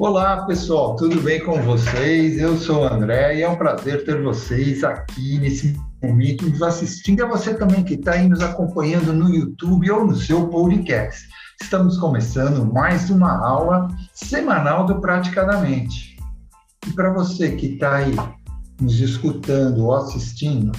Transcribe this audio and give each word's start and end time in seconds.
Olá, 0.00 0.44
pessoal, 0.44 0.94
tudo 0.94 1.20
bem 1.22 1.44
com 1.44 1.60
vocês? 1.60 2.38
Eu 2.38 2.56
sou 2.56 2.82
o 2.82 2.84
André 2.84 3.34
e 3.34 3.42
é 3.42 3.48
um 3.48 3.56
prazer 3.56 4.04
ter 4.04 4.22
vocês 4.22 4.84
aqui 4.84 5.40
nesse 5.40 5.76
momento 6.00 6.48
nos 6.48 6.62
assistindo. 6.62 7.18
E 7.18 7.22
a 7.22 7.26
você 7.26 7.52
também 7.52 7.82
que 7.82 7.94
está 7.94 8.12
aí 8.12 8.28
nos 8.28 8.40
acompanhando 8.40 9.12
no 9.12 9.28
YouTube 9.28 9.90
ou 9.90 10.06
no 10.06 10.14
seu 10.14 10.46
podcast. 10.50 11.28
Estamos 11.60 11.98
começando 11.98 12.64
mais 12.72 13.10
uma 13.10 13.44
aula 13.44 13.88
semanal 14.14 14.86
do 14.86 15.00
Praticadamente. 15.00 16.16
E 16.86 16.92
para 16.92 17.12
você 17.12 17.56
que 17.56 17.74
está 17.74 17.96
aí 17.96 18.14
nos 18.80 19.00
escutando 19.00 19.86
ou 19.86 19.96
assistindo 19.96 20.70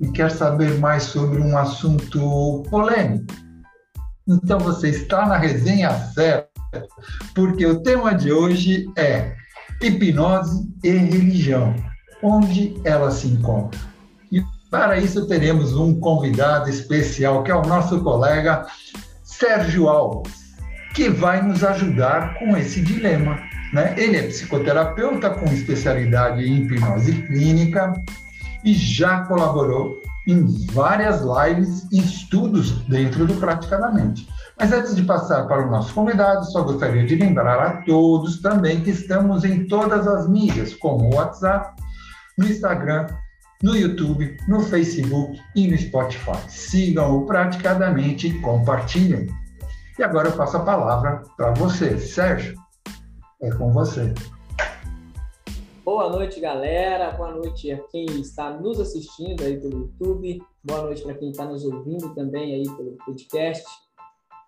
e 0.00 0.06
quer 0.12 0.30
saber 0.30 0.78
mais 0.78 1.02
sobre 1.02 1.42
um 1.42 1.58
assunto 1.58 2.62
polêmico, 2.70 3.26
então 4.28 4.60
você 4.60 4.90
está 4.90 5.26
na 5.26 5.36
resenha 5.36 5.90
certa 6.14 6.51
porque 7.34 7.64
o 7.66 7.80
tema 7.80 8.14
de 8.14 8.32
hoje 8.32 8.90
é 8.96 9.34
hipnose 9.80 10.68
e 10.82 10.90
religião, 10.90 11.74
onde 12.22 12.74
ela 12.84 13.10
se 13.10 13.26
encontra. 13.28 13.80
E 14.30 14.42
para 14.70 14.98
isso 14.98 15.26
teremos 15.26 15.76
um 15.76 15.98
convidado 15.98 16.70
especial, 16.70 17.42
que 17.42 17.50
é 17.50 17.54
o 17.54 17.62
nosso 17.62 18.00
colega 18.02 18.66
Sérgio 19.22 19.88
Alves, 19.88 20.32
que 20.94 21.08
vai 21.08 21.42
nos 21.42 21.64
ajudar 21.64 22.38
com 22.38 22.56
esse 22.56 22.80
dilema. 22.80 23.38
Né? 23.72 23.94
Ele 23.96 24.16
é 24.18 24.22
psicoterapeuta 24.22 25.30
com 25.30 25.46
especialidade 25.46 26.44
em 26.44 26.62
hipnose 26.62 27.22
clínica 27.22 27.92
e 28.64 28.74
já 28.74 29.22
colaborou 29.24 30.00
em 30.28 30.46
várias 30.66 31.22
lives 31.22 31.88
e 31.90 31.98
estudos 31.98 32.72
dentro 32.82 33.26
do 33.26 33.34
Praticadamente. 33.34 34.28
Mas 34.58 34.72
antes 34.72 34.94
de 34.94 35.02
passar 35.02 35.46
para 35.46 35.66
o 35.66 35.70
nosso 35.70 35.94
convidado, 35.94 36.44
só 36.46 36.62
gostaria 36.62 37.04
de 37.04 37.16
lembrar 37.16 37.58
a 37.60 37.82
todos 37.82 38.40
também 38.40 38.82
que 38.82 38.90
estamos 38.90 39.44
em 39.44 39.66
todas 39.66 40.06
as 40.06 40.28
mídias, 40.28 40.74
como 40.74 41.10
o 41.10 41.14
WhatsApp, 41.16 41.74
no 42.38 42.46
Instagram, 42.46 43.06
no 43.62 43.76
YouTube, 43.76 44.36
no 44.48 44.60
Facebook 44.60 45.40
e 45.54 45.68
no 45.68 45.78
Spotify. 45.78 46.38
Sigam-o 46.48 47.24
praticadamente 47.26 48.28
e 48.28 48.40
compartilhem. 48.40 49.28
E 49.98 50.02
agora 50.02 50.28
eu 50.28 50.36
passo 50.36 50.56
a 50.56 50.64
palavra 50.64 51.22
para 51.36 51.52
você, 51.52 51.98
Sérgio. 51.98 52.54
É 53.40 53.50
com 53.50 53.72
você. 53.72 54.12
Boa 55.84 56.10
noite, 56.10 56.40
galera. 56.40 57.10
Boa 57.10 57.32
noite 57.32 57.70
a 57.72 57.78
quem 57.88 58.06
está 58.20 58.50
nos 58.50 58.78
assistindo 58.78 59.42
aí 59.42 59.60
pelo 59.60 59.80
YouTube. 59.80 60.40
Boa 60.62 60.82
noite 60.82 61.02
para 61.02 61.14
quem 61.14 61.30
está 61.30 61.44
nos 61.44 61.64
ouvindo 61.64 62.14
também 62.14 62.54
aí 62.54 62.76
pelo 62.76 62.96
podcast. 63.04 63.64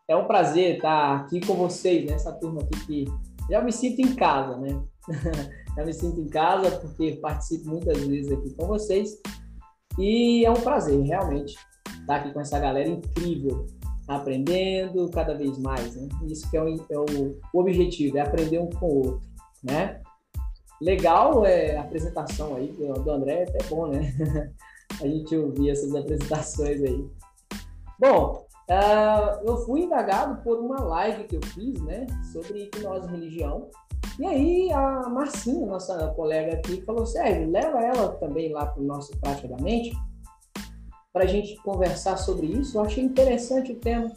É 0.06 0.14
um 0.14 0.26
prazer 0.26 0.76
estar 0.76 1.20
aqui 1.20 1.40
com 1.40 1.54
vocês, 1.54 2.04
nessa 2.04 2.30
né? 2.32 2.38
turma 2.38 2.62
aqui 2.62 2.86
que 2.86 3.04
já 3.50 3.62
me 3.62 3.72
sinto 3.72 4.00
em 4.02 4.14
casa, 4.14 4.58
né? 4.58 4.82
já 5.76 5.84
me 5.84 5.92
sinto 5.94 6.20
em 6.20 6.28
casa 6.28 6.70
porque 6.78 7.12
participo 7.22 7.70
muitas 7.70 8.04
vezes 8.04 8.30
aqui 8.30 8.50
com 8.54 8.66
vocês 8.66 9.18
e 9.98 10.44
é 10.44 10.50
um 10.50 10.60
prazer 10.60 11.00
realmente 11.00 11.54
estar 12.00 12.16
aqui 12.16 12.32
com 12.34 12.40
essa 12.40 12.58
galera 12.58 12.88
incrível, 12.88 13.66
aprendendo 14.06 15.10
cada 15.10 15.34
vez 15.34 15.58
mais, 15.58 15.96
né? 15.96 16.06
Isso 16.26 16.50
que 16.50 16.56
é 16.58 16.62
o, 16.62 16.68
é 16.68 16.98
o, 16.98 17.38
objetivo, 17.54 18.18
é 18.18 18.20
aprender 18.20 18.58
um 18.58 18.68
com 18.68 18.86
o 18.86 18.96
outro, 19.06 19.28
né? 19.62 20.02
Legal 20.82 21.46
é 21.46 21.76
a 21.76 21.80
apresentação 21.80 22.56
aí 22.56 22.68
do, 22.72 23.10
André, 23.10 23.46
é 23.54 23.62
bom, 23.70 23.86
né? 23.86 24.12
a 25.00 25.06
gente 25.06 25.34
ouvir 25.34 25.70
essas 25.70 25.94
apresentações 25.94 26.82
aí. 26.82 27.08
Bom, 27.98 28.43
Uh, 28.68 29.46
eu 29.46 29.58
fui 29.58 29.82
indagado 29.82 30.42
por 30.42 30.58
uma 30.58 30.80
live 30.80 31.24
que 31.24 31.36
eu 31.36 31.42
fiz, 31.48 31.80
né, 31.82 32.06
sobre 32.32 32.64
hipnose 32.64 33.06
e 33.06 33.10
religião. 33.10 33.68
E 34.18 34.24
aí 34.24 34.72
a 34.72 35.08
Marcinha, 35.08 35.66
nossa 35.66 36.08
colega 36.08 36.54
aqui, 36.54 36.80
falou: 36.82 37.04
Sérgio, 37.04 37.50
leva 37.50 37.80
ela 37.80 38.08
também 38.14 38.52
lá 38.52 38.66
para 38.66 38.82
o 38.82 38.86
nosso 38.86 39.16
Prática 39.18 39.48
da 39.48 39.56
Mente, 39.58 39.94
para 41.12 41.24
a 41.24 41.26
gente 41.26 41.56
conversar 41.62 42.16
sobre 42.16 42.46
isso. 42.46 42.78
Eu 42.78 42.82
achei 42.84 43.04
interessante 43.04 43.72
o 43.72 43.76
tema. 43.76 44.10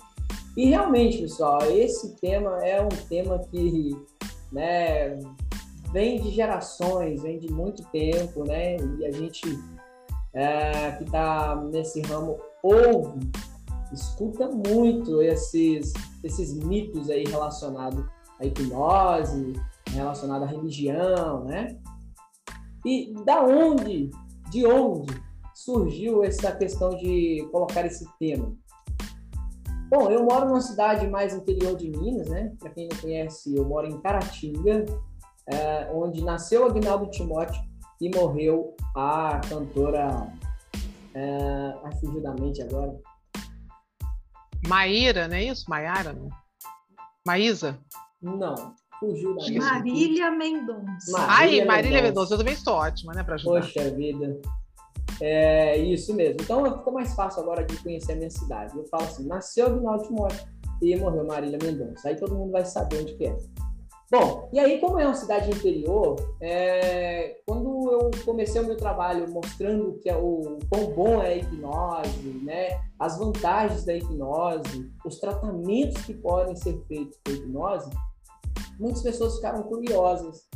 E 0.56 0.66
realmente, 0.66 1.20
pessoal, 1.20 1.60
esse 1.70 2.16
tema 2.16 2.66
é 2.66 2.82
um 2.82 2.90
tema 3.10 3.40
que 3.40 3.92
né, 4.52 5.20
vem 5.92 6.22
de 6.22 6.32
gerações, 6.32 7.22
vem 7.22 7.38
de 7.38 7.52
muito 7.52 7.84
tempo, 7.92 8.44
né? 8.44 8.78
E 8.98 9.06
a 9.06 9.12
gente 9.12 9.60
é, 10.34 10.92
que 10.94 11.04
está 11.04 11.56
nesse 11.56 12.02
ramo 12.02 12.40
ouve 12.64 13.30
escuta 13.92 14.50
muito 14.50 15.22
esses, 15.22 15.94
esses 16.24 16.54
mitos 16.54 17.10
aí 17.10 17.24
relacionados 17.24 18.04
à 18.40 18.46
hipnose, 18.46 19.54
relacionado 19.90 20.44
à 20.44 20.46
religião, 20.46 21.46
né? 21.46 21.78
E 22.86 23.14
da 23.26 23.44
onde, 23.44 24.12
de 24.50 24.66
onde 24.66 25.14
surgiu 25.54 26.24
essa 26.24 26.52
questão 26.52 26.90
de 26.90 27.48
colocar 27.52 27.86
esse 27.86 28.08
tema? 28.20 28.56
Bom, 29.90 30.12
eu 30.12 30.24
moro 30.24 30.48
numa 30.48 30.62
cidade 30.62 31.08
mais 31.08 31.34
interior 31.34 31.76
de 31.76 31.90
Minas, 31.90 32.28
né? 32.28 32.54
Para 32.60 32.70
quem 32.72 32.90
não 32.92 32.98
conhece, 33.00 33.56
eu 33.56 33.64
moro 33.66 33.88
em 33.88 34.00
Caratinga, 34.02 34.86
é, 35.48 35.90
onde 35.94 36.24
nasceu 36.24 36.66
Agnaldo 36.66 37.10
Timóteo 37.10 37.62
e 38.02 38.14
morreu 38.14 38.76
a 38.96 39.40
cantora. 39.50 40.32
É, 41.14 41.74
agora. 42.62 42.96
Maíra, 44.66 45.28
não 45.28 45.36
é 45.36 45.44
isso? 45.44 45.66
Maiara? 45.70 46.14
Não? 46.14 46.30
Maísa? 47.26 47.78
Não. 48.22 48.74
Fugiu 49.00 49.36
da. 49.36 49.52
Marília 49.60 50.32
Mendonça. 50.32 51.12
Marília 51.12 51.62
Ai, 51.62 51.66
Marília 51.66 52.02
Mendonça. 52.02 52.34
Eu 52.34 52.38
também 52.38 52.54
estou 52.54 52.74
ótima, 52.76 53.14
né, 53.14 53.24
para 53.24 53.36
ajudar. 53.36 53.62
Poxa 53.62 53.92
vida. 53.92 54.40
É 55.22 55.78
isso 55.78 56.14
mesmo. 56.14 56.38
Então 56.42 56.64
ficou 56.78 56.94
mais 56.94 57.14
fácil 57.16 57.42
agora 57.42 57.64
de 57.64 57.76
conhecer 57.82 58.14
a 58.14 58.16
minha 58.16 58.30
cidade. 58.30 58.78
Eu 58.78 58.86
falo 58.88 59.04
assim: 59.04 59.28
nasceu 59.28 59.68
Aguinaldo 59.68 60.04
Timóteo 60.04 60.48
e 60.82 60.96
morreu 60.96 61.26
Marília 61.26 61.60
Mendonça. 61.62 62.10
Aí 62.10 62.16
todo 62.16 62.36
mundo 62.36 62.52
vai 62.52 62.66
saber 62.66 63.02
onde 63.02 63.16
que 63.16 63.26
é. 63.26 63.38
Bom, 64.10 64.50
e 64.54 64.60
aí, 64.60 64.80
como 64.80 64.98
é 64.98 65.06
uma 65.06 65.14
cidade 65.14 65.50
interior, 65.50 66.16
é, 66.40 67.42
quando 67.46 67.92
eu 67.92 68.12
comecei 68.24 68.62
o 68.62 68.66
meu 68.66 68.78
trabalho 68.78 69.30
mostrando 69.30 70.00
que 70.00 70.10
é 70.10 70.16
o 70.16 70.60
quão 70.70 70.94
bom 70.94 71.22
é 71.22 71.34
a 71.34 71.36
hipnose, 71.36 72.42
né, 72.42 72.80
as 72.98 73.20
vantagens 73.20 73.84
da 73.84 73.94
hipnose, 73.94 74.90
os 75.06 75.20
tratamentos 75.20 76.06
que 76.06 76.14
podem 76.14 76.56
ser 76.56 76.82
feitos 76.88 77.20
com 77.26 77.34
hipnose, 77.34 77.90
muitas 78.80 79.04
pessoas 79.04 79.36
ficaram 79.36 79.64
curiosas. 79.64 80.48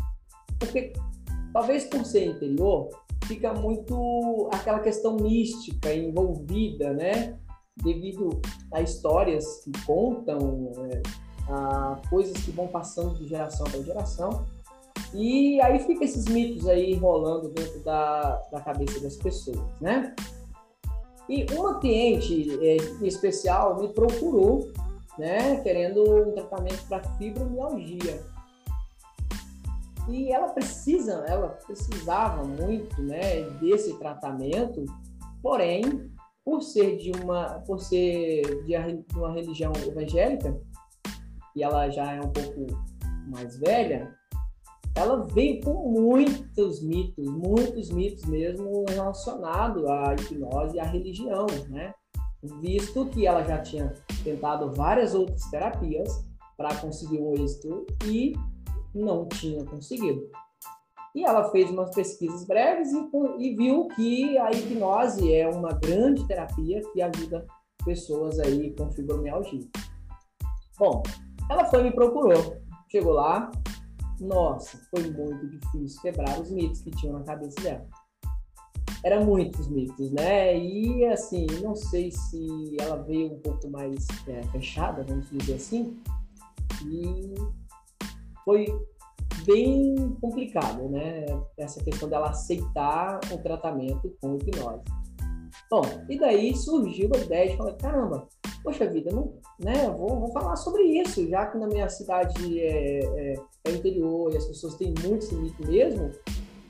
Porque, 0.58 0.94
talvez 1.52 1.84
por 1.84 2.06
ser 2.06 2.28
interior, 2.28 2.90
fica 3.26 3.54
muito 3.54 4.50
aquela 4.54 4.80
questão 4.80 5.18
mística 5.18 5.94
envolvida, 5.94 6.94
né? 6.94 7.38
Devido 7.84 8.40
a 8.74 8.82
histórias 8.82 9.46
que 9.66 9.72
contam. 9.86 10.72
É, 10.90 11.02
coisas 12.10 12.38
que 12.44 12.52
vão 12.52 12.68
passando 12.68 13.16
de 13.16 13.28
geração 13.28 13.66
para 13.66 13.82
geração. 13.82 14.46
E 15.14 15.60
aí 15.62 15.80
fica 15.80 16.06
esses 16.06 16.26
mitos 16.26 16.68
aí 16.68 16.96
rolando 16.96 17.50
dentro 17.50 17.80
da, 17.82 18.36
da 18.52 18.62
cabeça 18.62 19.00
das 19.02 19.18
pessoas, 19.18 19.60
né? 19.80 20.16
E 21.28 21.46
uma 21.54 21.80
cliente 21.80 22.60
é, 22.62 22.78
em 22.78 23.08
especial 23.08 23.80
me 23.80 23.90
procurou, 23.90 24.72
né, 25.18 25.62
querendo 25.62 26.04
um 26.04 26.32
tratamento 26.34 26.86
para 26.88 27.04
fibromialgia. 27.18 28.22
E 30.10 30.32
ela 30.32 30.50
precisa, 30.50 31.24
ela 31.28 31.50
precisava 31.50 32.44
muito, 32.44 33.02
né, 33.02 33.44
desse 33.62 33.94
tratamento, 33.98 34.84
porém, 35.42 36.12
por 36.44 36.62
ser 36.62 36.98
de 36.98 37.12
uma, 37.12 37.60
por 37.66 37.80
ser 37.80 38.64
de 38.66 38.76
uma 39.16 39.32
religião 39.32 39.72
evangélica, 39.88 40.60
e 41.56 41.64
ela 41.64 41.90
já 41.90 42.14
é 42.14 42.20
um 42.22 42.30
pouco 42.30 42.66
mais 43.28 43.58
velha, 43.60 44.16
ela 44.96 45.26
veio 45.26 45.62
com 45.62 45.90
muitos 45.90 46.84
mitos, 46.84 47.26
muitos 47.26 47.90
mitos 47.90 48.26
mesmo 48.26 48.84
relacionados 48.90 49.86
à 49.86 50.14
hipnose 50.16 50.76
e 50.76 50.80
à 50.80 50.84
religião, 50.84 51.46
né? 51.70 51.94
Visto 52.60 53.06
que 53.06 53.26
ela 53.26 53.44
já 53.44 53.60
tinha 53.60 53.94
tentado 54.24 54.72
várias 54.72 55.14
outras 55.14 55.50
terapias 55.50 56.26
para 56.58 56.76
conseguir 56.76 57.20
um 57.20 57.34
êxito 57.34 57.86
e 58.06 58.34
não 58.94 59.28
tinha 59.28 59.64
conseguido. 59.64 60.30
E 61.14 61.24
ela 61.24 61.50
fez 61.52 61.70
umas 61.70 61.94
pesquisas 61.94 62.46
breves 62.46 62.92
e, 62.92 63.10
e 63.40 63.56
viu 63.56 63.88
que 63.90 64.38
a 64.38 64.52
hipnose 64.52 65.34
é 65.34 65.48
uma 65.48 65.74
grande 65.74 66.26
terapia 66.26 66.82
que 66.92 67.02
ajuda 67.02 67.46
pessoas 67.86 68.40
aí 68.40 68.74
com 68.76 68.92
fibromialgia. 68.92 69.68
Bom, 70.78 71.04
ela 71.50 71.66
foi 71.66 71.84
me 71.84 71.92
procurou. 71.92 72.58
Chegou 72.90 73.14
lá, 73.14 73.52
nossa, 74.20 74.78
foi 74.90 75.10
muito 75.10 75.48
difícil 75.50 76.02
quebrar 76.02 76.40
os 76.40 76.52
mitos 76.52 76.82
que 76.82 76.92
tinham 76.92 77.18
na 77.18 77.24
cabeça 77.26 77.60
dela. 77.62 77.88
Eram 79.04 79.26
muitos 79.26 79.68
mitos, 79.68 80.12
né? 80.12 80.58
E 80.58 81.04
assim, 81.06 81.48
não 81.64 81.76
sei 81.76 82.12
se 82.12 82.78
ela 82.80 82.98
veio 82.98 83.34
um 83.34 83.40
pouco 83.40 83.68
mais 83.70 84.06
é, 84.28 84.44
fechada, 84.52 85.04
vamos 85.04 85.28
dizer 85.32 85.56
assim, 85.56 86.00
e 86.86 87.34
foi 88.46 88.66
bem 89.46 89.96
complicado, 90.22 90.88
né? 90.90 91.26
Essa 91.58 91.84
questão 91.84 92.08
dela 92.08 92.30
aceitar 92.30 93.20
o 93.32 93.38
tratamento 93.40 94.16
com 94.22 94.36
hipnose. 94.36 94.84
Bom, 95.70 95.82
e 96.10 96.20
daí 96.20 96.56
surgiu 96.56 97.10
a 97.16 97.18
ideia 97.18 97.52
de 97.52 97.58
falar, 97.58 97.74
caramba, 97.74 98.28
poxa 98.64 98.88
vida, 98.88 99.12
não, 99.12 99.34
né? 99.60 99.90
Vou, 99.90 100.20
vou 100.20 100.32
falar 100.32 100.56
sobre 100.56 100.84
isso, 100.84 101.28
já 101.28 101.46
que 101.46 101.58
na 101.58 101.68
minha 101.68 101.90
cidade 101.90 102.60
é, 102.60 103.00
é, 103.00 103.36
é 103.66 103.72
interior 103.72 104.32
e 104.34 104.38
as 104.38 104.46
pessoas 104.46 104.76
têm 104.76 104.94
muito 105.04 105.24
esse 105.24 105.66
mesmo, 105.66 106.12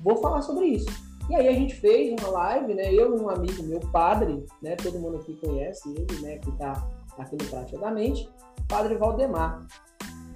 vou 0.01 0.17
falar 0.17 0.41
sobre 0.41 0.65
isso. 0.65 0.89
E 1.29 1.35
aí 1.35 1.47
a 1.47 1.53
gente 1.53 1.75
fez 1.75 2.13
uma 2.19 2.29
live, 2.29 2.73
né? 2.73 2.93
Eu 2.93 3.15
e 3.15 3.21
um 3.21 3.29
amigo 3.29 3.63
meu, 3.63 3.79
padre, 3.79 4.45
né? 4.61 4.75
Todo 4.75 4.99
mundo 4.99 5.17
aqui 5.17 5.33
conhece 5.35 5.89
ele, 5.89 6.21
né? 6.21 6.38
Que 6.39 6.49
está 6.49 6.89
aqui 7.17 7.38
no 7.41 7.49
Praticamente, 7.49 8.29
Padre 8.67 8.95
Valdemar. 8.95 9.65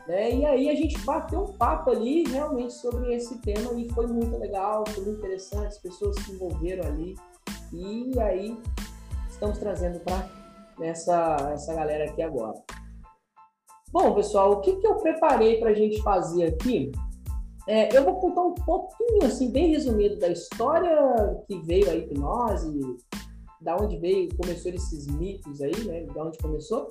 Né? 0.07 0.35
E 0.35 0.45
aí 0.45 0.69
a 0.69 0.75
gente 0.75 0.97
bateu 0.99 1.41
um 1.41 1.53
papo 1.53 1.89
ali 1.89 2.23
realmente 2.27 2.73
sobre 2.73 3.13
esse 3.13 3.39
tema 3.39 3.73
e 3.73 3.89
foi 3.89 4.05
muito 4.05 4.37
legal, 4.37 4.83
foi 4.89 5.03
muito 5.03 5.17
interessante, 5.17 5.67
as 5.67 5.77
pessoas 5.79 6.15
se 6.17 6.31
envolveram 6.31 6.87
ali. 6.87 7.15
E 7.73 8.19
aí 8.19 8.57
estamos 9.29 9.57
trazendo 9.57 9.99
para 10.01 10.29
essa, 10.81 11.35
essa 11.53 11.73
galera 11.73 12.05
aqui 12.05 12.21
agora. 12.21 12.61
Bom, 13.91 14.13
pessoal, 14.13 14.51
o 14.51 14.61
que, 14.61 14.75
que 14.75 14.87
eu 14.87 14.95
preparei 14.95 15.59
para 15.59 15.69
a 15.69 15.73
gente 15.73 16.01
fazer 16.01 16.45
aqui? 16.47 16.91
É, 17.67 17.95
eu 17.97 18.03
vou 18.03 18.15
contar 18.19 18.41
um 18.41 18.53
pouquinho, 18.53 19.25
assim, 19.25 19.51
bem 19.51 19.69
resumido 19.71 20.19
da 20.19 20.27
história 20.27 20.95
que 21.47 21.59
veio 21.61 21.89
a 21.89 21.95
hipnose, 21.95 22.79
da 23.59 23.75
onde 23.75 23.97
veio, 23.97 24.29
começou 24.37 24.71
esses 24.71 25.07
mitos 25.07 25.61
aí, 25.61 25.75
né? 25.85 26.05
Da 26.13 26.25
onde 26.25 26.37
começou. 26.37 26.89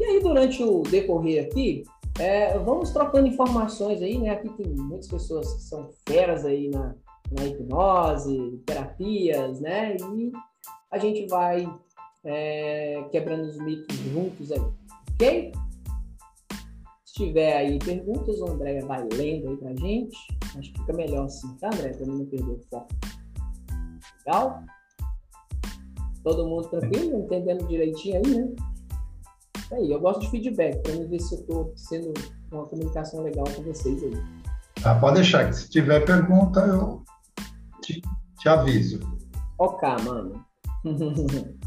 E 0.00 0.04
aí, 0.04 0.20
durante 0.20 0.62
o 0.62 0.82
decorrer 0.82 1.44
aqui, 1.44 1.82
é, 2.18 2.58
vamos 2.58 2.90
trocando 2.90 3.26
informações 3.26 4.00
aí, 4.00 4.18
né? 4.18 4.30
Aqui 4.30 4.48
tem 4.50 4.66
muitas 4.74 5.08
pessoas 5.08 5.52
que 5.52 5.62
são 5.62 5.90
feras 6.08 6.46
aí 6.46 6.70
na, 6.70 6.94
na 7.32 7.44
hipnose, 7.44 8.62
terapias, 8.64 9.60
né? 9.60 9.96
E 9.96 10.32
a 10.90 10.98
gente 10.98 11.26
vai 11.26 11.68
é, 12.26 13.06
quebrando 13.10 13.44
os 13.44 13.56
mitos 13.58 13.96
juntos 13.96 14.50
aí, 14.50 14.60
ok? 15.12 15.52
Se 17.04 17.14
tiver 17.14 17.56
aí 17.56 17.78
perguntas, 17.78 18.38
o 18.40 18.50
André 18.50 18.80
vai 18.80 19.06
lendo 19.14 19.48
aí 19.48 19.56
pra 19.56 19.74
gente. 19.76 20.16
Acho 20.58 20.72
que 20.72 20.80
fica 20.80 20.92
melhor 20.92 21.26
assim, 21.26 21.56
tá, 21.56 21.68
André? 21.68 21.90
Pra 21.90 22.06
não 22.06 22.26
perder 22.26 22.50
o 22.50 22.60
foco. 22.68 22.88
Legal? 24.26 24.62
Todo 26.22 26.46
mundo 26.46 26.68
tranquilo? 26.68 27.20
Entendendo 27.20 27.66
direitinho 27.68 28.16
aí, 28.16 28.36
né? 28.36 28.54
Aí, 29.72 29.90
eu 29.90 30.00
gosto 30.00 30.20
de 30.20 30.30
feedback, 30.30 30.82
para 30.82 30.94
mim 30.94 31.06
ver 31.06 31.20
se 31.20 31.34
eu 31.34 31.40
estou 31.40 31.72
sendo 31.76 32.12
uma 32.52 32.66
comunicação 32.66 33.22
legal 33.22 33.44
com 33.54 33.62
vocês 33.62 34.02
aí. 34.02 34.12
Ah, 34.84 34.94
pode 34.94 35.16
deixar, 35.16 35.48
que 35.48 35.56
se 35.56 35.70
tiver 35.70 36.04
pergunta, 36.04 36.60
eu 36.60 37.02
te, 37.82 38.00
te 38.38 38.48
aviso. 38.48 39.00
Ok, 39.58 39.88
mano. 40.04 40.44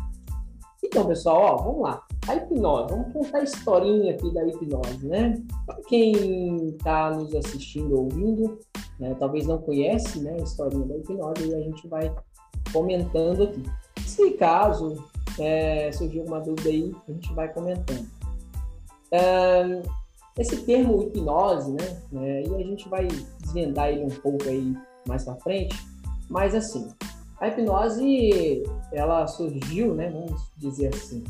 então, 0.91 1.05
pessoal, 1.05 1.37
ó, 1.37 1.57
vamos 1.57 1.81
lá. 1.83 2.03
A 2.27 2.35
hipnose, 2.35 2.89
vamos 2.89 3.13
contar 3.13 3.37
a 3.37 3.43
historinha 3.43 4.11
aqui 4.11 4.33
da 4.33 4.43
hipnose, 4.43 5.05
né? 5.05 5.39
Para 5.67 5.75
quem 5.87 6.69
está 6.69 7.11
nos 7.11 7.33
assistindo, 7.35 7.95
ouvindo, 7.95 8.57
né, 8.99 9.15
talvez 9.19 9.45
não 9.45 9.59
conhece 9.59 10.19
né, 10.19 10.35
a 10.39 10.43
historinha 10.43 10.85
da 10.87 10.97
hipnose, 10.97 11.47
e 11.47 11.53
a 11.53 11.61
gente 11.61 11.87
vai 11.87 12.11
comentando 12.73 13.43
aqui. 13.43 13.63
Se 14.03 14.31
caso 14.31 14.95
é, 15.37 15.91
surgiu 15.91 16.21
alguma 16.21 16.41
dúvida 16.41 16.69
aí, 16.69 16.91
a 17.07 17.11
gente 17.11 17.33
vai 17.33 17.53
comentando. 17.53 18.07
É, 19.11 19.81
esse 20.39 20.57
termo 20.63 21.03
hipnose, 21.03 21.71
né, 21.71 22.01
é, 22.15 22.47
e 22.47 22.55
a 22.55 22.63
gente 22.63 22.89
vai 22.89 23.07
desvendar 23.41 23.89
ele 23.89 24.05
um 24.05 24.21
pouco 24.21 24.43
aí 24.45 24.75
mais 25.07 25.23
para 25.23 25.35
frente, 25.35 25.77
mas 26.27 26.55
assim, 26.55 26.89
a 27.39 27.47
hipnose, 27.47 28.63
ela 28.91 29.27
surgiu, 29.27 29.93
né, 29.93 30.09
vamos 30.09 30.51
dizer 30.57 30.93
assim, 30.93 31.23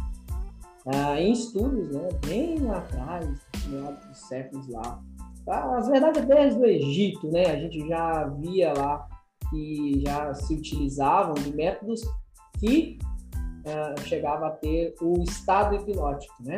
é, 0.86 1.22
em 1.22 1.32
estudos, 1.34 1.96
né, 1.96 2.08
bem 2.26 2.60
lá 2.60 2.78
atrás, 2.78 3.30
meados 3.68 4.06
dos 4.06 4.18
séculos 4.18 4.68
lá. 4.70 5.02
As 5.48 5.88
verdades 5.88 6.26
desde 6.26 6.60
o 6.60 6.66
Egito, 6.66 7.32
né, 7.32 7.46
a 7.46 7.56
gente 7.56 7.88
já 7.88 8.26
via 8.28 8.74
lá 8.76 9.08
que 9.50 10.04
já 10.06 10.34
se 10.34 10.54
utilizavam 10.54 11.34
de 11.34 11.56
métodos 11.56 12.02
que 12.60 13.00
uh, 13.66 14.00
chegava 14.02 14.48
a 14.48 14.52
ter 14.52 14.94
o 15.02 15.24
estado 15.24 15.76
hipnótico, 15.76 16.36
né? 16.42 16.56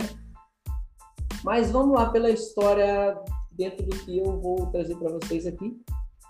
Mas 1.43 1.71
vamos 1.71 1.95
lá 1.95 2.09
pela 2.09 2.29
história 2.29 3.17
dentro 3.51 3.85
do 3.85 3.97
que 3.99 4.19
eu 4.19 4.39
vou 4.39 4.67
trazer 4.67 4.95
para 4.95 5.11
vocês 5.13 5.45
aqui. 5.45 5.79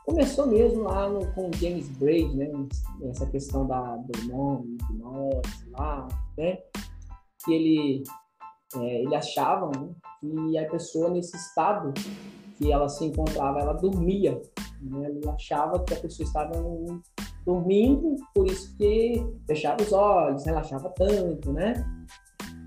Começou 0.06 0.48
mesmo 0.48 0.84
lá 0.84 1.08
no, 1.08 1.32
com 1.34 1.52
James 1.54 1.88
Braid, 1.90 2.36
né? 2.36 2.50
Essa 3.04 3.26
questão 3.28 3.68
da, 3.68 3.98
do 3.98 4.28
nome, 4.28 4.78
hipnose 4.82 5.70
lá, 5.70 6.08
né? 6.38 6.58
Que 7.46 7.54
ele, 7.54 8.04
é, 8.78 9.04
ele 9.04 9.16
achava 9.16 9.72
né? 9.78 9.90
que 10.20 10.58
a 10.58 10.70
pessoa 10.70 11.10
nesse 11.10 11.36
estado 11.36 11.94
que 12.58 12.72
ela 12.72 12.90
se 12.90 13.06
encontrava, 13.06 13.60
ela 13.60 13.74
dormia. 13.74 14.42
Né? 14.82 15.10
Ele 15.10 15.30
achava 15.30 15.84
que 15.84 15.94
a 15.94 16.00
pessoa 16.00 16.26
estava 16.26 16.54
dormindo, 17.46 18.16
por 18.34 18.48
isso 18.48 18.76
que 18.78 19.24
fechava 19.48 19.82
os 19.82 19.92
olhos, 19.92 20.46
relaxava 20.46 20.90
tanto, 20.90 21.52
né? 21.52 21.84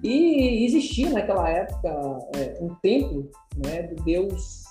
E 0.03 0.65
existia 0.67 1.11
naquela 1.11 1.49
época 1.49 1.89
é, 2.37 2.59
um 2.61 2.75
templo 2.77 3.31
né, 3.57 3.85
do 3.85 4.03
deus 4.05 4.64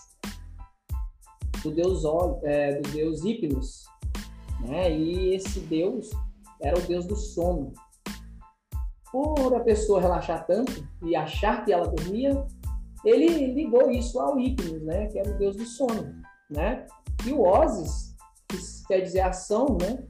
do 1.64 1.72
deus 1.72 2.04
é, 2.44 2.80
do 2.80 2.90
deus 2.92 3.24
Hipnos, 3.24 3.84
né? 4.62 4.96
E 4.96 5.36
esse 5.36 5.60
deus 5.62 6.10
era 6.62 6.78
o 6.78 6.82
deus 6.82 7.06
do 7.06 7.16
sono. 7.16 7.74
Por 9.12 9.56
a 9.56 9.60
pessoa 9.60 10.02
relaxar 10.02 10.46
tanto 10.46 10.88
e 11.04 11.16
achar 11.16 11.64
que 11.64 11.72
ela 11.72 11.88
dormia, 11.88 12.46
ele 13.06 13.54
ligou 13.54 13.90
isso 13.92 14.20
ao 14.20 14.40
Hipnos, 14.40 14.82
né? 14.84 15.08
Que 15.08 15.20
era 15.20 15.30
o 15.30 15.38
deus 15.38 15.56
do 15.56 15.66
sono, 15.66 16.16
né? 16.50 16.86
E 17.26 17.32
o 17.32 17.42
Osis 17.42 18.14
que 18.48 18.88
quer 18.88 19.02
dizer 19.02 19.22
ação, 19.22 19.78
né? 19.82 20.04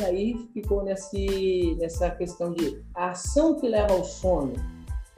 E 0.00 0.04
aí 0.04 0.48
ficou 0.54 0.82
nesse, 0.82 1.76
nessa 1.78 2.10
questão 2.10 2.52
de 2.52 2.82
a 2.94 3.10
ação 3.10 3.56
que 3.56 3.68
leva 3.68 3.92
ao 3.92 4.04
sono. 4.04 4.54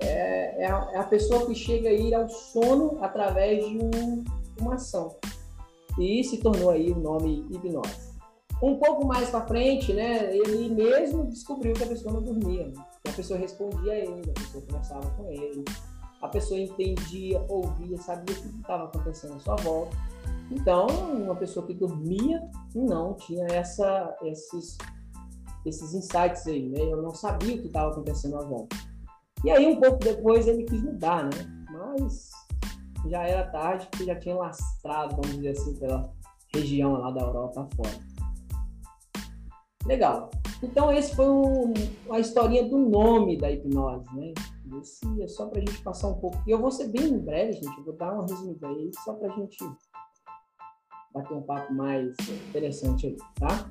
É, 0.01 0.65
é, 0.65 0.67
a, 0.67 0.91
é 0.93 0.99
a 0.99 1.05
pessoa 1.05 1.47
que 1.47 1.55
chega 1.55 1.89
a 1.89 1.93
ir 1.93 2.13
ao 2.13 2.29
sono 2.29 2.99
através 3.01 3.65
de 3.65 3.79
um, 3.79 4.25
uma 4.63 4.75
ação. 4.75 5.17
E 5.99 6.25
se 6.25 6.39
tornou 6.39 6.71
aí 6.71 6.91
o 6.91 6.99
nome 6.99 7.47
hipnose. 7.51 8.13
Um 8.63 8.79
pouco 8.79 9.05
mais 9.07 9.29
para 9.29 9.47
frente, 9.47 9.93
né, 9.93 10.35
ele 10.35 10.69
mesmo 10.69 11.27
descobriu 11.27 11.75
que 11.75 11.83
a 11.83 11.89
pessoa 11.89 12.15
não 12.15 12.23
dormia. 12.23 12.69
Né? 12.69 12.75
A 13.09 13.13
pessoa 13.13 13.39
respondia 13.39 13.93
a 13.93 13.99
ele, 13.99 14.31
a 14.31 14.41
pessoa 14.41 14.65
conversava 14.65 15.11
com 15.11 15.31
ele, 15.31 15.65
a 16.23 16.29
pessoa 16.29 16.61
entendia, 16.61 17.45
ouvia, 17.49 17.99
sabia 17.99 18.37
o 18.37 18.41
que 18.41 18.61
estava 18.61 18.85
acontecendo 18.85 19.35
à 19.35 19.39
sua 19.41 19.57
volta 19.57 19.97
então, 20.53 20.87
uma 20.87 21.35
pessoa 21.35 21.67
que 21.67 21.73
dormia 21.73 22.43
não 22.75 23.15
tinha 23.15 23.47
essa, 23.47 24.15
esses, 24.23 24.77
esses 25.65 25.95
insights 25.95 26.47
aí, 26.47 26.69
né? 26.69 26.93
Eu 26.93 27.01
não 27.01 27.15
sabia 27.15 27.57
o 27.57 27.59
que 27.59 27.69
estava 27.69 27.91
acontecendo 27.91 28.37
à 28.37 28.45
volta. 28.45 28.77
E 29.45 29.51
aí, 29.51 29.67
um 29.67 29.81
pouco 29.81 29.99
depois, 29.99 30.47
ele 30.47 30.65
quis 30.65 30.83
mudar, 30.83 31.25
né? 31.25 31.65
Mas 31.71 32.31
já 33.07 33.23
era 33.23 33.51
tarde, 33.51 33.87
porque 33.91 34.05
já 34.05 34.15
tinha 34.17 34.37
lastrado, 34.37 35.17
vamos 35.17 35.37
dizer 35.37 35.51
assim, 35.51 35.75
pela 35.77 36.13
região 36.55 36.93
lá 36.93 37.11
da 37.11 37.21
Europa 37.21 37.69
fora. 37.77 38.13
Legal. 39.87 40.31
Então, 40.63 40.93
esse 40.93 41.15
foi 41.17 41.29
um, 41.29 41.75
a 42.11 42.21
historinha 42.21 42.69
do 42.69 42.79
nome 42.79 43.37
da 43.37 43.51
hipnose, 43.51 44.07
né? 44.15 44.33
Esse 44.81 45.23
é 45.23 45.27
só 45.27 45.47
para 45.47 45.59
a 45.59 45.65
gente 45.65 45.83
passar 45.83 46.09
um 46.09 46.15
pouco. 46.15 46.39
E 46.47 46.51
eu 46.51 46.61
vou 46.61 46.71
ser 46.71 46.89
bem 46.89 47.19
breve, 47.19 47.55
gente. 47.55 47.79
Eu 47.79 47.85
vou 47.85 47.97
dar 47.97 48.13
uma 48.15 48.23
resumida 48.23 48.69
aí, 48.69 48.91
só 49.05 49.15
para 49.15 49.33
a 49.33 49.37
gente 49.37 49.59
bater 51.13 51.35
um 51.35 51.43
papo 51.43 51.75
mais 51.75 52.15
interessante 52.49 53.09
aí, 53.09 53.17
tá? 53.39 53.71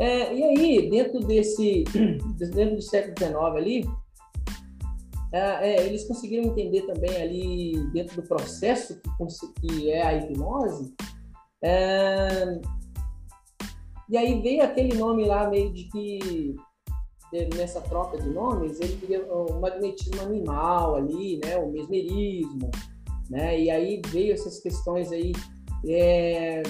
É, 0.00 0.32
e 0.32 0.42
aí, 0.44 0.88
dentro 0.88 1.20
desse, 1.20 1.84
dentro 2.54 2.76
do 2.76 2.82
século 2.82 3.14
XIX 3.18 3.34
ali, 3.56 3.84
é, 5.32 5.70
é, 5.70 5.86
eles 5.86 6.06
conseguiram 6.06 6.44
entender 6.44 6.82
também 6.82 7.16
ali, 7.20 7.90
dentro 7.92 8.20
do 8.20 8.26
processo 8.26 9.00
que, 9.00 9.60
que 9.60 9.90
é 9.90 10.02
a 10.02 10.14
hipnose, 10.14 10.94
é, 11.62 12.60
e 14.08 14.16
aí 14.16 14.40
veio 14.40 14.62
aquele 14.62 14.96
nome 14.96 15.24
lá 15.24 15.48
meio 15.50 15.72
de 15.72 15.84
que 15.84 16.56
nessa 17.56 17.80
troca 17.82 18.16
de 18.18 18.30
nomes 18.30 18.80
ele 18.80 18.96
queria 18.96 19.22
o 19.30 19.60
magnetismo 19.60 20.22
animal 20.22 20.96
ali, 20.96 21.38
né, 21.44 21.58
o 21.58 21.70
mesmerismo, 21.70 22.70
né, 23.28 23.60
e 23.60 23.70
aí 23.70 24.00
veio 24.06 24.32
essas 24.32 24.60
questões 24.60 25.12
aí 25.12 25.32
é, 25.86 26.62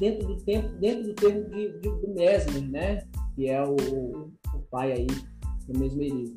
dentro 0.00 0.26
do 0.26 0.36
tempo, 0.38 0.68
dentro 0.78 1.04
do 1.04 1.14
termo 1.14 1.44
de, 1.50 1.78
de, 1.80 1.88
do 1.88 2.14
Mesmer, 2.14 2.70
né? 2.70 3.06
Que 3.36 3.48
é 3.48 3.62
o, 3.62 3.74
o 3.74 4.58
pai 4.70 4.92
aí 4.92 5.06
do 5.68 5.78
mesmerismo. 5.78 6.36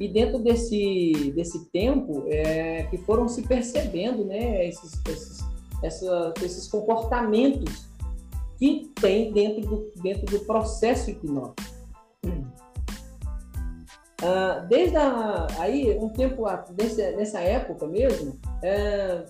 E 0.00 0.08
dentro 0.08 0.40
desse, 0.40 1.32
desse 1.36 1.66
tempo 1.66 2.24
é, 2.28 2.84
que 2.84 2.98
foram 2.98 3.28
se 3.28 3.42
percebendo 3.42 4.24
né, 4.24 4.68
esses, 4.68 5.00
esses, 5.08 5.44
essa, 5.82 6.34
esses 6.42 6.66
comportamentos 6.68 7.86
que 8.58 8.90
tem 9.00 9.32
dentro 9.32 9.60
do, 9.62 9.92
dentro 10.02 10.26
do 10.26 10.44
processo 10.44 11.10
hipnótico. 11.10 11.74
Uh, 14.24 14.66
desde 14.68 14.96
a, 14.96 15.46
aí, 15.58 15.98
um 15.98 16.08
tempo 16.08 16.44
desse, 16.70 17.12
nessa 17.12 17.40
época 17.40 17.86
mesmo, 17.86 18.38
é, 18.62 19.26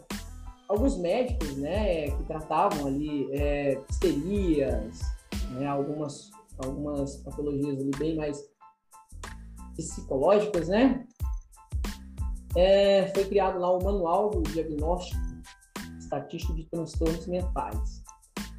alguns 0.69 0.97
médicos 0.97 1.57
né, 1.57 2.11
que 2.11 2.23
tratavam 2.25 2.87
ali 2.87 3.29
é, 3.33 3.81
histerias, 3.91 5.01
né, 5.51 5.67
algumas, 5.67 6.31
algumas 6.59 7.17
patologias 7.17 7.81
ali 7.81 7.91
bem 7.99 8.17
mais 8.17 8.49
psicológicas, 9.77 10.69
né? 10.69 11.07
É, 12.57 13.09
foi 13.15 13.25
criado 13.25 13.59
lá 13.59 13.71
o 13.71 13.83
Manual 13.83 14.31
do 14.31 14.43
Diagnóstico 14.43 15.21
Estatístico 15.99 16.55
de 16.55 16.65
Transtornos 16.67 17.27
Mentais. 17.27 18.03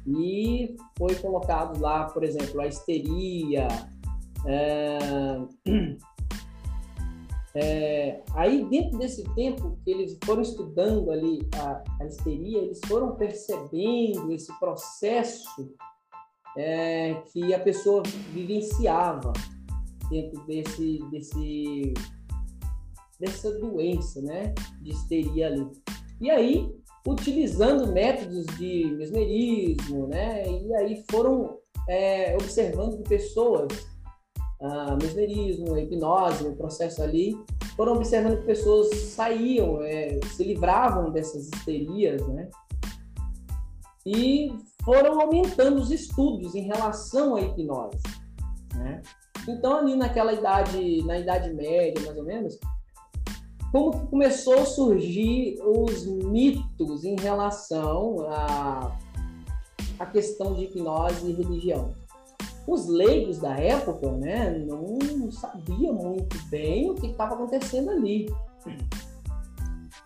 E 0.06 0.76
foi 0.98 1.14
colocado 1.16 1.80
lá, 1.80 2.04
por 2.04 2.22
exemplo, 2.22 2.60
a 2.60 2.66
histeria. 2.66 3.66
É, 4.44 4.98
é, 7.54 8.22
aí, 8.34 8.64
dentro 8.68 8.98
desse 8.98 9.24
tempo 9.34 9.78
que 9.82 9.90
eles 9.90 10.18
foram 10.24 10.42
estudando 10.42 11.10
ali 11.10 11.48
a, 11.58 11.82
a 12.00 12.06
histeria, 12.06 12.58
eles 12.58 12.80
foram 12.86 13.16
percebendo 13.16 14.30
esse 14.32 14.52
processo 14.60 15.74
é, 16.56 17.14
que 17.32 17.52
a 17.52 17.58
pessoa 17.58 18.02
vivenciava 18.32 19.32
dentro 20.08 20.44
desse, 20.46 20.98
desse, 21.10 21.94
dessa 23.20 23.50
doença, 23.58 24.20
né, 24.22 24.54
de 24.82 24.90
histeria 24.90 25.48
ali. 25.48 25.66
E 26.20 26.30
aí, 26.30 26.70
utilizando 27.06 27.92
métodos 27.92 28.46
de 28.58 28.86
mesmerismo, 28.96 30.06
né, 30.06 30.44
e 30.48 30.74
aí 30.74 31.04
foram 31.10 31.58
é, 31.88 32.34
observando 32.34 32.96
que 32.98 33.08
pessoas, 33.08 33.68
ah, 34.60 34.96
mesmerismo, 35.00 35.76
hipnose, 35.76 36.46
o 36.46 36.56
processo 36.56 37.02
ali, 37.02 37.36
foram 37.76 37.94
observando 37.94 38.38
que 38.40 38.46
pessoas 38.46 38.94
saíam, 38.96 39.82
é, 39.82 40.18
se 40.34 40.44
livravam 40.44 41.10
dessas 41.10 41.48
histerias, 41.48 42.26
né, 42.28 42.48
e 44.06 44.52
foram 44.84 45.20
aumentando 45.20 45.80
os 45.80 45.90
estudos 45.90 46.54
em 46.54 46.62
relação 46.62 47.34
à 47.34 47.40
hipnose, 47.40 47.98
né? 48.76 49.02
Então, 49.48 49.78
ali 49.78 49.96
naquela 49.96 50.32
idade, 50.32 51.02
na 51.04 51.18
idade 51.18 51.52
média, 51.52 52.02
mais 52.04 52.16
ou 52.16 52.24
menos, 52.24 52.58
como 53.70 53.92
que 53.92 54.06
começou 54.06 54.54
a 54.54 54.64
surgir 54.64 55.58
os 55.62 56.06
mitos 56.06 57.04
em 57.04 57.16
relação 57.16 58.26
à, 58.28 58.96
à 59.98 60.06
questão 60.06 60.54
de 60.54 60.64
hipnose 60.64 61.30
e 61.30 61.32
religião? 61.32 61.94
Os 62.66 62.88
leigos 62.88 63.38
da 63.38 63.56
época, 63.56 64.10
né, 64.12 64.50
não 64.50 65.30
sabiam 65.30 65.94
muito 65.94 66.36
bem 66.48 66.90
o 66.90 66.94
que 66.94 67.06
estava 67.06 67.34
acontecendo 67.34 67.90
ali. 67.90 68.26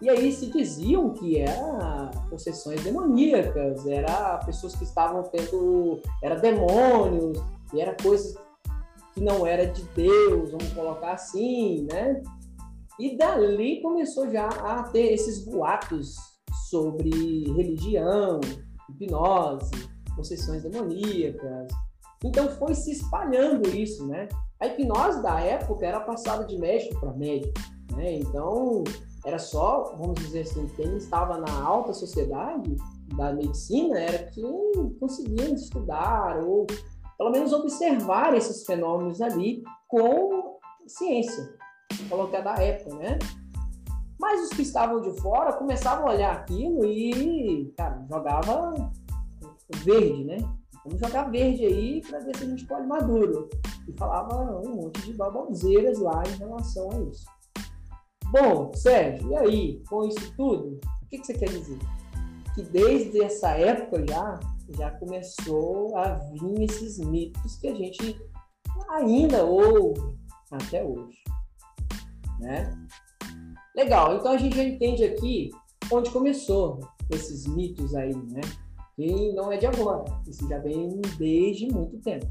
E 0.02 0.08
aí 0.08 0.32
se 0.32 0.46
diziam 0.46 1.10
que 1.10 1.38
era 1.38 2.10
possessões 2.28 2.82
demoníacas, 2.82 3.86
era 3.86 4.38
pessoas 4.38 4.74
que 4.74 4.84
estavam 4.84 5.22
tendo, 5.24 6.00
era 6.22 6.36
demônios, 6.36 7.38
e 7.72 7.80
era 7.80 7.94
coisas 8.02 8.34
que 9.14 9.20
não 9.20 9.46
era 9.46 9.66
de 9.66 9.82
Deus, 9.94 10.50
vamos 10.50 10.72
colocar 10.72 11.12
assim, 11.12 11.86
né? 11.90 12.22
E 12.98 13.16
dali 13.16 13.80
começou 13.80 14.30
já 14.30 14.46
a 14.48 14.82
ter 14.84 15.12
esses 15.12 15.44
boatos 15.44 16.16
sobre 16.68 17.10
religião, 17.52 18.40
hipnose, 18.88 19.70
possessões 20.14 20.62
demoníacas. 20.62 21.68
Então 22.24 22.48
foi 22.50 22.74
se 22.74 22.92
espalhando 22.92 23.68
isso, 23.70 24.06
né? 24.06 24.28
A 24.60 24.66
hipnose 24.66 25.22
da 25.22 25.40
época 25.40 25.86
era 25.86 26.00
passada 26.00 26.44
de 26.44 26.58
médico 26.58 27.00
para 27.00 27.14
médico, 27.14 27.58
né? 27.96 28.18
Então 28.18 28.84
era 29.24 29.38
só, 29.38 29.94
vamos 29.98 30.20
dizer 30.20 30.42
assim, 30.42 30.66
quem 30.76 30.96
estava 30.96 31.38
na 31.38 31.62
alta 31.62 31.92
sociedade 31.92 32.76
da 33.16 33.32
medicina 33.32 33.98
era 33.98 34.30
quem 34.30 34.94
conseguia 34.98 35.54
estudar 35.54 36.42
ou 36.44 36.66
pelo 37.20 37.32
menos 37.32 37.52
observar 37.52 38.34
esses 38.34 38.64
fenômenos 38.64 39.20
ali 39.20 39.62
com 39.86 40.58
ciência, 40.86 41.54
colocar 42.08 42.40
da 42.40 42.54
época, 42.54 42.96
né? 42.96 43.18
Mas 44.18 44.44
os 44.44 44.48
que 44.48 44.62
estavam 44.62 45.02
de 45.02 45.20
fora 45.20 45.52
começavam 45.52 46.08
a 46.08 46.14
olhar 46.14 46.34
aquilo 46.34 46.82
e, 46.86 47.74
cara, 47.76 48.02
jogava 48.10 48.72
verde, 49.84 50.24
né? 50.24 50.38
Vamos 50.82 50.98
jogar 50.98 51.30
verde 51.30 51.66
aí 51.66 52.00
para 52.08 52.20
ver 52.20 52.34
se 52.34 52.44
a 52.44 52.48
gente 52.48 52.66
pode 52.66 52.86
maduro. 52.86 53.50
E 53.86 53.92
falava 53.98 54.58
um 54.66 54.76
monte 54.76 55.02
de 55.02 55.12
baboseiras 55.12 55.98
lá 55.98 56.22
em 56.26 56.38
relação 56.38 56.88
a 56.90 57.00
isso. 57.02 57.26
Bom, 58.30 58.72
Sérgio, 58.74 59.30
e 59.30 59.36
aí, 59.36 59.82
com 59.90 60.06
isso 60.06 60.34
tudo, 60.38 60.80
o 61.02 61.08
que, 61.10 61.18
que 61.18 61.26
você 61.26 61.34
quer 61.34 61.50
dizer? 61.50 61.78
Que 62.54 62.62
desde 62.62 63.22
essa 63.22 63.50
época 63.50 64.06
já 64.08 64.40
já 64.76 64.90
começou 64.92 65.96
a 65.96 66.14
vir 66.14 66.62
esses 66.62 66.98
mitos 66.98 67.56
que 67.56 67.68
a 67.68 67.74
gente 67.74 68.20
ainda 68.88 69.44
ouve 69.44 70.00
até 70.50 70.84
hoje. 70.84 71.18
Né? 72.38 72.72
Legal, 73.76 74.16
então 74.16 74.32
a 74.32 74.36
gente 74.36 74.56
já 74.56 74.64
entende 74.64 75.04
aqui 75.04 75.50
onde 75.92 76.10
começou 76.10 76.80
esses 77.10 77.46
mitos 77.46 77.94
aí, 77.94 78.14
né? 78.14 78.40
E 78.98 79.32
não 79.32 79.50
é 79.50 79.56
de 79.56 79.66
agora, 79.66 80.04
isso 80.26 80.46
já 80.48 80.58
vem 80.58 81.00
desde 81.16 81.72
muito 81.72 81.98
tempo. 82.00 82.26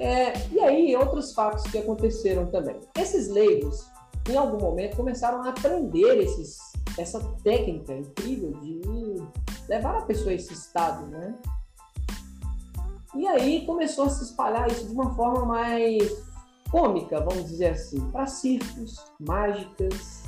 É, 0.00 0.32
e 0.50 0.58
aí, 0.58 0.96
outros 0.96 1.34
fatos 1.34 1.62
que 1.70 1.78
aconteceram 1.78 2.46
também. 2.46 2.80
Esses 2.98 3.28
leigos, 3.28 3.86
em 4.28 4.36
algum 4.36 4.58
momento, 4.58 4.96
começaram 4.96 5.42
a 5.42 5.50
aprender 5.50 6.22
esses, 6.22 6.58
essa 6.98 7.20
técnica 7.44 7.94
incrível 7.94 8.52
de 8.62 8.80
levar 9.70 9.98
a 9.98 10.02
pessoa 10.02 10.32
a 10.32 10.34
esse 10.34 10.52
estado, 10.52 11.06
né? 11.06 11.32
E 13.14 13.26
aí 13.28 13.64
começou 13.64 14.06
a 14.06 14.10
se 14.10 14.24
espalhar 14.24 14.68
isso 14.68 14.84
de 14.84 14.92
uma 14.92 15.14
forma 15.14 15.46
mais 15.46 16.24
cômica, 16.72 17.20
vamos 17.20 17.46
dizer 17.46 17.70
assim, 17.70 18.00
para 18.10 18.26
circos, 18.26 18.96
mágicas, 19.20 20.24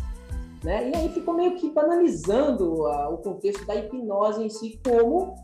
né? 0.63 0.91
E 0.91 0.97
aí 0.97 1.09
ficou 1.09 1.35
meio 1.35 1.57
que 1.57 1.69
banalizando 1.71 2.87
a, 2.87 3.09
o 3.09 3.19
contexto 3.19 3.67
da 3.67 3.75
hipnose 3.75 4.45
em 4.45 4.49
si 4.49 4.81
como 4.85 5.35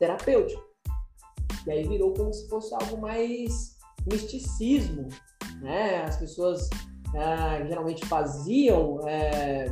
terapêutico. 0.00 0.64
E 1.66 1.70
aí 1.70 1.86
virou 1.86 2.14
como 2.14 2.32
se 2.32 2.48
fosse 2.48 2.74
algo 2.74 3.00
mais 3.00 3.76
misticismo, 4.10 5.06
né? 5.60 6.02
As 6.02 6.16
pessoas 6.16 6.68
ah, 7.14 7.64
geralmente 7.64 8.04
faziam 8.06 9.06
é, 9.06 9.66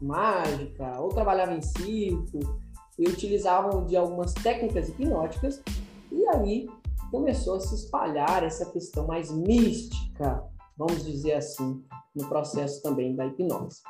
mágica 0.00 0.98
ou 0.98 1.10
trabalhavam 1.10 1.56
em 1.56 1.62
circo 1.62 2.67
e 2.98 3.08
utilizavam 3.08 3.84
de 3.84 3.96
algumas 3.96 4.32
técnicas 4.34 4.88
hipnóticas, 4.88 5.62
e 6.10 6.26
aí 6.28 6.68
começou 7.10 7.56
a 7.56 7.60
se 7.60 7.74
espalhar 7.74 8.42
essa 8.42 8.66
questão 8.66 9.06
mais 9.06 9.30
mística, 9.30 10.44
vamos 10.76 11.04
dizer 11.04 11.34
assim, 11.34 11.82
no 12.14 12.28
processo 12.28 12.82
também 12.82 13.14
da 13.14 13.26
hipnose. 13.26 13.82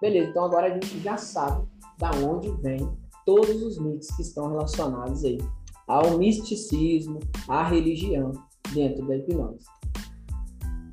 Beleza, 0.00 0.30
então 0.30 0.44
agora 0.44 0.66
a 0.66 0.70
gente 0.70 0.98
já 1.00 1.16
sabe 1.16 1.68
da 1.98 2.10
onde 2.12 2.50
vem 2.62 2.90
todos 3.24 3.62
os 3.62 3.78
mitos 3.78 4.08
que 4.16 4.22
estão 4.22 4.48
relacionados 4.48 5.24
aí 5.24 5.38
ao 5.86 6.18
misticismo, 6.18 7.18
à 7.48 7.62
religião 7.62 8.32
dentro 8.72 9.06
da 9.06 9.16
hipnose. 9.16 9.66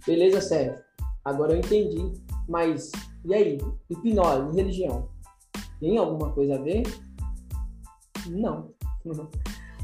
Beleza, 0.06 0.42
Sérgio? 0.42 0.84
Agora 1.24 1.54
eu 1.54 1.60
entendi, 1.60 2.14
mas 2.48 2.92
e 3.26 3.34
aí? 3.34 3.58
Hipnose 3.90 4.56
religião? 4.56 5.10
Tem 5.80 5.98
alguma 5.98 6.32
coisa 6.32 6.56
a 6.56 6.62
ver? 6.62 6.84
Não. 8.28 8.72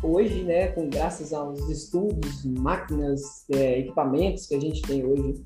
Hoje, 0.03 0.43
né, 0.43 0.67
com 0.67 0.89
graças 0.89 1.31
aos 1.31 1.69
estudos, 1.69 2.43
máquinas, 2.43 3.45
é, 3.51 3.79
equipamentos 3.79 4.45
que 4.47 4.55
a 4.55 4.59
gente 4.59 4.81
tem 4.81 5.05
hoje, 5.05 5.45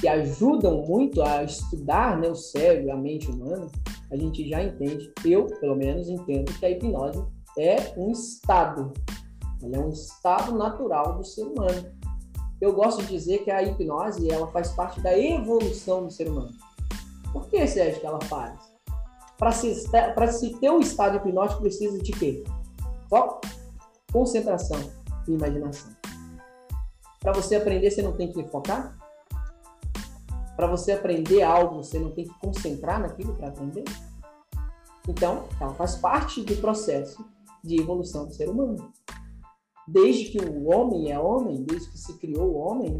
que 0.00 0.08
ajudam 0.08 0.82
muito 0.86 1.22
a 1.22 1.44
estudar 1.44 2.18
né, 2.18 2.28
o 2.28 2.34
cérebro, 2.34 2.92
a 2.92 2.96
mente 2.96 3.30
humana, 3.30 3.66
a 4.10 4.16
gente 4.16 4.48
já 4.48 4.62
entende, 4.62 5.12
eu 5.24 5.46
pelo 5.60 5.76
menos 5.76 6.08
entendo 6.08 6.52
que 6.58 6.64
a 6.64 6.70
hipnose 6.70 7.22
é 7.58 7.94
um 7.96 8.10
estado, 8.10 8.92
ela 9.62 9.76
é 9.76 9.80
um 9.80 9.90
estado 9.90 10.56
natural 10.56 11.16
do 11.16 11.24
ser 11.24 11.44
humano. 11.44 11.92
Eu 12.60 12.72
gosto 12.72 13.02
de 13.02 13.08
dizer 13.08 13.44
que 13.44 13.50
a 13.50 13.62
hipnose 13.62 14.30
ela 14.30 14.46
faz 14.48 14.72
parte 14.72 15.00
da 15.00 15.18
evolução 15.18 16.06
do 16.06 16.10
ser 16.10 16.28
humano. 16.28 16.52
Por 17.32 17.48
que, 17.48 17.66
Sérgio, 17.66 18.00
que 18.00 18.06
ela 18.06 18.20
faz? 18.22 18.73
Para 19.38 19.52
se, 19.52 19.74
se 19.74 20.58
ter 20.58 20.70
um 20.70 20.80
estado 20.80 21.16
hipnótico, 21.16 21.62
precisa 21.62 21.98
de 21.98 22.12
quê? 22.12 22.44
Foco, 23.08 23.40
concentração 24.12 24.78
e 25.26 25.32
imaginação. 25.32 25.90
Para 27.20 27.32
você 27.32 27.56
aprender, 27.56 27.90
você 27.90 28.02
não 28.02 28.12
tem 28.12 28.30
que 28.32 28.44
focar? 28.44 28.96
para 30.56 30.66
você 30.66 30.92
aprender 30.92 31.42
algo, 31.42 31.82
você 31.82 31.98
não 31.98 32.10
tem 32.12 32.24
que 32.24 32.38
concentrar 32.38 33.00
naquilo 33.00 33.34
para 33.34 33.48
aprender? 33.48 33.84
Então, 35.08 35.48
ela 35.60 35.74
faz 35.74 35.96
parte 35.96 36.42
do 36.42 36.56
processo 36.56 37.24
de 37.62 37.80
evolução 37.80 38.26
do 38.26 38.32
ser 38.32 38.48
humano. 38.48 38.92
Desde 39.86 40.30
que 40.30 40.38
o 40.38 40.66
homem 40.70 41.10
é 41.10 41.18
homem, 41.18 41.62
desde 41.62 41.90
que 41.90 41.98
se 41.98 42.16
criou 42.18 42.52
o 42.52 42.56
homem, 42.56 42.96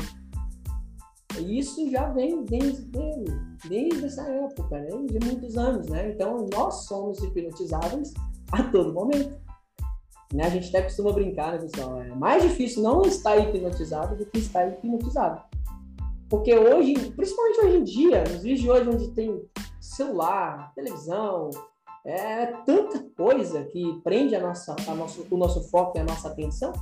isso 1.40 1.90
já 1.90 2.08
vem 2.10 2.44
desde, 2.44 2.82
desde, 2.82 3.68
desde 3.68 4.04
essa 4.04 4.22
época, 4.22 4.78
né? 4.78 4.88
de 4.88 5.26
muitos 5.26 5.56
anos. 5.56 5.88
Né? 5.88 6.10
Então, 6.10 6.46
nós 6.52 6.86
somos 6.86 7.22
hipnotizáveis 7.22 8.12
a 8.52 8.62
todo 8.64 8.92
momento. 8.92 9.38
Né? 10.32 10.44
A 10.44 10.50
gente 10.50 10.68
até 10.68 10.82
costuma 10.82 11.12
brincar, 11.12 11.52
né, 11.52 11.58
pessoal? 11.58 12.00
É 12.02 12.08
mais 12.14 12.42
difícil 12.42 12.82
não 12.82 13.02
estar 13.02 13.36
hipnotizado 13.36 14.16
do 14.16 14.26
que 14.26 14.38
estar 14.38 14.66
hipnotizado. 14.68 15.42
Porque 16.28 16.56
hoje, 16.56 16.94
principalmente 17.12 17.60
hoje 17.60 17.76
em 17.76 17.84
dia, 17.84 18.24
nos 18.24 18.42
dias 18.42 18.60
de 18.60 18.70
hoje, 18.70 18.88
onde 18.88 19.10
tem 19.12 19.44
celular, 19.80 20.72
televisão, 20.74 21.50
é 22.04 22.46
tanta 22.66 23.04
coisa 23.16 23.64
que 23.64 24.00
prende 24.02 24.34
a 24.34 24.40
nossa, 24.40 24.74
a 24.88 24.94
nosso, 24.94 25.26
o 25.30 25.36
nosso 25.36 25.68
foco 25.70 25.96
e 25.96 26.00
a 26.00 26.04
nossa 26.04 26.28
atenção, 26.28 26.72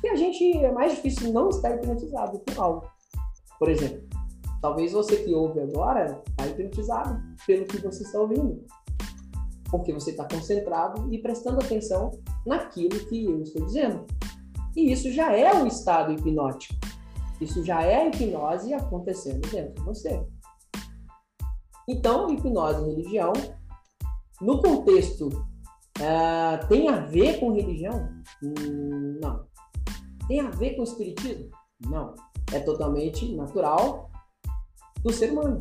que 0.00 0.08
a 0.08 0.16
gente 0.16 0.56
é 0.58 0.72
mais 0.72 0.94
difícil 0.94 1.32
não 1.32 1.48
estar 1.48 1.76
hipnotizado 1.76 2.40
com 2.40 2.62
algo. 2.62 2.86
Por 3.62 3.70
exemplo, 3.70 4.02
talvez 4.60 4.90
você 4.90 5.18
que 5.18 5.32
ouve 5.32 5.60
agora 5.60 6.20
está 6.30 6.48
hipnotizado 6.48 7.22
pelo 7.46 7.64
que 7.64 7.78
você 7.78 8.02
está 8.02 8.18
ouvindo, 8.18 8.66
porque 9.70 9.92
você 9.92 10.10
está 10.10 10.24
concentrado 10.24 11.14
e 11.14 11.18
prestando 11.22 11.64
atenção 11.64 12.10
naquilo 12.44 12.98
que 13.06 13.24
eu 13.24 13.40
estou 13.40 13.64
dizendo. 13.64 14.04
E 14.74 14.90
isso 14.90 15.12
já 15.12 15.30
é 15.36 15.54
um 15.54 15.68
estado 15.68 16.12
hipnótico. 16.12 16.74
Isso 17.40 17.64
já 17.64 17.84
é 17.84 18.02
a 18.02 18.08
hipnose 18.08 18.74
acontecendo 18.74 19.48
dentro 19.48 19.74
de 19.74 19.82
você. 19.82 20.26
Então, 21.88 22.32
hipnose 22.32 22.82
e 22.82 22.96
religião, 22.96 23.32
no 24.40 24.60
contexto, 24.60 25.28
uh, 25.28 26.66
tem 26.68 26.88
a 26.88 26.96
ver 27.06 27.38
com 27.38 27.52
religião? 27.52 28.08
Hum, 28.42 29.20
não. 29.22 29.46
Tem 30.26 30.40
a 30.40 30.50
ver 30.50 30.74
com 30.74 30.82
espiritismo? 30.82 31.61
Não. 31.86 32.14
É 32.52 32.60
totalmente 32.60 33.34
natural 33.34 34.10
do 35.02 35.12
ser 35.12 35.32
humano. 35.32 35.58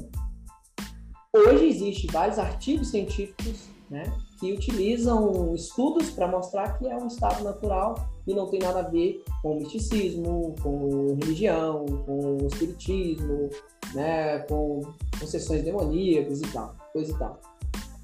Hoje 1.33 1.67
existem 1.67 2.09
vários 2.11 2.37
artigos 2.37 2.89
científicos 2.89 3.69
né, 3.89 4.03
que 4.39 4.51
utilizam 4.53 5.53
estudos 5.53 6.09
para 6.09 6.27
mostrar 6.27 6.77
que 6.77 6.87
é 6.87 6.95
um 6.95 7.07
estado 7.07 7.43
natural 7.43 7.95
e 8.25 8.33
não 8.33 8.47
tem 8.47 8.59
nada 8.59 8.79
a 8.79 8.89
ver 8.89 9.23
com 9.41 9.55
misticismo, 9.55 10.55
com 10.61 11.17
religião, 11.21 11.85
com 12.05 12.37
espiritismo, 12.47 13.49
né, 13.93 14.39
com 14.39 14.81
possessões 15.19 15.63
demoníacas 15.63 16.41
e 16.41 16.47
tal, 16.53 16.75
coisa 16.93 17.11
e 17.11 17.17
tal. 17.17 17.39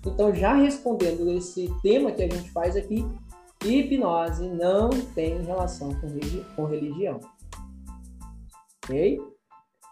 Então, 0.06 0.34
já 0.34 0.56
respondendo 0.56 1.30
esse 1.32 1.74
tema 1.82 2.12
que 2.12 2.24
a 2.24 2.30
gente 2.30 2.50
faz 2.52 2.76
aqui, 2.76 3.06
hipnose 3.64 4.48
não 4.48 4.90
tem 5.16 5.42
relação 5.44 5.92
com 6.56 6.66
religião. 6.66 7.20
Ok? 8.88 9.20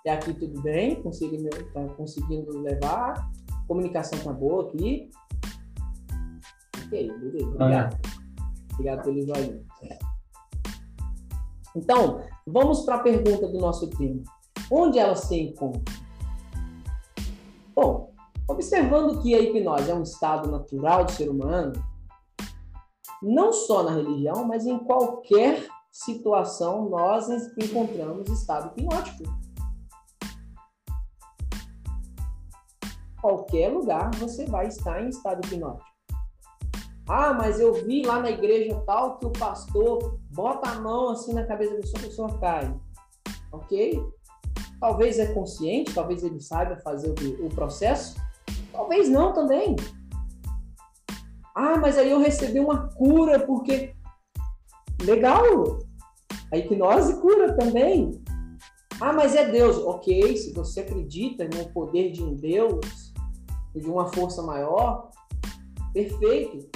E 0.05 0.09
aqui 0.09 0.33
tudo 0.33 0.61
bem? 0.61 1.01
Consigo, 1.01 1.35
tá 1.73 1.83
conseguindo 1.95 2.61
levar? 2.61 3.29
Comunicação 3.67 4.17
tá 4.19 4.31
boa 4.31 4.69
aqui? 4.69 5.09
Ok, 6.85 7.11
beleza. 7.19 7.45
Obrigado. 7.47 7.97
Obrigado 8.73 9.03
pelo 9.03 9.21
joinha. 9.21 9.65
Então, 11.75 12.21
vamos 12.47 12.81
para 12.81 12.95
a 12.95 12.99
pergunta 12.99 13.47
do 13.47 13.59
nosso 13.59 13.89
tema. 13.89 14.23
Onde 14.71 14.97
ela 14.97 15.15
se 15.15 15.35
encontra? 15.37 15.93
Bom, 17.75 18.13
observando 18.47 19.21
que 19.21 19.35
a 19.35 19.39
hipnose 19.39 19.91
é 19.91 19.93
um 19.93 20.03
estado 20.03 20.49
natural 20.49 21.03
do 21.03 21.11
ser 21.11 21.29
humano, 21.29 21.73
não 23.21 23.51
só 23.51 23.83
na 23.83 23.91
religião, 23.91 24.45
mas 24.45 24.65
em 24.65 24.79
qualquer 24.79 25.67
situação 25.95 26.89
nós 26.89 27.29
encontramos 27.57 28.29
estado 28.29 28.67
hipnótico. 28.67 29.23
Qualquer 33.21 33.69
lugar 33.69 34.13
você 34.15 34.45
vai 34.45 34.67
estar 34.67 35.01
em 35.01 35.07
estado 35.07 35.45
hipnótico. 35.47 35.89
Ah, 37.07 37.33
mas 37.33 37.59
eu 37.59 37.73
vi 37.73 38.03
lá 38.03 38.19
na 38.19 38.29
igreja 38.29 38.75
tal 38.85 39.17
que 39.17 39.25
o 39.25 39.31
pastor 39.31 40.19
bota 40.33 40.69
a 40.69 40.81
mão 40.81 41.09
assim 41.09 41.33
na 41.33 41.45
cabeça 41.45 41.75
da 41.75 41.81
pessoa, 41.81 41.99
a 41.99 42.03
pessoa 42.03 42.39
cai. 42.39 42.79
Ok? 43.53 44.03
Talvez 44.81 45.17
é 45.17 45.33
consciente, 45.33 45.93
talvez 45.93 46.23
ele 46.23 46.41
saiba 46.41 46.75
fazer 46.77 47.09
o, 47.09 47.45
o 47.45 47.49
processo, 47.49 48.19
talvez 48.71 49.07
não 49.07 49.31
também. 49.31 49.77
Ah, 51.55 51.77
mas 51.77 51.97
aí 51.97 52.11
eu 52.11 52.19
recebi 52.19 52.59
uma 52.59 52.89
cura 52.89 53.39
porque. 53.39 53.95
Legal! 55.05 55.79
A 56.51 56.57
hipnose 56.57 57.19
cura 57.21 57.53
também. 57.53 58.23
Ah, 58.99 59.13
mas 59.13 59.35
é 59.35 59.49
Deus. 59.49 59.77
Ok, 59.77 60.35
se 60.37 60.53
você 60.53 60.81
acredita 60.81 61.45
no 61.45 61.69
poder 61.71 62.11
de 62.11 62.23
um 62.23 62.33
Deus, 62.33 63.13
de 63.75 63.89
uma 63.89 64.07
força 64.07 64.41
maior, 64.41 65.09
perfeito. 65.93 66.69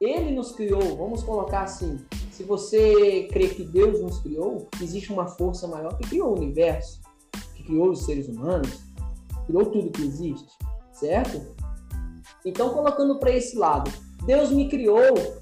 Ele 0.00 0.32
nos 0.32 0.52
criou, 0.52 0.96
vamos 0.96 1.22
colocar 1.22 1.62
assim. 1.62 1.98
Se 2.30 2.42
você 2.42 3.28
crê 3.32 3.48
que 3.48 3.62
Deus 3.64 4.00
nos 4.00 4.18
criou, 4.20 4.68
existe 4.82 5.12
uma 5.12 5.26
força 5.26 5.66
maior 5.68 5.96
que 5.96 6.08
criou 6.08 6.30
o 6.30 6.36
universo, 6.36 7.00
que 7.54 7.62
criou 7.62 7.90
os 7.90 8.04
seres 8.04 8.28
humanos, 8.28 8.80
criou 9.46 9.66
tudo 9.66 9.92
que 9.92 10.02
existe, 10.02 10.48
certo? 10.92 11.54
Então, 12.44 12.70
colocando 12.70 13.18
para 13.18 13.30
esse 13.30 13.56
lado, 13.56 13.90
Deus 14.26 14.50
me 14.50 14.68
criou, 14.68 15.41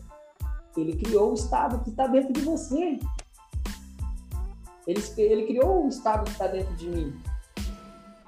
ele 0.77 0.97
criou 0.97 1.31
o 1.31 1.35
estado 1.35 1.83
que 1.83 1.91
está 1.91 2.07
dentro 2.07 2.33
de 2.33 2.41
você. 2.43 2.99
Ele, 4.87 5.03
ele 5.17 5.47
criou 5.47 5.85
o 5.85 5.89
estado 5.89 6.25
que 6.25 6.31
está 6.31 6.47
dentro 6.47 6.75
de 6.77 6.89
mim. 6.89 7.21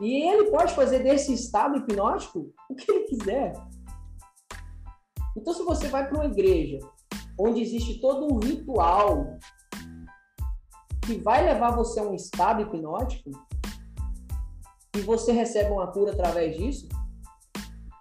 E 0.01 0.29
ele 0.29 0.51
pode 0.51 0.75
fazer 0.75 1.01
desse 1.01 1.33
estado 1.33 1.79
hipnótico 1.79 2.53
o 2.69 2.75
que 2.75 2.91
ele 2.91 3.05
quiser. 3.05 3.53
Então, 5.37 5.55
se 5.55 5.63
você 5.63 5.89
vai 5.89 6.09
para 6.09 6.17
uma 6.17 6.27
igreja 6.27 6.79
onde 7.39 7.61
existe 7.61 8.01
todo 8.01 8.33
um 8.33 8.39
ritual 8.39 9.39
que 11.07 11.17
vai 11.19 11.45
levar 11.45 11.71
você 11.71 12.01
a 12.01 12.05
um 12.05 12.15
estado 12.15 12.63
hipnótico 12.63 13.31
e 14.97 15.01
você 15.01 15.33
recebe 15.33 15.71
uma 15.71 15.87
cura 15.87 16.13
através 16.13 16.57
disso, 16.57 16.89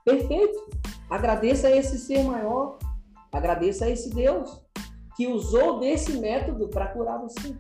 perfeito. 0.04 0.70
Agradeça 1.10 1.68
a 1.68 1.72
esse 1.72 1.98
ser 1.98 2.24
maior, 2.24 2.80
agradeça 3.32 3.86
a 3.86 3.90
esse 3.90 4.10
Deus 4.10 4.62
que 5.16 5.28
usou 5.28 5.80
desse 5.80 6.18
método 6.20 6.68
para 6.70 6.88
curar 6.88 7.20
você. 7.20 7.56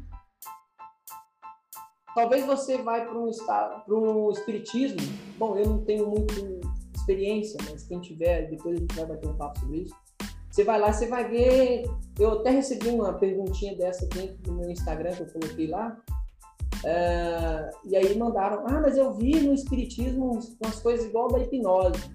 Talvez 2.13 2.45
você 2.45 2.77
vai 2.77 3.07
para 3.07 3.17
um 3.17 3.29
estado, 3.29 3.85
para 3.85 3.95
um 3.95 4.31
espiritismo. 4.31 4.99
Bom, 5.37 5.57
eu 5.57 5.65
não 5.65 5.85
tenho 5.85 6.07
muito 6.07 6.59
experiência, 6.93 7.57
mas 7.69 7.83
quem 7.83 7.99
tiver, 8.01 8.49
depois 8.49 8.75
a 8.75 8.79
gente 8.79 8.95
vai 8.95 9.05
bater 9.05 9.29
um 9.29 9.37
papo 9.37 9.59
sobre 9.59 9.77
isso. 9.83 9.95
Você 10.49 10.65
vai 10.65 10.79
lá, 10.79 10.91
você 10.91 11.07
vai 11.07 11.29
ver. 11.29 11.83
Eu 12.19 12.39
até 12.39 12.49
recebi 12.49 12.89
uma 12.89 13.13
perguntinha 13.13 13.75
dessa 13.77 14.05
dentro 14.07 14.35
do 14.39 14.53
meu 14.53 14.69
Instagram 14.69 15.11
que 15.15 15.21
eu 15.21 15.27
coloquei 15.27 15.67
lá. 15.67 15.97
Uh, 16.83 17.87
e 17.87 17.95
aí 17.95 18.17
mandaram, 18.17 18.65
ah, 18.67 18.81
mas 18.81 18.97
eu 18.97 19.13
vi 19.13 19.39
no 19.39 19.53
Espiritismo 19.53 20.39
umas 20.59 20.79
coisas 20.81 21.05
igual 21.05 21.29
da 21.29 21.39
hipnose. 21.39 22.11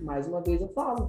Mais 0.00 0.26
uma 0.26 0.40
vez 0.40 0.60
eu 0.60 0.68
falo. 0.72 1.06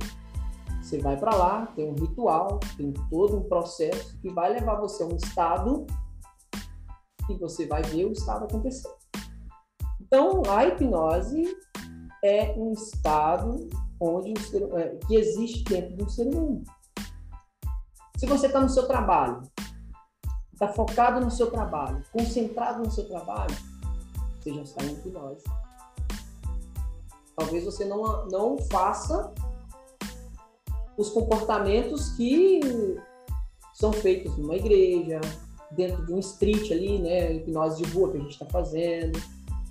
Você 0.88 1.00
vai 1.00 1.18
para 1.18 1.36
lá, 1.36 1.66
tem 1.76 1.92
um 1.92 1.96
ritual, 1.96 2.62
tem 2.78 2.94
todo 3.10 3.36
um 3.36 3.44
processo 3.44 4.18
que 4.20 4.30
vai 4.30 4.54
levar 4.54 4.76
você 4.76 5.04
a 5.04 5.06
um 5.06 5.18
estado 5.18 5.86
e 7.30 7.34
você 7.34 7.68
vai 7.68 7.82
ver 7.82 8.06
o 8.06 8.14
estado 8.14 8.46
acontecer. 8.46 8.90
Então, 10.00 10.44
a 10.48 10.66
hipnose 10.66 11.58
é 12.24 12.54
um 12.58 12.72
estado 12.72 13.68
onde 14.00 14.32
um 14.32 14.42
ser, 14.42 14.64
é, 14.80 14.96
que 15.06 15.16
existe 15.16 15.66
dentro 15.66 15.98
do 15.98 16.10
ser 16.10 16.26
humano. 16.34 16.64
Se 18.16 18.26
você 18.26 18.48
está 18.48 18.62
no 18.62 18.70
seu 18.70 18.88
trabalho, 18.88 19.42
está 20.54 20.70
focado 20.70 21.20
no 21.20 21.30
seu 21.30 21.52
trabalho, 21.52 22.02
concentrado 22.14 22.82
no 22.82 22.90
seu 22.90 23.06
trabalho, 23.10 23.54
você 24.40 24.54
já 24.54 24.62
está 24.62 24.86
em 24.86 24.94
hipnose. 24.94 25.44
Talvez 27.36 27.66
você 27.66 27.84
não, 27.84 28.26
não 28.28 28.58
faça 28.58 29.34
os 30.98 31.10
comportamentos 31.10 32.10
que 32.10 32.60
são 33.74 33.94
feitos 33.94 34.36
numa 34.38 34.56
igreja, 34.56 35.22
dentro 35.72 36.06
de 36.06 36.14
um 36.14 36.20
street 36.20 36.72
ali, 36.72 37.00
né, 37.00 37.34
hipnose 37.34 37.84
de 37.84 37.92
rua 37.92 38.12
que 38.12 38.18
a 38.18 38.22
gente 38.22 38.32
está 38.32 38.46
fazendo, 38.46 39.22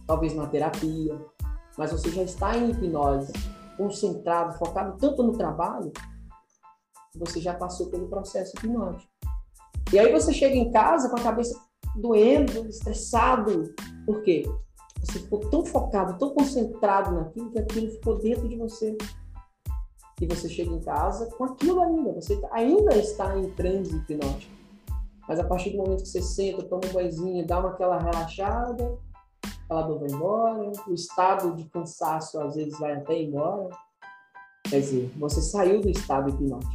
talvez 0.06 0.34
na 0.34 0.46
terapia 0.46 1.18
mas 1.76 1.92
você 1.92 2.10
já 2.10 2.22
está 2.22 2.56
em 2.56 2.70
hipnose, 2.70 3.32
concentrado, 3.76 4.58
focado 4.58 4.96
tanto 4.98 5.22
no 5.22 5.32
trabalho, 5.32 5.92
você 7.14 7.40
já 7.40 7.54
passou 7.54 7.88
pelo 7.90 8.08
processo 8.08 8.56
hipnótico. 8.56 9.10
E 9.92 9.98
aí 9.98 10.10
você 10.10 10.32
chega 10.32 10.56
em 10.56 10.70
casa 10.70 11.08
com 11.08 11.16
a 11.16 11.22
cabeça 11.22 11.58
doendo, 11.94 12.66
estressado. 12.68 13.74
Por 14.04 14.22
quê? 14.22 14.44
Você 15.00 15.20
ficou 15.20 15.40
tão 15.50 15.64
focado, 15.64 16.18
tão 16.18 16.30
concentrado 16.30 17.14
naquilo 17.14 17.50
que 17.50 17.58
aquilo 17.58 17.90
ficou 17.92 18.18
dentro 18.18 18.48
de 18.48 18.56
você. 18.56 18.96
E 20.20 20.26
você 20.26 20.48
chega 20.48 20.70
em 20.70 20.80
casa 20.80 21.26
com 21.36 21.44
aquilo 21.44 21.80
ainda. 21.82 22.12
Você 22.14 22.40
ainda 22.50 22.96
está 22.96 23.36
em 23.38 23.50
transe 23.50 23.96
hipnótico. 23.96 24.52
Mas 25.28 25.40
a 25.40 25.44
partir 25.44 25.70
do 25.70 25.78
momento 25.78 26.02
que 26.02 26.08
você 26.08 26.22
senta, 26.22 26.62
toma 26.62 26.82
um 26.86 26.92
banhozinho, 26.92 27.46
dá 27.46 27.58
uma 27.58 27.70
aquela 27.70 27.98
relaxada, 27.98 28.96
aquela 29.64 29.82
dor 29.82 29.98
vai 29.98 30.08
embora, 30.08 30.72
o 30.86 30.94
estado 30.94 31.54
de 31.54 31.64
cansaço 31.64 32.40
às 32.40 32.54
vezes 32.54 32.78
vai 32.78 32.92
até 32.92 33.22
embora. 33.22 33.68
Quer 34.68 34.80
dizer, 34.80 35.12
você 35.16 35.42
saiu 35.42 35.80
do 35.80 35.90
estado 35.90 36.30
hipnótico. 36.30 36.72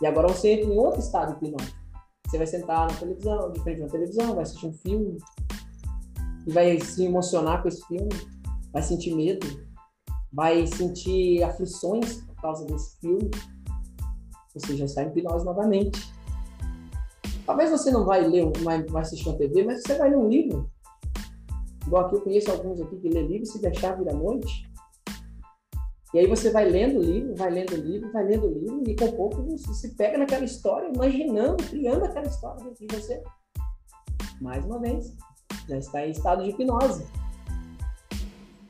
E 0.00 0.06
agora 0.06 0.28
você 0.28 0.52
entra 0.52 0.72
em 0.72 0.78
outro 0.78 1.00
estado 1.00 1.32
hipnótico. 1.32 1.78
Você 2.26 2.36
vai 2.36 2.46
sentar 2.46 2.90
na 2.90 2.98
televisão, 2.98 3.52
de 3.52 3.60
frente 3.60 3.82
à 3.82 3.86
televisão, 3.86 4.34
vai 4.34 4.42
assistir 4.42 4.66
um 4.66 4.72
filme, 4.72 5.18
e 6.46 6.52
vai 6.52 6.80
se 6.80 7.04
emocionar 7.04 7.62
com 7.62 7.68
esse 7.68 7.86
filme, 7.86 8.08
vai 8.72 8.82
sentir 8.82 9.14
medo, 9.14 9.46
vai 10.32 10.66
sentir 10.66 11.42
aflições 11.42 12.22
por 12.22 12.36
causa 12.36 12.66
desse 12.66 12.98
filme. 13.00 13.30
Você 14.54 14.76
já 14.76 14.84
está 14.84 15.02
em 15.02 15.08
hipnose 15.08 15.44
novamente. 15.44 16.12
Talvez 17.46 17.70
você 17.70 17.90
não 17.90 18.04
vai 18.04 18.26
ler, 18.26 18.50
vai, 18.62 18.84
assistir 18.96 19.28
uma 19.28 19.38
TV, 19.38 19.64
mas 19.64 19.82
você 19.82 19.96
vai 19.96 20.10
ler 20.10 20.18
um 20.18 20.28
livro. 20.28 20.70
Igual 21.86 22.04
aqui 22.04 22.16
eu 22.16 22.20
conheço 22.20 22.50
alguns 22.50 22.80
aqui 22.80 22.96
que 22.96 23.08
lê 23.08 23.22
livro 23.22 23.46
se 23.46 23.60
deixar 23.60 23.96
vir 23.96 24.10
à 24.10 24.12
noite. 24.12 24.68
E 26.12 26.18
aí 26.18 26.26
você 26.26 26.50
vai 26.50 26.68
lendo 26.68 26.98
o 26.98 27.02
livro, 27.02 27.34
vai 27.36 27.50
lendo 27.50 27.72
o 27.72 27.76
livro, 27.76 28.12
vai 28.12 28.24
lendo 28.24 28.46
o 28.46 28.52
livro, 28.52 28.82
e 28.86 28.96
com 28.96 29.12
pouco 29.12 29.42
você 29.42 29.74
se 29.74 29.94
pega 29.94 30.18
naquela 30.18 30.44
história, 30.44 30.90
imaginando, 30.94 31.62
criando 31.64 32.04
aquela 32.04 32.26
história 32.26 32.64
dentro 32.64 32.86
de 32.86 32.96
você. 32.96 33.22
Mais 34.40 34.64
uma 34.64 34.78
vez, 34.78 35.14
já 35.68 35.76
está 35.76 36.06
em 36.06 36.10
estado 36.10 36.44
de 36.44 36.50
hipnose. 36.50 37.06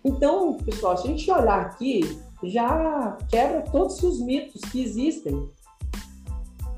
Então, 0.05 0.57
pessoal, 0.59 0.97
se 0.97 1.07
a 1.07 1.11
gente 1.11 1.31
olhar 1.31 1.61
aqui, 1.61 2.21
já 2.43 3.17
quebra 3.29 3.63
todos 3.71 4.03
os 4.03 4.21
mitos 4.21 4.61
que 4.71 4.83
existem. 4.83 5.51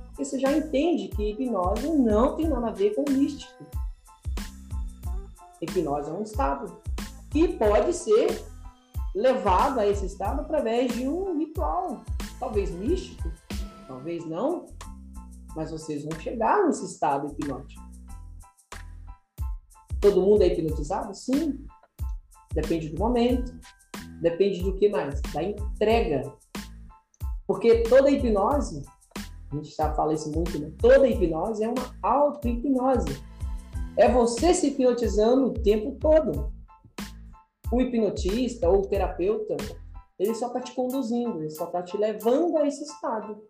Porque 0.07 0.25
você 0.25 0.39
já 0.39 0.53
entende 0.53 1.09
que 1.09 1.31
hipnose 1.31 1.89
não 1.89 2.37
tem 2.37 2.49
nada 2.49 2.69
a 2.69 2.73
ver 2.73 2.95
com 2.95 3.11
místico. 3.11 3.65
Hipnose 5.61 6.11
é 6.11 6.13
um 6.13 6.23
estado 6.23 6.81
que 7.31 7.49
pode 7.49 7.93
ser 7.93 8.43
levado 9.15 9.81
a 9.81 9.87
esse 9.87 10.07
estado 10.07 10.41
através 10.41 10.93
de 10.93 11.07
um 11.07 11.39
ritual, 11.39 12.03
talvez 12.39 12.71
místico, 12.71 13.31
talvez 13.87 14.25
não, 14.27 14.67
mas 15.55 15.71
vocês 15.71 16.05
vão 16.05 16.19
chegar 16.21 16.65
nesse 16.65 16.87
estado 16.87 17.27
hipnótico. 17.29 17.83
Todo 20.01 20.23
mundo 20.23 20.43
é 20.43 20.47
hipnotizado? 20.47 21.15
Sim. 21.15 21.67
Depende 22.53 22.89
do 22.89 22.99
momento, 22.99 23.53
depende 24.21 24.63
do 24.63 24.75
que 24.77 24.89
mais? 24.89 25.21
Da 25.33 25.43
entrega. 25.43 26.33
Porque 27.47 27.83
toda 27.85 28.11
hipnose, 28.11 28.83
a 29.51 29.57
gente 29.57 29.75
já 29.75 29.93
fala 29.95 30.15
isso 30.15 30.31
muito, 30.33 30.59
né? 30.59 30.73
Toda 30.79 31.09
hipnose 31.09 31.65
é 31.65 31.69
uma 31.69 31.95
auto-hipnose. 32.03 33.23
É 33.97 34.09
você 34.09 34.55
se 34.55 34.69
hipnotizando 34.69 35.47
o 35.47 35.55
tempo 35.55 35.97
todo 36.01 36.53
o 37.71 37.81
hipnotista 37.81 38.69
ou 38.69 38.81
o 38.81 38.87
terapeuta, 38.87 39.57
ele 40.19 40.35
só 40.35 40.49
está 40.49 40.61
te 40.61 40.75
conduzindo, 40.75 41.39
ele 41.39 41.51
só 41.51 41.67
está 41.67 41.83
te 41.83 41.97
levando 41.97 42.57
a 42.59 42.67
esse 42.67 42.83
estado. 42.83 43.43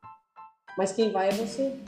Mas 0.77 0.93
quem 0.93 1.11
vai 1.11 1.29
é 1.29 1.33
você. 1.33 1.81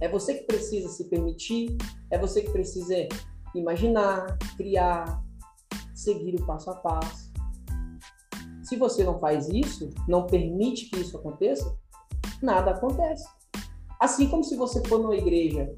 É 0.00 0.08
você 0.08 0.34
que 0.34 0.44
precisa 0.44 0.88
se 0.88 1.04
permitir, 1.08 1.76
é 2.10 2.18
você 2.18 2.42
que 2.42 2.50
precisa 2.50 2.94
imaginar, 3.54 4.38
criar, 4.56 5.20
seguir 5.98 6.36
o 6.36 6.46
passo 6.46 6.70
a 6.70 6.76
passo. 6.76 7.32
Se 8.62 8.76
você 8.76 9.02
não 9.02 9.18
faz 9.18 9.48
isso, 9.48 9.90
não 10.06 10.26
permite 10.26 10.90
que 10.90 11.00
isso 11.00 11.16
aconteça, 11.16 11.76
nada 12.42 12.70
acontece. 12.70 13.26
Assim 13.98 14.28
como 14.28 14.44
se 14.44 14.56
você 14.56 14.82
for 14.86 15.00
numa 15.00 15.16
igreja 15.16 15.74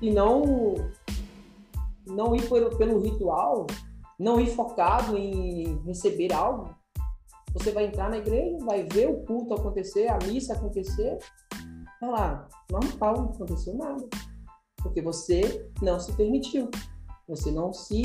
e 0.00 0.12
não 0.12 0.74
não 2.06 2.34
ir 2.34 2.48
pelo, 2.48 2.76
pelo 2.76 3.00
ritual, 3.00 3.66
não 4.18 4.40
ir 4.40 4.48
focado 4.54 5.16
em 5.16 5.80
receber 5.84 6.32
algo. 6.32 6.74
Você 7.52 7.72
vai 7.72 7.86
entrar 7.86 8.08
na 8.10 8.18
igreja, 8.18 8.64
vai 8.64 8.84
ver 8.84 9.08
o 9.10 9.24
culto 9.24 9.54
acontecer, 9.54 10.08
a 10.08 10.18
missa 10.26 10.54
acontecer, 10.54 11.18
vai 12.00 12.10
lá, 12.10 12.48
normal, 12.70 13.16
não 13.16 13.30
aconteceu 13.30 13.74
nada. 13.74 14.08
Porque 14.76 15.02
você 15.02 15.70
não 15.82 15.98
se 15.98 16.12
permitiu. 16.12 16.70
Você 17.30 17.50
não 17.52 17.72
se 17.72 18.02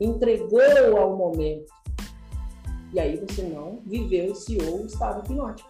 entregou 0.00 0.96
ao 0.96 1.16
momento. 1.16 1.70
E 2.92 2.98
aí 2.98 3.16
você 3.16 3.42
não 3.42 3.80
viveu 3.84 4.32
esse 4.32 4.58
ou 4.62 4.86
estado 4.86 5.20
hipnótico. 5.20 5.68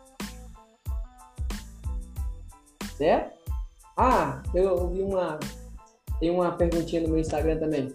Certo? 2.97 3.35
Ah, 3.97 4.43
eu 4.55 4.75
ouvi 4.75 5.03
uma, 5.03 5.39
tem 6.21 6.31
uma 6.31 6.53
perguntinha 6.53 7.03
no 7.03 7.09
meu 7.09 7.19
Instagram 7.19 7.59
também. 7.59 7.93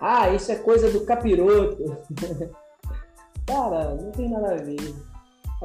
Ah, 0.00 0.30
isso 0.30 0.50
é 0.50 0.56
coisa 0.56 0.90
do 0.90 1.04
capiroto. 1.04 1.96
Cara, 3.46 3.94
não 3.94 4.10
tem 4.12 4.30
nada 4.30 4.54
a 4.54 4.56
ver. 4.56 4.94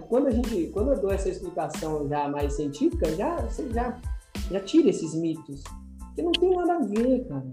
Quando 0.10 0.28
a 0.28 0.32
gente, 0.32 0.68
quando 0.74 0.92
eu 0.92 1.00
dou 1.00 1.12
essa 1.12 1.30
explicação 1.30 2.08
já 2.10 2.28
mais 2.28 2.54
científica, 2.54 3.16
já 3.16 3.38
você 3.42 3.70
já 3.70 3.98
já 4.52 4.60
tira 4.60 4.90
esses 4.90 5.14
mitos, 5.14 5.64
que 6.16 6.22
não 6.22 6.32
tem 6.32 6.56
nada 6.56 6.76
a 6.76 6.80
ver, 6.80 7.28
cara. 7.28 7.46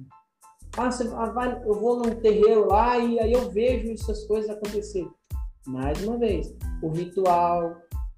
Ah, 0.81 1.61
eu 1.67 1.75
vou 1.75 1.99
num 1.99 2.15
terreiro 2.23 2.67
lá 2.67 2.99
e 2.99 3.21
aí 3.21 3.35
eu 3.35 3.51
vejo 3.51 3.93
essas 3.93 4.25
coisas 4.25 4.49
acontecer. 4.49 5.07
Mais 5.67 6.03
uma 6.03 6.17
vez, 6.17 6.57
o 6.83 6.89
ritual, 6.89 7.77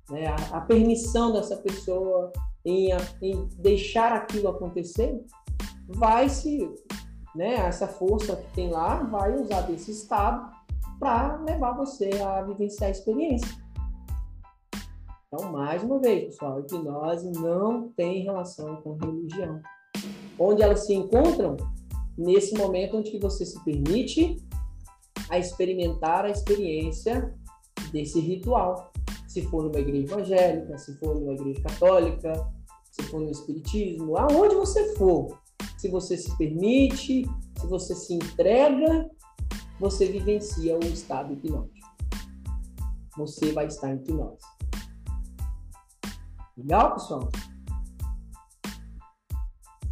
né, 0.08 0.28
a, 0.28 0.58
a 0.58 0.60
permissão 0.60 1.32
dessa 1.32 1.56
pessoa 1.56 2.30
em, 2.64 2.90
em 3.20 3.48
deixar 3.58 4.12
aquilo 4.12 4.46
acontecer 4.48 5.20
vai 5.88 6.28
se, 6.28 6.72
né, 7.34 7.54
essa 7.54 7.88
força 7.88 8.36
que 8.36 8.54
tem 8.54 8.70
lá 8.70 9.02
vai 9.02 9.34
usar 9.34 9.62
desse 9.62 9.90
estado 9.90 10.48
para 11.00 11.38
levar 11.38 11.72
você 11.72 12.10
a 12.24 12.42
vivenciar 12.42 12.90
a 12.90 12.92
experiência. 12.92 13.48
Então, 15.26 15.50
mais 15.50 15.82
uma 15.82 15.98
vez, 15.98 16.26
pessoal, 16.26 16.60
hipnose 16.60 17.28
não 17.32 17.88
tem 17.96 18.22
relação 18.22 18.76
com 18.82 18.96
religião. 18.98 19.60
Onde 20.38 20.62
elas 20.62 20.86
se 20.86 20.94
encontram? 20.94 21.56
Nesse 22.22 22.54
momento 22.54 22.96
onde 22.96 23.18
você 23.18 23.44
se 23.44 23.62
permite 23.64 24.36
a 25.28 25.38
experimentar 25.38 26.24
a 26.24 26.30
experiência 26.30 27.34
desse 27.90 28.20
ritual. 28.20 28.92
Se 29.26 29.42
for 29.42 29.64
numa 29.64 29.80
igreja 29.80 30.14
evangélica, 30.14 30.78
se 30.78 30.94
for 30.98 31.18
numa 31.18 31.32
igreja 31.32 31.60
católica, 31.62 32.32
se 32.92 33.02
for 33.04 33.20
no 33.20 33.30
espiritismo, 33.30 34.16
aonde 34.16 34.54
você 34.54 34.94
for, 34.94 35.36
se 35.78 35.88
você 35.88 36.16
se 36.16 36.36
permite, 36.36 37.24
se 37.58 37.66
você 37.66 37.94
se 37.94 38.14
entrega, 38.14 39.10
você 39.80 40.06
vivencia 40.06 40.76
o 40.76 40.84
estado 40.84 41.32
hipnótico. 41.32 41.88
Você 43.16 43.52
vai 43.52 43.66
estar 43.66 43.90
em 43.90 43.96
hipnose. 43.96 44.46
Legal, 46.56 46.92
pessoal? 46.92 47.28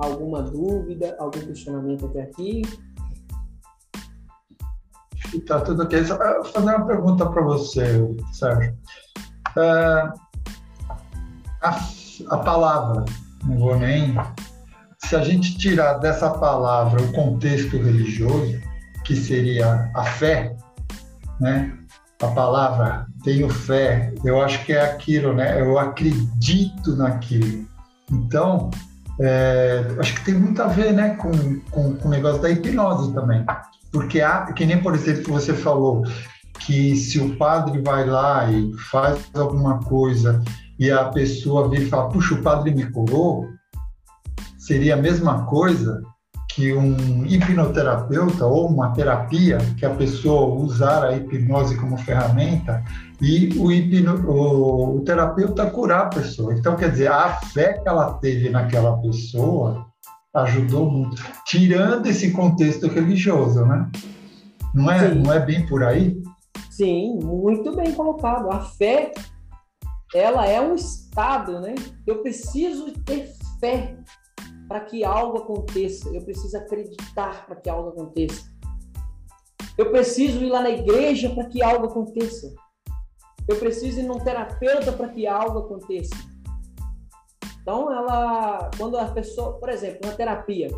Alguma 0.00 0.42
dúvida, 0.42 1.14
algum 1.18 1.40
questionamento 1.40 2.06
até 2.06 2.22
aqui? 2.22 2.62
Está 5.34 5.60
tudo 5.60 5.82
ok. 5.82 6.04
Só 6.04 6.16
vou 6.16 6.44
fazer 6.44 6.74
uma 6.74 6.86
pergunta 6.86 7.26
para 7.26 7.42
você, 7.42 7.84
Sérgio. 8.32 8.76
Uh, 9.56 10.12
a, 11.62 11.80
a 12.30 12.38
palavra, 12.38 13.04
não 13.44 13.58
vou 13.58 13.78
nem 13.78 14.14
se 15.04 15.16
a 15.16 15.24
gente 15.24 15.58
tirar 15.58 15.94
dessa 15.94 16.30
palavra 16.30 17.02
o 17.02 17.12
contexto 17.12 17.76
religioso, 17.76 18.60
que 19.04 19.16
seria 19.16 19.90
a 19.94 20.04
fé, 20.04 20.56
né? 21.40 21.76
A 22.22 22.28
palavra 22.28 23.06
tenho 23.24 23.48
fé, 23.48 24.14
eu 24.24 24.40
acho 24.40 24.64
que 24.64 24.72
é 24.72 24.82
aquilo, 24.82 25.34
né? 25.34 25.60
Eu 25.60 25.78
acredito 25.78 26.94
naquilo. 26.96 27.66
Então, 28.10 28.70
é, 29.20 29.85
acho 29.98 30.14
que 30.14 30.24
tem 30.24 30.35
muito 30.35 30.62
a 30.62 30.66
ver, 30.66 30.92
né, 30.92 31.14
com, 31.16 31.30
com, 31.70 31.94
com 31.96 32.09
o 32.09 32.11
negócio 32.11 32.40
da 32.40 32.50
hipnose 32.50 33.12
também. 33.12 33.44
Porque 33.92 34.20
há, 34.20 34.46
que 34.52 34.64
nem, 34.64 34.80
por 34.80 34.94
exemplo, 34.94 35.33
você 35.33 35.52
falou, 35.52 36.02
que 36.61 36.94
se 36.96 37.18
o 37.18 37.37
padre 37.37 37.80
vai 37.83 38.06
lá 38.06 38.50
e 38.50 38.72
faz 38.90 39.30
alguma 39.35 39.80
coisa 39.80 40.42
e 40.78 40.90
a 40.90 41.06
pessoa 41.06 41.68
vem 41.68 41.83
e 41.83 41.87
fala, 41.87 42.09
puxa, 42.09 42.35
o 42.35 42.42
padre 42.42 42.74
me 42.74 42.90
curou, 42.90 43.46
seria 44.59 44.94
a 44.94 44.96
mesma 44.96 45.44
coisa 45.46 46.00
que 46.54 46.72
um 46.74 47.24
hipnoterapeuta 47.24 48.46
ou 48.46 48.68
uma 48.68 48.92
terapia 48.92 49.58
que 49.78 49.86
a 49.86 49.90
pessoa 49.90 50.54
usar 50.62 51.04
a 51.04 51.16
hipnose 51.16 51.76
como 51.76 51.96
ferramenta 51.98 52.84
e 53.20 53.48
o, 53.58 53.70
hipno, 53.70 54.28
o, 54.28 54.96
o, 54.96 55.00
terapeuta 55.02 55.70
curar 55.70 56.06
a 56.06 56.08
pessoa. 56.08 56.54
Então, 56.54 56.76
quer 56.76 56.90
dizer, 56.90 57.08
a 57.08 57.32
fé 57.52 57.74
que 57.74 57.88
ela 57.88 58.14
teve 58.14 58.48
naquela 58.48 58.96
pessoa 58.98 59.86
ajudou 60.34 60.90
muito. 60.90 61.22
Tirando 61.46 62.06
esse 62.06 62.30
contexto 62.32 62.88
religioso, 62.88 63.64
né? 63.64 63.90
Não 64.74 64.90
é, 64.90 65.14
não 65.14 65.32
é 65.32 65.40
bem 65.40 65.66
por 65.66 65.82
aí? 65.82 66.20
Sim, 66.70 67.18
muito 67.22 67.74
bem 67.74 67.92
colocado. 67.92 68.50
A 68.50 68.60
fé, 68.60 69.12
ela 70.14 70.46
é 70.46 70.60
um 70.60 70.74
estado, 70.74 71.60
né? 71.60 71.74
Eu 72.06 72.22
preciso 72.22 72.92
ter 73.04 73.28
fé 73.60 73.96
para 74.70 74.83
que 74.83 75.02
algo 75.02 75.38
aconteça. 75.38 76.09
Eu 76.11 76.22
preciso 76.22 76.56
acreditar 76.56 77.44
para 77.44 77.56
que 77.56 77.68
algo 77.68 77.88
aconteça. 77.88 78.48
Eu 79.76 79.90
preciso 79.90 80.44
ir 80.44 80.48
lá 80.48 80.62
na 80.62 80.70
igreja 80.70 81.28
para 81.35 81.46
que 81.46 81.61
algo 81.61 81.87
aconteça. 81.87 82.54
Eu 83.48 83.59
preciso 83.59 83.98
ir 83.98 84.04
num 84.04 84.20
terapeuta 84.20 84.92
para 84.92 85.09
que 85.09 85.26
algo 85.26 85.59
aconteça. 85.59 86.14
Então, 87.61 87.92
ela, 87.92 88.70
quando 88.78 88.96
a 88.96 89.06
pessoa, 89.06 89.54
por 89.54 89.68
exemplo, 89.70 90.09
na 90.09 90.14
terapia, 90.14 90.68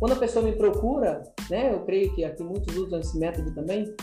quando 0.00 0.12
a 0.12 0.18
pessoa 0.18 0.42
me 0.42 0.52
procura, 0.52 1.22
né, 1.50 1.74
eu 1.74 1.84
creio 1.84 2.14
que 2.14 2.24
aqui 2.24 2.42
muitos 2.42 2.74
usam 2.74 2.98
esse 2.98 3.18
método 3.18 3.54
também, 3.54 3.94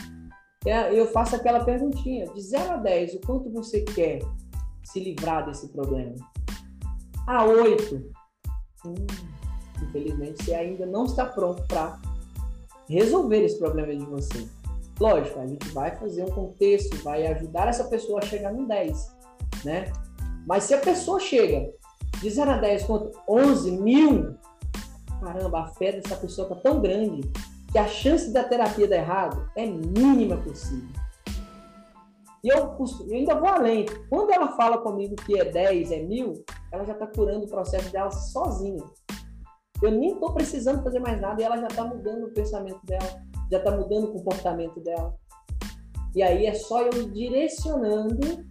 é, 0.67 0.93
eu 0.93 1.07
faço 1.07 1.35
aquela 1.35 1.65
perguntinha, 1.65 2.27
de 2.27 2.41
0 2.41 2.73
a 2.73 2.77
10, 2.77 3.15
o 3.15 3.21
quanto 3.21 3.51
você 3.51 3.81
quer 3.81 4.19
se 4.83 4.99
livrar 4.99 5.47
desse 5.47 5.67
problema? 5.69 6.13
A 7.25 7.43
8. 7.43 8.20
Hum, 8.85 8.95
infelizmente, 9.81 10.43
você 10.43 10.53
ainda 10.53 10.85
não 10.85 11.05
está 11.05 11.25
pronto 11.25 11.63
para 11.67 11.99
resolver 12.87 13.43
esse 13.43 13.57
problema 13.57 13.95
de 13.95 14.05
você. 14.05 14.47
Lógico, 14.99 15.39
a 15.39 15.47
gente 15.47 15.67
vai 15.69 15.95
fazer 15.95 16.23
um 16.23 16.29
contexto, 16.29 16.95
vai 17.03 17.25
ajudar 17.27 17.67
essa 17.67 17.85
pessoa 17.85 18.19
a 18.19 18.25
chegar 18.25 18.53
no 18.53 18.67
10, 18.67 19.11
né? 19.63 19.91
Mas 20.45 20.65
se 20.65 20.73
a 20.73 20.79
pessoa 20.79 21.19
chega 21.19 21.71
de 22.21 22.29
0 22.29 22.51
a 22.51 22.57
10 22.57 22.83
quanto 22.83 23.11
11 23.27 23.71
mil, 23.71 24.35
caramba, 25.19 25.61
a 25.61 25.67
fé 25.67 25.93
dessa 25.93 26.15
pessoa 26.15 26.47
está 26.47 26.61
tão 26.61 26.81
grande 26.81 27.21
que 27.71 27.77
a 27.77 27.87
chance 27.87 28.31
da 28.31 28.43
terapia 28.43 28.87
dar 28.87 28.97
errado 28.97 29.49
é 29.55 29.65
mínima 29.65 30.37
possível. 30.37 30.89
E 32.43 32.49
eu, 32.49 32.57
eu, 32.57 33.15
ainda 33.15 33.35
vou 33.35 33.47
além. 33.47 33.85
Quando 34.09 34.31
ela 34.31 34.55
fala 34.55 34.79
comigo 34.79 35.15
que 35.15 35.39
é 35.39 35.45
10, 35.45 35.91
é 35.91 36.01
mil, 36.01 36.43
ela 36.71 36.85
já 36.85 36.93
está 36.93 37.07
curando 37.07 37.45
o 37.45 37.49
processo 37.49 37.91
dela 37.91 38.11
sozinha. 38.11 38.83
Eu 39.81 39.91
nem 39.91 40.13
estou 40.13 40.33
precisando 40.33 40.83
fazer 40.83 40.99
mais 40.99 41.19
nada 41.19 41.41
e 41.41 41.45
ela 41.45 41.57
já 41.57 41.67
está 41.67 41.83
mudando 41.83 42.25
o 42.25 42.33
pensamento 42.33 42.85
dela, 42.85 43.21
já 43.49 43.57
está 43.57 43.71
mudando 43.71 44.05
o 44.05 44.13
comportamento 44.13 44.79
dela. 44.79 45.15
E 46.15 46.21
aí 46.21 46.45
é 46.45 46.53
só 46.53 46.81
eu 46.81 47.09
direcionando 47.09 48.45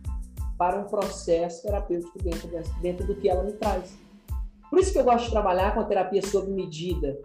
para 0.59 0.78
um 0.78 0.85
processo 0.85 1.62
terapêutico 1.62 2.18
dentro, 2.22 2.48
dentro 2.83 3.06
do 3.06 3.14
que 3.14 3.28
ela 3.28 3.44
me 3.44 3.52
traz. 3.52 3.96
Por 4.68 4.78
isso 4.78 4.92
que 4.92 4.98
eu 4.98 5.04
gosto 5.04 5.26
de 5.26 5.30
trabalhar 5.30 5.74
com 5.74 5.80
a 5.80 5.85
terapia 5.85 6.22
sob 6.22 6.50
medida. 6.50 7.18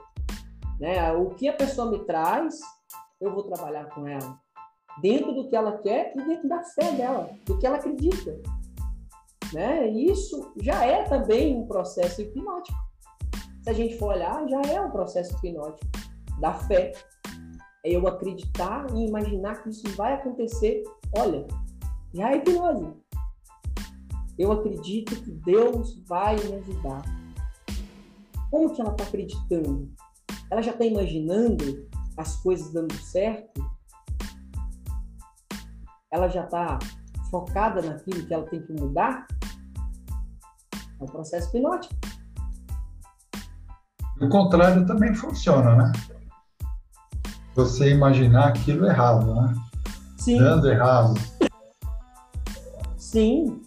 Né? 0.80 1.12
O 1.14 1.32
que 1.32 1.48
a 1.48 1.54
pessoa 1.54 1.90
me 1.90 2.00
traz, 2.06 2.60
eu 3.20 3.34
vou 3.34 3.44
trabalhar 3.44 3.86
com 3.90 4.08
ela. 4.08 4.40
Dentro 5.02 5.34
do 5.34 5.50
que 5.50 5.56
ela 5.56 5.78
quer 5.80 6.14
e 6.16 6.26
dentro 6.26 6.48
da 6.48 6.64
fé 6.64 6.92
dela, 6.94 7.30
do 7.46 7.58
que 7.58 7.66
ela 7.66 7.78
acredita. 7.78 8.40
Né? 9.54 9.88
Isso 9.90 10.54
já 10.62 10.86
é 10.86 11.04
também 11.04 11.56
um 11.56 11.68
processo 11.68 12.22
hipnótico. 12.22 12.78
Se 13.64 13.70
a 13.70 13.74
gente 13.74 13.98
for 13.98 14.14
olhar, 14.14 14.48
já 14.48 14.62
é 14.62 14.82
um 14.82 14.92
processo 14.92 15.36
hipnótico 15.38 15.90
da 16.40 16.54
fé. 16.54 16.92
É 17.84 17.92
eu 17.92 18.08
acreditar 18.08 18.88
e 18.94 19.08
imaginar 19.08 19.62
que 19.62 19.70
isso 19.70 19.88
vai 19.96 20.14
acontecer. 20.14 20.84
Olha, 21.18 21.46
já 22.14 22.32
é 22.32 22.38
hipnose. 22.38 22.94
Eu 24.38 24.52
acredito 24.52 25.16
que 25.24 25.32
Deus 25.32 26.00
vai 26.06 26.36
me 26.36 26.56
ajudar. 26.56 27.04
Como 28.52 28.74
que 28.74 28.82
ela 28.82 28.92
está 28.92 29.04
acreditando? 29.04 29.90
Ela 30.50 30.62
já 30.62 30.72
está 30.72 30.86
imaginando 30.86 31.88
as 32.18 32.36
coisas 32.38 32.72
dando 32.72 32.94
certo? 32.96 33.64
Ela 36.12 36.28
já 36.28 36.44
está 36.46 36.80
focada 37.36 37.82
naquilo 37.82 38.26
que 38.26 38.34
ela 38.34 38.46
tem 38.46 38.62
que 38.62 38.72
mudar? 38.72 39.28
É 40.74 41.04
um 41.04 41.06
processo 41.06 41.50
hipnótico. 41.50 41.94
O 44.22 44.30
contrário 44.30 44.86
também 44.86 45.14
funciona, 45.14 45.76
né? 45.76 45.92
Você 47.54 47.92
imaginar 47.92 48.48
aquilo 48.48 48.86
errado, 48.86 49.36
né? 49.36 49.54
Sim. 50.18 50.38
Dando 50.38 50.72
errado. 50.72 51.14
Sim. 52.98 53.62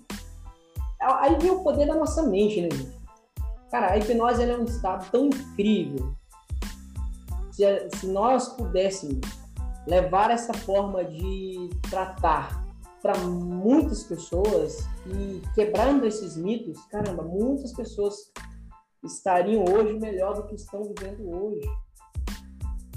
Aí 1.00 1.37
vem 1.38 1.50
o 1.50 1.62
poder 1.62 1.87
da 1.87 1.94
nossa 1.94 2.22
mente, 2.22 2.62
né, 2.62 2.68
gente? 2.72 2.98
Cara, 3.70 3.92
a 3.92 3.98
hipnose 3.98 4.42
é 4.42 4.57
um 4.57 4.64
estado 4.64 5.11
tão 5.11 5.26
incrível. 5.26 6.14
Se, 7.50 7.88
se 7.96 8.07
nós 8.07 8.48
pudéssemos 8.48 9.20
levar 9.87 10.31
essa 10.31 10.54
forma 10.54 11.04
de 11.04 11.68
tratar 11.90 12.67
para 13.02 13.18
muitas 13.18 14.04
pessoas 14.04 14.78
e 15.06 15.42
quebrando 15.54 16.06
esses 16.06 16.37
mitos, 16.37 16.84
caramba, 16.87 17.22
muitas 17.22 17.72
pessoas 17.72 18.32
estariam 19.04 19.64
hoje 19.64 19.98
melhor 19.98 20.34
do 20.34 20.46
que 20.46 20.54
estão 20.54 20.82
vivendo 20.94 21.28
hoje. 21.30 21.68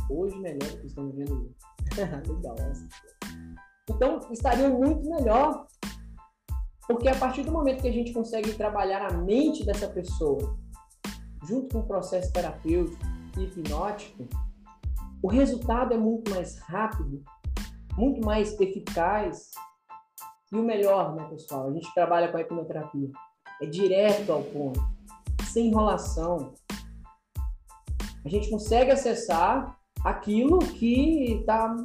Hoje 0.10 0.38
melhor 0.40 0.70
do 0.70 0.78
que 0.80 0.88
estão 0.88 1.10
vivendo 1.10 1.34
hoje. 1.34 1.56
Legal 2.28 2.56
essa. 2.60 2.88
Então, 3.90 4.20
estariam 4.32 4.80
muito 4.80 5.10
melhor 5.10 5.68
porque 6.88 7.08
a 7.08 7.16
partir 7.16 7.44
do 7.44 7.52
momento 7.52 7.82
que 7.82 7.88
a 7.88 7.94
gente 7.94 8.12
consegue 8.12 8.54
trabalhar 8.54 9.06
a 9.06 9.18
mente 9.18 9.66
dessa 9.66 9.88
pessoa, 9.88 10.58
junto 11.48 11.74
com 11.74 11.80
o 11.80 11.88
processo 11.88 12.34
terapêutico 12.34 13.02
e 13.38 13.44
hipnótico, 13.44 14.28
o 15.24 15.28
resultado 15.30 15.94
é 15.94 15.98
muito 15.98 16.30
mais 16.32 16.58
rápido, 16.60 17.24
muito 17.98 18.26
mais 18.26 18.60
eficaz. 18.60 19.52
E 20.52 20.58
o 20.58 20.64
melhor, 20.64 21.16
né, 21.16 21.26
pessoal? 21.30 21.70
A 21.70 21.72
gente 21.72 21.94
trabalha 21.94 22.28
com 22.28 22.38
a 22.38 22.42
hipnoterapia. 22.42 23.10
É 23.62 23.66
direto 23.66 24.32
ao 24.34 24.44
ponto, 24.44 24.80
sem 25.46 25.68
enrolação. 25.68 26.54
A 28.26 28.30
gente 28.30 28.50
consegue 28.50 28.92
acessar 28.92 29.78
aquilo 30.04 30.60
que 30.60 31.40
está 31.40 31.76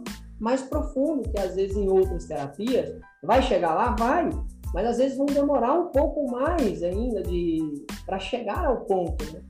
mais 0.40 0.62
profundo, 0.62 1.30
que 1.30 1.38
às 1.38 1.54
vezes 1.54 1.76
em 1.76 1.88
outras 1.88 2.26
terapias 2.26 2.98
vai 3.22 3.40
chegar 3.42 3.74
lá, 3.74 3.94
vai, 3.94 4.28
mas 4.74 4.86
às 4.86 4.98
vezes 4.98 5.16
vão 5.16 5.26
demorar 5.26 5.72
um 5.72 5.88
pouco 5.88 6.30
mais 6.30 6.82
ainda 6.82 7.22
de 7.22 7.86
para 8.04 8.18
chegar 8.18 8.66
ao 8.66 8.80
ponto, 8.82 9.24
né? 9.32 9.42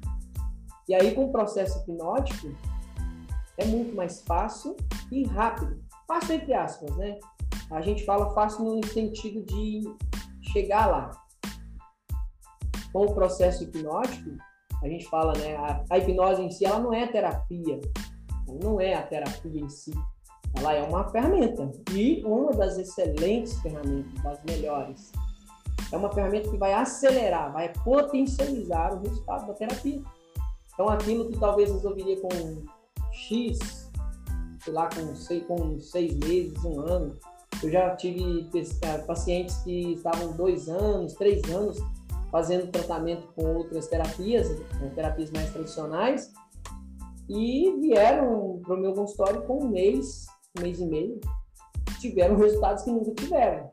E 0.88 0.94
aí 0.94 1.14
com 1.14 1.24
o 1.24 1.32
processo 1.32 1.80
hipnótico 1.80 2.48
é 3.56 3.64
muito 3.64 3.94
mais 3.96 4.22
fácil 4.22 4.76
e 5.10 5.24
rápido. 5.24 5.82
Fácil 6.06 6.36
entre 6.36 6.54
aspas, 6.54 6.96
né? 6.96 7.18
A 7.70 7.80
gente 7.80 8.04
fala 8.04 8.32
fácil 8.34 8.64
no 8.64 8.86
sentido 8.86 9.42
de 9.44 9.82
chegar 10.52 10.86
lá. 10.86 11.10
Com 12.92 13.06
o 13.06 13.14
processo 13.14 13.64
hipnótico, 13.64 14.30
a 14.82 14.88
gente 14.88 15.06
fala, 15.08 15.32
né? 15.38 15.56
A, 15.56 15.84
a 15.90 15.98
hipnose 15.98 16.42
em 16.42 16.50
si, 16.50 16.64
ela 16.64 16.78
não 16.78 16.94
é 16.94 17.06
terapia. 17.06 17.80
Ela 18.48 18.58
não 18.62 18.80
é 18.80 18.94
a 18.94 19.02
terapia 19.02 19.60
em 19.60 19.68
si 19.68 19.92
ela 20.58 20.72
é 20.72 20.82
uma 20.82 21.04
ferramenta 21.10 21.70
e 21.92 22.22
uma 22.24 22.52
das 22.52 22.78
excelentes 22.78 23.60
ferramentas, 23.60 24.22
das 24.22 24.42
melhores. 24.44 25.12
É 25.92 25.96
uma 25.96 26.10
ferramenta 26.12 26.50
que 26.50 26.56
vai 26.56 26.72
acelerar, 26.72 27.52
vai 27.52 27.72
potencializar 27.84 28.94
o 28.94 29.02
resultado 29.02 29.46
da 29.46 29.54
terapia. 29.54 30.02
Então, 30.72 30.88
aquilo 30.88 31.30
que 31.30 31.38
talvez 31.38 31.70
resolveria 31.70 32.20
com 32.20 32.64
X, 33.12 33.90
sei 34.62 34.72
lá, 34.72 34.88
com 34.88 35.14
seis, 35.14 35.44
com 35.46 35.78
seis 35.80 36.14
meses, 36.16 36.64
um 36.64 36.80
ano. 36.80 37.14
Eu 37.62 37.70
já 37.70 37.96
tive 37.96 38.48
eh, 38.82 38.98
pacientes 38.98 39.56
que 39.58 39.94
estavam 39.94 40.32
dois 40.36 40.68
anos, 40.68 41.14
três 41.14 41.42
anos 41.50 41.78
fazendo 42.30 42.70
tratamento 42.70 43.26
com 43.34 43.56
outras 43.56 43.86
terapias, 43.86 44.48
né, 44.80 44.92
terapias 44.94 45.30
mais 45.30 45.50
tradicionais, 45.52 46.32
e 47.28 47.74
vieram 47.80 48.60
para 48.62 48.74
o 48.74 48.78
meu 48.78 48.92
consultório 48.92 49.42
com 49.42 49.64
um 49.64 49.68
mês 49.68 50.26
um 50.58 50.62
mês 50.62 50.80
e 50.80 50.86
meio, 50.86 51.20
tiveram 52.00 52.36
resultados 52.36 52.82
que 52.82 52.90
nunca 52.90 53.12
tiveram. 53.14 53.70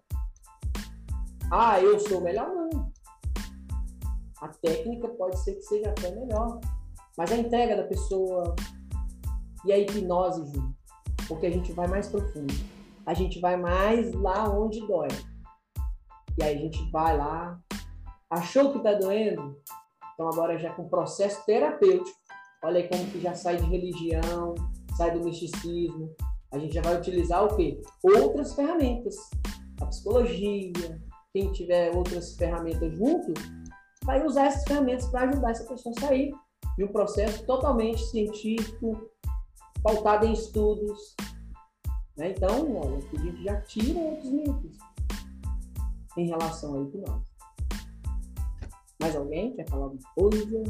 Ah, 1.52 1.80
eu 1.80 2.00
sou 2.00 2.22
melhor? 2.22 2.50
Não. 2.50 2.92
A 4.42 4.48
técnica 4.50 5.08
pode 5.08 5.40
ser 5.40 5.56
que 5.56 5.62
seja 5.62 5.90
até 5.90 6.12
melhor, 6.12 6.60
mas 7.18 7.32
a 7.32 7.38
entrega 7.38 7.78
da 7.78 7.84
pessoa 7.84 8.56
e 9.66 9.72
a 9.72 9.78
hipnose 9.78 10.46
junto, 10.52 10.76
porque 11.28 11.46
a 11.46 11.52
gente 11.52 11.72
vai 11.72 11.88
mais 11.88 12.08
profundo. 12.08 12.54
A 13.06 13.14
gente 13.14 13.40
vai 13.40 13.58
mais 13.58 14.14
lá 14.14 14.50
onde 14.50 14.86
dói. 14.88 15.10
E 16.38 16.44
aí 16.44 16.58
a 16.58 16.60
gente 16.60 16.90
vai 16.92 17.18
lá, 17.18 17.60
achou 18.30 18.72
que 18.72 18.78
está 18.78 18.94
doendo? 18.94 19.58
Então 20.14 20.28
agora 20.28 20.58
já 20.58 20.74
com 20.74 20.88
processo 20.88 21.46
terapêutico, 21.46 22.18
olha 22.64 22.78
aí 22.78 22.88
como 22.88 23.06
que 23.12 23.20
já 23.20 23.34
sai 23.34 23.58
de 23.58 23.66
religião, 23.66 24.56
sai 24.98 25.12
do 25.12 25.24
misticismo, 25.24 26.16
a 26.52 26.60
gente 26.60 26.76
já 26.76 26.82
vai 26.82 26.96
utilizar 26.96 27.44
o 27.44 27.56
quê? 27.56 27.82
Outras 28.04 28.54
ferramentas. 28.54 29.16
A 29.82 29.88
psicologia, 29.88 30.72
quem 31.34 31.52
tiver 31.52 31.96
outras 31.96 32.36
ferramentas 32.36 32.96
junto, 32.96 33.34
vai 34.06 34.24
usar 34.24 34.46
essas 34.46 34.64
ferramentas 34.64 35.08
para 35.08 35.30
ajudar 35.30 35.52
essa 35.52 35.66
pessoa 35.66 35.94
a 35.98 36.02
sair 36.02 36.32
de 36.78 36.84
um 36.84 36.88
processo 36.88 37.46
totalmente 37.46 38.04
científico, 38.06 39.10
pautado 39.82 40.26
em 40.26 40.34
estudos. 40.34 41.16
Né? 42.18 42.32
Então, 42.32 42.76
olha, 42.76 42.98
a 42.98 43.18
gente 43.18 43.44
já 43.44 43.62
tira 43.62 44.00
outros 44.00 44.32
mitos 44.32 44.78
em 46.18 46.28
relação 46.28 46.76
à 46.76 46.84
hipnose. 46.84 47.34
Mais 49.02 49.16
alguém 49.16 49.56
quer 49.56 49.68
falar 49.68 49.86
alguma 49.86 50.10
coisa? 50.16 50.64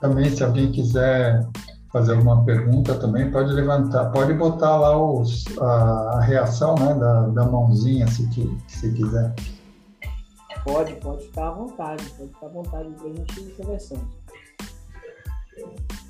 Também, 0.00 0.30
se 0.30 0.44
alguém 0.44 0.70
quiser 0.70 1.40
fazer 1.90 2.12
alguma 2.12 2.44
pergunta 2.44 2.98
também, 2.98 3.30
pode 3.30 3.52
levantar, 3.52 4.10
pode 4.10 4.34
botar 4.34 4.76
lá 4.76 5.00
os, 5.00 5.44
a, 5.58 6.16
a 6.16 6.20
reação 6.20 6.74
né, 6.74 6.92
da, 6.94 7.28
da 7.28 7.44
mãozinha, 7.44 8.06
se, 8.08 8.28
se 8.68 8.92
quiser. 8.92 9.34
Pode, 10.64 10.94
pode 10.96 11.24
ficar 11.24 11.48
à 11.48 11.50
vontade, 11.52 12.04
pode 12.10 12.28
ficar 12.32 12.46
à 12.46 12.48
vontade 12.50 12.90
para 12.90 13.06
a 13.06 13.12
gente 13.12 13.40
ir 13.40 13.56
conversando. 13.56 14.08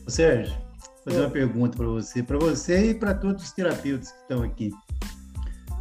Sérgio, 0.07 0.55
vou 0.55 1.05
fazer 1.05 1.21
uma 1.21 1.31
pergunta 1.31 1.77
para 1.77 1.87
você, 1.87 2.23
para 2.23 2.38
você 2.38 2.90
e 2.90 2.95
para 2.95 3.14
todos 3.14 3.45
os 3.45 3.53
terapeutas 3.53 4.12
que 4.12 4.21
estão 4.21 4.43
aqui. 4.43 4.71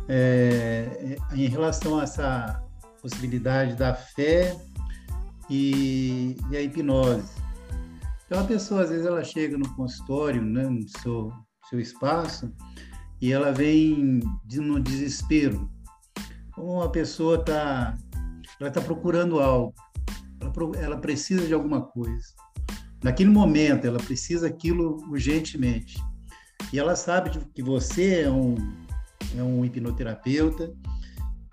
É, 0.08 1.18
em 1.34 1.48
relação 1.48 2.00
a 2.00 2.04
essa 2.04 2.64
possibilidade 3.02 3.76
da 3.76 3.94
fé 3.94 4.58
e, 5.50 6.38
e 6.50 6.58
a 6.58 6.62
hipnose. 6.62 7.32
Então, 8.26 8.42
a 8.42 8.46
pessoa, 8.46 8.82
às 8.82 8.90
vezes, 8.90 9.06
ela 9.06 9.24
chega 9.24 9.58
no 9.58 9.70
consultório, 9.76 10.42
né, 10.42 10.68
no 10.68 10.88
seu, 11.00 11.32
seu 11.70 11.80
espaço, 11.80 12.52
e 13.22 13.32
ela 13.32 13.52
vem 13.52 14.22
no 14.54 14.80
desespero. 14.80 15.70
Como 16.52 16.74
uma 16.74 16.90
pessoa 16.90 17.40
está 17.40 17.98
ela 18.60 18.72
tá 18.72 18.82
procurando 18.82 19.40
algo, 19.40 19.74
ela, 20.40 20.54
ela 20.78 20.98
precisa 20.98 21.46
de 21.46 21.54
alguma 21.54 21.82
coisa. 21.82 22.28
Naquele 23.04 23.30
momento, 23.30 23.86
ela 23.86 24.00
precisa 24.00 24.48
aquilo 24.48 25.04
urgentemente. 25.10 25.98
E 26.72 26.80
ela 26.80 26.96
sabe 26.96 27.32
que 27.54 27.62
você 27.62 28.22
é 28.22 28.32
um, 28.32 28.56
é 29.38 29.44
um 29.44 29.66
hipnoterapeuta, 29.66 30.74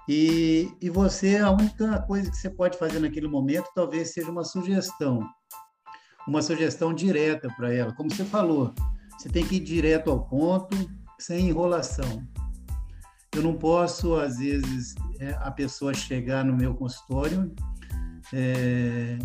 e, 0.08 0.68
e 0.80 0.88
você, 0.88 1.36
a 1.36 1.50
única 1.50 2.00
coisa 2.02 2.30
que 2.30 2.36
você 2.36 2.50
pode 2.50 2.78
fazer 2.78 2.98
naquele 2.98 3.28
momento 3.28 3.68
talvez 3.74 4.12
seja 4.12 4.30
uma 4.30 4.42
sugestão 4.42 5.24
uma 6.26 6.42
sugestão 6.42 6.94
direta 6.94 7.48
para 7.56 7.72
ela. 7.74 7.92
Como 7.92 8.10
você 8.10 8.24
falou, 8.24 8.72
você 9.18 9.28
tem 9.28 9.44
que 9.44 9.56
ir 9.56 9.60
direto 9.60 10.10
ao 10.10 10.24
ponto, 10.26 10.76
sem 11.18 11.48
enrolação. 11.48 12.24
Eu 13.34 13.42
não 13.42 13.54
posso, 13.54 14.16
às 14.16 14.38
vezes, 14.38 14.94
é, 15.18 15.30
a 15.40 15.50
pessoa 15.50 15.94
chegar 15.94 16.44
no 16.44 16.56
meu 16.56 16.74
consultório. 16.74 17.52
É, 18.32 19.18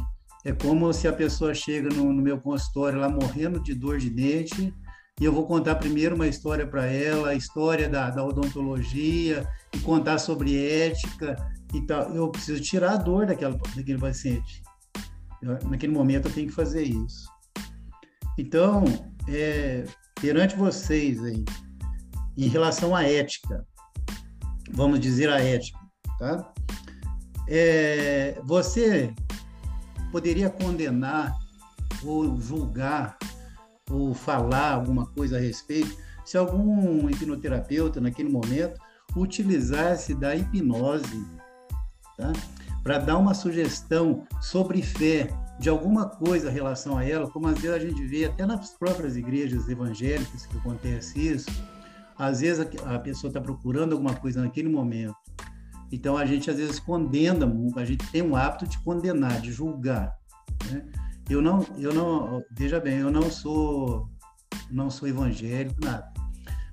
é 0.46 0.54
como 0.54 0.94
se 0.94 1.08
a 1.08 1.14
pessoa 1.14 1.54
chega 1.54 1.90
no, 1.90 2.14
no, 2.14 2.22
meu 2.22 2.40
consultório 2.40 3.00
lá 3.00 3.10
morrendo 3.10 3.62
de 3.62 3.74
dor 3.74 3.98
de 3.98 4.10
dente 4.10 4.74
e 5.20 5.26
eu 5.26 5.34
vou 5.34 5.46
contar 5.46 5.76
primeiro 5.76 6.16
uma 6.16 6.28
história 6.28 6.68
para 6.68 6.86
ela, 6.86 7.30
a 7.30 7.36
história 7.36 7.90
da, 7.90 8.10
da, 8.10 8.24
odontologia 8.24 9.46
e 9.74 9.80
contar 9.80 10.20
sobre 10.20 10.56
ética 10.66 11.36
e 11.74 11.82
tal. 11.82 12.14
Eu 12.16 12.30
preciso 12.30 12.62
tirar 12.62 12.94
a 12.94 12.98
dor 12.98 13.26
daquela, 13.26 13.58
daquele 13.76 13.98
paciente 13.98 14.64
naquele 15.66 15.94
momento 15.94 16.28
eu 16.28 16.34
tenho 16.34 16.48
que 16.48 16.54
fazer 16.54 16.84
isso. 16.84 17.30
Então, 18.38 18.84
é, 19.28 19.86
perante 20.20 20.56
vocês 20.56 21.24
aí, 21.24 21.44
em 22.38 22.48
relação 22.48 22.96
à 22.96 23.04
ética, 23.04 23.66
vamos 24.72 25.00
dizer 25.00 25.30
a 25.30 25.40
ética, 25.40 25.80
tá? 26.20 26.54
É, 27.48 28.40
você 28.44 29.14
poderia 30.16 30.50
condenar 30.50 31.38
ou 32.02 32.40
julgar 32.40 33.18
ou 33.92 34.14
falar 34.14 34.72
alguma 34.72 35.06
coisa 35.08 35.36
a 35.36 35.42
respeito 35.42 35.94
se 36.24 36.38
algum 36.38 37.10
hipnoterapeuta 37.10 38.00
naquele 38.00 38.30
momento 38.30 38.80
utilizasse 39.14 40.16
da 40.16 40.34
hipnose, 40.34 41.22
tá? 42.16 42.32
para 42.82 42.98
dar 42.98 43.18
uma 43.18 43.34
sugestão 43.34 44.26
sobre 44.40 44.82
fé, 44.82 45.28
de 45.60 45.68
alguma 45.68 46.08
coisa 46.08 46.50
em 46.50 46.54
relação 46.54 46.98
a 46.98 47.04
ela, 47.04 47.30
como 47.30 47.50
às 47.50 47.60
vezes 47.60 47.76
a 47.76 47.80
gente 47.80 48.02
vê 48.06 48.24
até 48.24 48.46
nas 48.46 48.70
próprias 48.70 49.18
igrejas 49.18 49.68
evangélicas 49.68 50.46
que 50.46 50.58
acontece 50.58 51.20
isso, 51.20 51.52
às 52.18 52.40
vezes 52.40 52.66
a, 52.86 53.00
pessoa 53.00 53.30
está 53.30 53.42
procurando 53.42 53.92
alguma 53.92 54.16
coisa 54.16 54.42
naquele 54.42 54.70
momento. 54.70 55.25
Então 55.96 56.18
a 56.18 56.26
gente 56.26 56.52
às 56.52 56.58
vezes 56.58 56.78
condena, 56.78 57.50
a 57.78 57.86
gente 57.86 58.06
tem 58.12 58.22
um 58.22 58.36
hábito 58.36 58.68
de 58.68 58.78
condenar, 58.80 59.40
de 59.40 59.50
julgar. 59.50 60.14
Né? 60.70 60.86
Eu 61.30 61.42
não, 61.42 61.66
eu 61.78 61.94
não, 61.94 62.44
veja 62.52 62.82
bem, 62.82 62.98
eu 62.98 63.10
não 63.10 63.32
sou, 63.32 64.10
não 64.70 64.90
sou 64.90 65.08
evangélico 65.08 65.80
nada. 65.82 66.12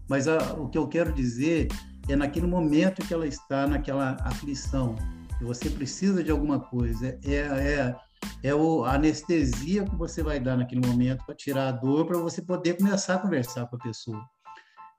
Mas 0.09 0.27
a, 0.27 0.55
o 0.55 0.69
que 0.69 0.77
eu 0.77 0.89
quero 0.89 1.13
dizer 1.13 1.69
é 2.09 2.17
naquele 2.17 2.49
momento 2.49 3.07
que 3.07 3.15
ela 3.15 3.25
está 3.25 3.65
naquela 3.65 4.17
aflição, 4.25 4.97
que 5.39 5.45
você 5.45 5.71
precisa 5.71 6.25
de 6.25 6.33
alguma 6.33 6.59
coisa. 6.59 7.17
É, 7.25 7.37
é, 7.37 7.97
é 8.43 8.53
o, 8.53 8.85
a 8.85 8.95
anestesia 8.95 9.85
que 9.85 9.95
você 9.95 10.21
vai 10.21 10.41
dar 10.41 10.57
naquele 10.57 10.85
momento 10.85 11.25
para 11.25 11.37
tirar 11.37 11.69
a 11.69 11.73
dor, 11.73 12.07
para 12.07 12.19
você 12.19 12.43
poder 12.43 12.77
começar 12.77 13.15
a 13.15 13.19
conversar 13.19 13.69
com 13.69 13.77
a 13.77 13.79
pessoa. 13.79 14.21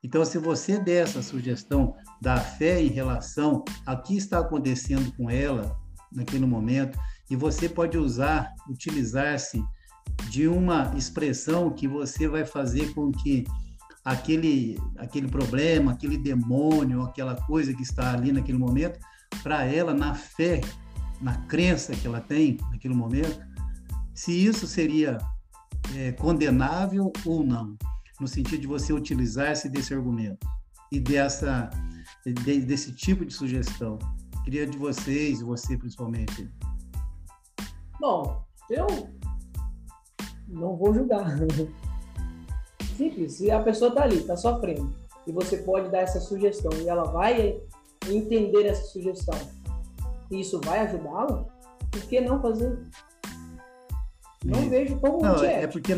Então, 0.04 0.26
se 0.26 0.38
você 0.38 0.78
der 0.78 1.04
essa 1.04 1.22
sugestão 1.22 1.96
da 2.22 2.38
fé 2.38 2.82
em 2.82 2.90
relação 2.90 3.64
ao 3.86 4.02
que 4.04 4.18
está 4.18 4.40
acontecendo 4.40 5.12
com 5.16 5.30
ela 5.30 5.80
naquele 6.12 6.46
momento, 6.46 7.00
e 7.32 7.36
você 7.36 7.70
pode 7.70 7.98
usar, 7.98 8.54
utilizar-se 8.70 9.64
de 10.30 10.48
uma 10.48 10.94
expressão 10.98 11.72
que 11.72 11.88
você 11.88 12.28
vai 12.28 12.46
fazer 12.46 12.94
com 12.94 13.12
que 13.12 13.46
aquele, 14.04 14.78
aquele 14.98 15.28
problema, 15.28 15.94
aquele 15.94 16.18
demônio, 16.18 17.04
aquela 17.04 17.36
coisa 17.36 17.74
que 17.74 17.82
está 17.82 18.12
ali 18.12 18.32
naquele 18.34 18.58
momento, 18.58 19.00
para 19.42 19.64
ela, 19.64 19.94
na 19.94 20.14
fé, 20.14 20.60
na 21.22 21.36
crença 21.46 21.94
que 21.94 22.06
ela 22.06 22.20
tem 22.20 22.58
naquele 22.72 22.94
momento, 22.94 23.40
se 24.14 24.32
isso 24.32 24.68
seria 24.68 25.18
é, 25.96 26.12
condenável 26.12 27.12
ou 27.26 27.44
não, 27.44 27.76
no 28.20 28.28
sentido 28.28 28.62
de 28.62 28.68
você 28.68 28.94
utilizar-se 28.94 29.70
desse 29.70 29.94
argumento 29.94 30.48
e 30.92 31.00
dessa, 31.00 31.70
de, 32.26 32.60
desse 32.62 32.94
tipo 32.94 33.26
de 33.26 33.34
sugestão. 33.34 33.98
Queria 34.44 34.68
de 34.68 34.78
vocês, 34.78 35.42
você 35.42 35.78
principalmente. 35.78 36.52
Bom, 38.00 38.46
eu 38.70 38.88
não 40.48 40.76
vou 40.76 40.94
julgar. 40.94 41.38
Simples, 42.98 43.34
se 43.34 43.50
a 43.50 43.62
pessoa 43.62 43.90
está 43.90 44.04
ali, 44.04 44.18
está 44.18 44.38
sofrendo, 44.38 44.94
e 45.26 45.32
você 45.32 45.58
pode 45.58 45.90
dar 45.90 46.00
essa 46.00 46.20
sugestão 46.20 46.72
e 46.74 46.88
ela 46.88 47.06
vai 47.06 47.60
entender 48.08 48.66
essa 48.66 48.84
sugestão 48.88 49.40
e 50.34 50.42
isso 50.42 50.60
vai 50.64 50.80
ajudá-la, 50.80 51.46
por 51.92 52.02
que 52.02 52.20
não 52.20 52.42
fazer? 52.42 52.80
Não 54.44 54.60
é. 54.60 54.70
vejo 54.70 54.98
como 54.98 55.22
não, 55.22 55.44
é 55.44 55.66
porque 55.68 55.94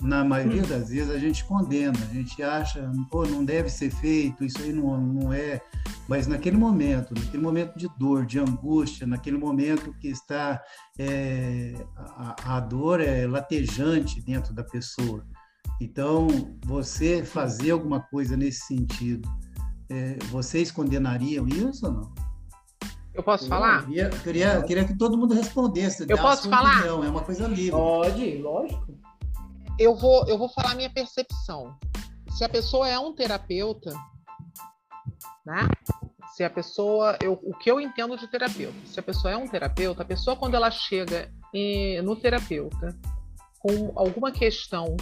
na 0.00 0.24
maioria 0.24 0.62
das 0.62 0.88
vezes 0.88 1.10
a 1.10 1.18
gente 1.18 1.44
condena, 1.44 1.98
a 2.10 2.14
gente 2.14 2.42
acha, 2.42 2.90
pô, 3.10 3.26
não 3.26 3.44
deve 3.44 3.68
ser 3.68 3.90
feito, 3.90 4.44
isso 4.44 4.58
aí 4.62 4.72
não, 4.72 4.98
não 4.98 5.32
é. 5.32 5.60
Mas 6.08 6.26
naquele 6.26 6.56
momento, 6.56 7.14
naquele 7.14 7.42
momento 7.42 7.78
de 7.78 7.88
dor, 7.98 8.24
de 8.24 8.38
angústia, 8.38 9.06
naquele 9.06 9.36
momento 9.36 9.94
que 10.00 10.08
está 10.08 10.62
é, 10.98 11.74
a, 11.96 12.56
a 12.56 12.60
dor 12.60 13.00
é 13.00 13.26
latejante 13.26 14.22
dentro 14.22 14.54
da 14.54 14.64
pessoa. 14.64 15.24
Então, 15.80 16.28
você 16.64 17.24
fazer 17.24 17.72
alguma 17.72 18.00
coisa 18.00 18.36
nesse 18.36 18.66
sentido, 18.66 19.28
é, 19.90 20.16
vocês 20.30 20.70
condenariam 20.70 21.46
isso 21.46 21.86
ou 21.86 21.92
não? 21.92 22.31
Eu 23.14 23.22
posso 23.22 23.44
eu 23.44 23.48
falar? 23.48 23.86
Queria, 23.86 24.04
eu 24.04 24.20
queria, 24.20 24.54
eu 24.54 24.62
queria 24.64 24.84
que 24.84 24.96
todo 24.96 25.18
mundo 25.18 25.34
respondesse. 25.34 26.06
Eu 26.08 26.18
posso 26.18 26.48
falar? 26.48 26.78
Opinião, 26.78 27.04
é 27.04 27.08
uma 27.08 27.22
coisa 27.22 27.46
livre. 27.46 27.72
Pode, 27.72 28.38
lógico. 28.38 28.98
Eu 29.78 29.94
vou, 29.94 30.26
eu 30.26 30.38
vou 30.38 30.48
falar 30.48 30.74
minha 30.74 30.90
percepção. 30.90 31.76
Se 32.30 32.44
a 32.44 32.48
pessoa 32.48 32.88
é 32.88 32.98
um 32.98 33.14
terapeuta, 33.14 33.92
né? 35.44 35.68
Se 36.34 36.42
a 36.42 36.48
pessoa, 36.48 37.18
eu, 37.22 37.38
o 37.42 37.54
que 37.58 37.70
eu 37.70 37.78
entendo 37.78 38.16
de 38.16 38.26
terapeuta, 38.26 38.78
se 38.86 38.98
a 38.98 39.02
pessoa 39.02 39.32
é 39.32 39.36
um 39.36 39.46
terapeuta, 39.46 40.02
a 40.02 40.06
pessoa 40.06 40.34
quando 40.34 40.54
ela 40.54 40.70
chega 40.70 41.30
em, 41.52 42.00
no 42.00 42.16
terapeuta 42.16 42.96
com 43.58 43.92
alguma 43.94 44.32
questão 44.32 44.96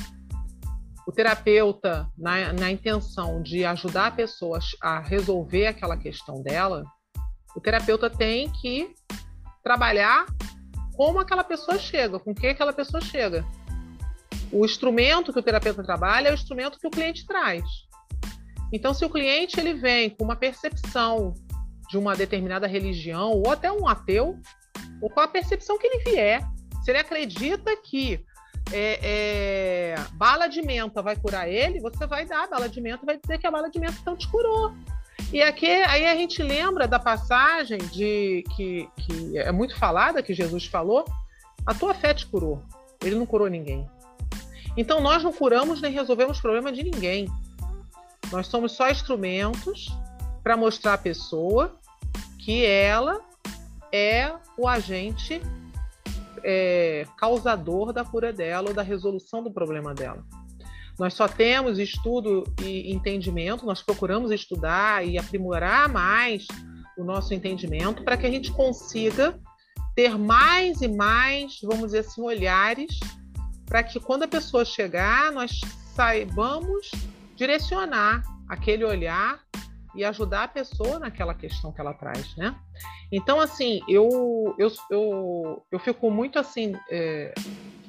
o 1.07 1.13
terapeuta, 1.13 2.09
na, 2.17 2.53
na 2.53 2.71
intenção 2.71 3.43
de 3.43 3.65
ajudar 3.65 4.07
a 4.09 4.11
pessoa 4.11 4.59
a 4.81 5.01
resolver 5.01 5.67
aquela 5.67 5.97
questão 5.97 6.43
dela, 6.43 6.85
o 7.55 7.61
terapeuta 7.61 8.09
tem 8.09 8.51
que 8.51 8.95
trabalhar 9.63 10.27
como 10.97 11.19
aquela 11.19 11.45
pessoa 11.45 11.79
chega, 11.79 12.19
com 12.19 12.35
que 12.35 12.47
aquela 12.47 12.73
pessoa 12.73 13.01
chega. 13.01 13.45
O 14.53 14.65
instrumento 14.65 15.33
que 15.33 15.39
o 15.39 15.43
terapeuta 15.43 15.83
trabalha 15.83 16.29
é 16.29 16.31
o 16.33 16.35
instrumento 16.35 16.79
que 16.79 16.87
o 16.87 16.91
cliente 16.91 17.27
traz. 17.27 17.65
Então, 18.73 18.93
se 18.95 19.05
o 19.05 19.11
cliente 19.11 19.59
ele 19.59 19.75
vem 19.75 20.11
com 20.11 20.25
uma 20.25 20.37
percepção 20.37 21.35
de 21.91 21.99
uma 21.99 22.15
determinada 22.15 22.67
religião 22.67 23.33
ou 23.33 23.51
até 23.51 23.71
um 23.71 23.89
ateu, 23.89 24.39
ou 25.01 25.11
qual 25.11 25.25
a 25.25 25.29
percepção 25.29 25.79
que 25.79 25.87
ele 25.87 26.05
vier. 26.05 26.41
Se 26.85 26.91
ele 26.91 26.99
acredita 26.99 27.77
que 27.77 28.25
é, 28.73 29.01
é, 29.03 29.95
bala 30.13 30.47
de 30.47 30.63
menta 30.63 31.03
vai 31.03 31.17
curar 31.17 31.49
ele, 31.49 31.81
você 31.81 32.07
vai 32.07 32.25
dar 32.25 32.49
bala 32.49 32.69
de 32.69 32.81
menta, 32.81 33.05
vai 33.05 33.19
dizer 33.19 33.39
que 33.39 33.47
a 33.47 33.51
bala 33.51 33.69
de 33.69 33.81
menta 33.81 33.97
então 34.01 34.17
te 34.17 34.29
curou. 34.29 34.73
E 35.33 35.41
aqui, 35.43 35.70
aí 35.70 36.07
a 36.07 36.16
gente 36.16 36.43
lembra 36.43 36.89
da 36.89 36.99
passagem 36.99 37.78
de 37.78 38.43
que, 38.55 38.89
que 38.97 39.39
é 39.39 39.53
muito 39.53 39.76
falada, 39.76 40.22
que 40.22 40.35
Jesus 40.35 40.66
falou, 40.66 41.05
a 41.64 41.72
tua 41.72 41.95
fé 41.95 42.12
te 42.12 42.26
curou. 42.26 42.61
Ele 43.01 43.14
não 43.14 43.24
curou 43.24 43.49
ninguém. 43.49 43.89
Então 44.76 45.01
nós 45.01 45.22
não 45.22 45.33
curamos 45.33 45.81
nem 45.81 45.93
resolvemos 45.93 46.41
problema 46.41 46.72
de 46.72 46.83
ninguém. 46.83 47.28
Nós 48.33 48.49
somos 48.49 48.72
só 48.72 48.91
instrumentos 48.91 49.89
para 50.43 50.57
mostrar 50.57 50.95
à 50.95 50.99
pessoa 50.99 51.76
que 52.39 52.64
ela 52.64 53.20
é 53.93 54.33
o 54.57 54.66
agente 54.66 55.41
é, 56.43 57.07
causador 57.16 57.93
da 57.93 58.05
cura 58.05 58.33
dela 58.33 58.68
ou 58.68 58.74
da 58.74 58.83
resolução 58.83 59.43
do 59.45 59.51
problema 59.51 59.95
dela. 59.95 60.24
Nós 61.01 61.15
só 61.15 61.27
temos 61.27 61.79
estudo 61.79 62.45
e 62.63 62.93
entendimento, 62.93 63.65
nós 63.65 63.83
procuramos 63.83 64.31
estudar 64.31 65.03
e 65.03 65.17
aprimorar 65.17 65.89
mais 65.89 66.47
o 66.95 67.03
nosso 67.03 67.33
entendimento 67.33 68.05
para 68.05 68.19
que 68.19 68.27
a 68.27 68.31
gente 68.31 68.53
consiga 68.53 69.41
ter 69.97 70.19
mais 70.19 70.83
e 70.83 70.89
mais, 70.89 71.59
vamos 71.63 71.87
dizer 71.87 72.01
assim, 72.01 72.21
olhares 72.21 73.01
para 73.65 73.83
que 73.83 73.99
quando 73.99 74.25
a 74.25 74.29
pessoa 74.29 74.63
chegar, 74.63 75.33
nós 75.33 75.63
saibamos 75.95 76.91
direcionar 77.35 78.23
aquele 78.47 78.85
olhar 78.85 79.41
e 79.97 80.05
ajudar 80.05 80.43
a 80.43 80.49
pessoa 80.49 80.99
naquela 80.99 81.33
questão 81.33 81.73
que 81.73 81.81
ela 81.81 81.95
traz, 81.95 82.37
né? 82.37 82.55
Então, 83.11 83.41
assim, 83.41 83.81
eu, 83.89 84.55
eu, 84.59 84.71
eu, 84.91 85.67
eu 85.73 85.79
fico 85.79 86.11
muito, 86.11 86.39
assim, 86.39 86.75
é, 86.91 87.33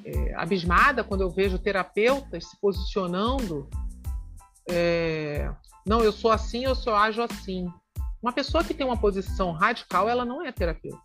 é, 0.06 0.34
abismada 0.36 1.04
quando 1.04 1.22
eu 1.22 1.30
vejo 1.30 1.60
terapeutas 1.60 2.46
se 2.50 2.60
posicionando 2.60 3.70
é, 4.70 5.52
não, 5.86 6.04
eu 6.04 6.12
sou 6.12 6.32
assim, 6.32 6.64
eu 6.64 6.76
só 6.76 6.96
ajo 6.96 7.22
assim. 7.22 7.68
Uma 8.22 8.32
pessoa 8.32 8.64
que 8.64 8.74
tem 8.74 8.86
uma 8.86 8.98
posição 8.98 9.52
radical, 9.52 10.08
ela 10.08 10.24
não 10.24 10.46
é 10.46 10.52
terapeuta. 10.52 11.02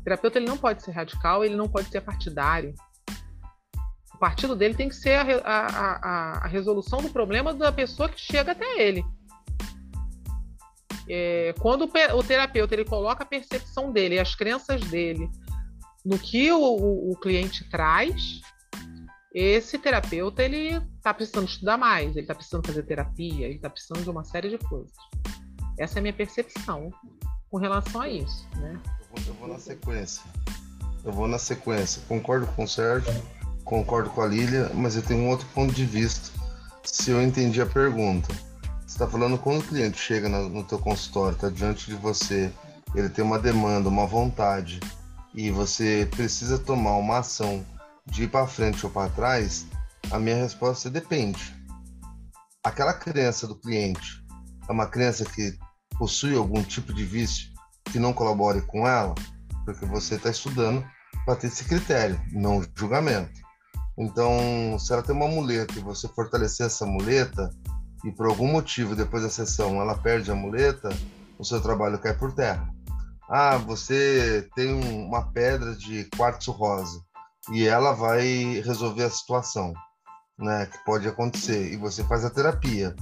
O 0.00 0.02
terapeuta 0.02 0.38
ele 0.38 0.46
não 0.46 0.56
pode 0.56 0.82
ser 0.82 0.92
radical, 0.92 1.44
ele 1.44 1.56
não 1.56 1.68
pode 1.68 1.88
ser 1.88 2.00
partidário. 2.00 2.74
O 4.14 4.18
partido 4.18 4.56
dele 4.56 4.74
tem 4.74 4.88
que 4.88 4.96
ser 4.96 5.18
a, 5.18 5.50
a, 5.50 5.66
a, 5.66 6.32
a 6.44 6.46
resolução 6.46 7.02
do 7.02 7.10
problema 7.10 7.52
da 7.52 7.70
pessoa 7.70 8.08
que 8.08 8.18
chega 8.18 8.52
até 8.52 8.80
ele. 8.80 9.04
É, 11.08 11.54
quando 11.60 11.82
o, 11.82 12.18
o, 12.18 12.24
terapeuta 12.24 12.74
ele 12.74 12.84
coloca 12.84 13.22
a 13.22 13.26
percepção 13.26 13.92
dele, 13.92 14.18
as 14.18 14.34
crenças 14.34 14.80
dele 14.80 15.30
no 16.06 16.16
que 16.18 16.52
o, 16.52 16.60
o, 16.60 17.12
o 17.12 17.16
cliente 17.16 17.68
traz, 17.68 18.40
esse 19.34 19.76
terapeuta 19.76 20.40
ele 20.40 20.80
está 20.96 21.12
precisando 21.12 21.48
estudar 21.48 21.76
mais, 21.76 22.12
ele 22.12 22.20
está 22.20 22.34
precisando 22.34 22.64
fazer 22.64 22.84
terapia, 22.84 23.44
ele 23.44 23.56
está 23.56 23.68
precisando 23.68 24.04
de 24.04 24.08
uma 24.08 24.22
série 24.22 24.48
de 24.48 24.56
coisas. 24.56 24.92
Essa 25.76 25.96
é 25.96 25.98
a 25.98 26.02
minha 26.02 26.14
percepção 26.14 26.92
com 27.50 27.58
relação 27.58 28.00
a 28.00 28.08
isso, 28.08 28.46
né? 28.56 28.80
Eu 29.00 29.06
vou, 29.10 29.26
eu 29.26 29.34
vou 29.34 29.48
na 29.48 29.58
sequência. 29.58 30.22
Eu 31.04 31.12
vou 31.12 31.26
na 31.26 31.38
sequência. 31.38 32.00
Concordo 32.06 32.46
com 32.54 32.64
o 32.64 32.68
Sérgio, 32.68 33.12
concordo 33.64 34.08
com 34.10 34.22
a 34.22 34.26
Lília, 34.26 34.70
mas 34.74 34.94
eu 34.94 35.02
tenho 35.02 35.24
um 35.24 35.28
outro 35.28 35.46
ponto 35.48 35.74
de 35.74 35.84
vista. 35.84 36.30
Se 36.84 37.10
eu 37.10 37.20
entendi 37.20 37.60
a 37.60 37.66
pergunta, 37.66 38.32
você 38.86 38.94
está 38.94 39.08
falando 39.08 39.36
quando 39.36 39.58
o 39.58 39.66
cliente 39.66 39.98
chega 39.98 40.28
no, 40.28 40.48
no 40.48 40.62
teu 40.62 40.78
consultório, 40.78 41.34
está 41.34 41.50
diante 41.50 41.86
de 41.86 41.96
você, 41.96 42.52
ele 42.94 43.08
tem 43.08 43.24
uma 43.24 43.40
demanda, 43.40 43.88
uma 43.88 44.06
vontade, 44.06 44.78
e 45.36 45.50
você 45.50 46.08
precisa 46.10 46.58
tomar 46.58 46.96
uma 46.96 47.18
ação 47.18 47.64
de 48.06 48.24
ir 48.24 48.28
para 48.28 48.46
frente 48.46 48.86
ou 48.86 48.90
para 48.90 49.10
trás, 49.10 49.66
a 50.10 50.18
minha 50.18 50.36
resposta 50.36 50.88
é 50.88 50.90
depende. 50.90 51.54
Aquela 52.64 52.94
crença 52.94 53.46
do 53.46 53.54
cliente 53.54 54.24
é 54.66 54.72
uma 54.72 54.86
crença 54.86 55.24
que 55.24 55.56
possui 55.98 56.34
algum 56.34 56.62
tipo 56.62 56.92
de 56.92 57.04
vício 57.04 57.48
que 57.84 57.98
não 57.98 58.12
colabore 58.12 58.62
com 58.62 58.88
ela, 58.88 59.14
porque 59.64 59.84
você 59.84 60.14
está 60.14 60.30
estudando 60.30 60.84
para 61.24 61.36
ter 61.36 61.48
esse 61.48 61.64
critério, 61.64 62.20
não 62.32 62.64
julgamento. 62.74 63.40
Então, 63.98 64.78
se 64.78 64.92
ela 64.92 65.02
tem 65.02 65.14
uma 65.14 65.28
muleta 65.28 65.74
e 65.78 65.82
você 65.82 66.08
fortalecer 66.08 66.66
essa 66.66 66.86
muleta, 66.86 67.50
e 68.04 68.12
por 68.12 68.26
algum 68.26 68.46
motivo 68.46 68.94
depois 68.94 69.22
da 69.22 69.30
sessão 69.30 69.80
ela 69.80 69.96
perde 69.96 70.30
a 70.30 70.34
muleta, 70.34 70.88
o 71.38 71.44
seu 71.44 71.60
trabalho 71.60 71.98
cai 71.98 72.14
por 72.14 72.32
terra. 72.32 72.75
Ah, 73.28 73.56
você 73.56 74.48
tem 74.54 74.72
uma 74.72 75.32
pedra 75.32 75.74
de 75.74 76.04
quartzo 76.16 76.52
rosa 76.52 77.00
e 77.50 77.66
ela 77.66 77.92
vai 77.92 78.60
resolver 78.64 79.04
a 79.04 79.10
situação, 79.10 79.74
né? 80.38 80.66
Que 80.66 80.78
pode 80.84 81.08
acontecer 81.08 81.72
e 81.72 81.76
você 81.76 82.04
faz 82.04 82.24
a 82.24 82.30
terapia 82.30 82.94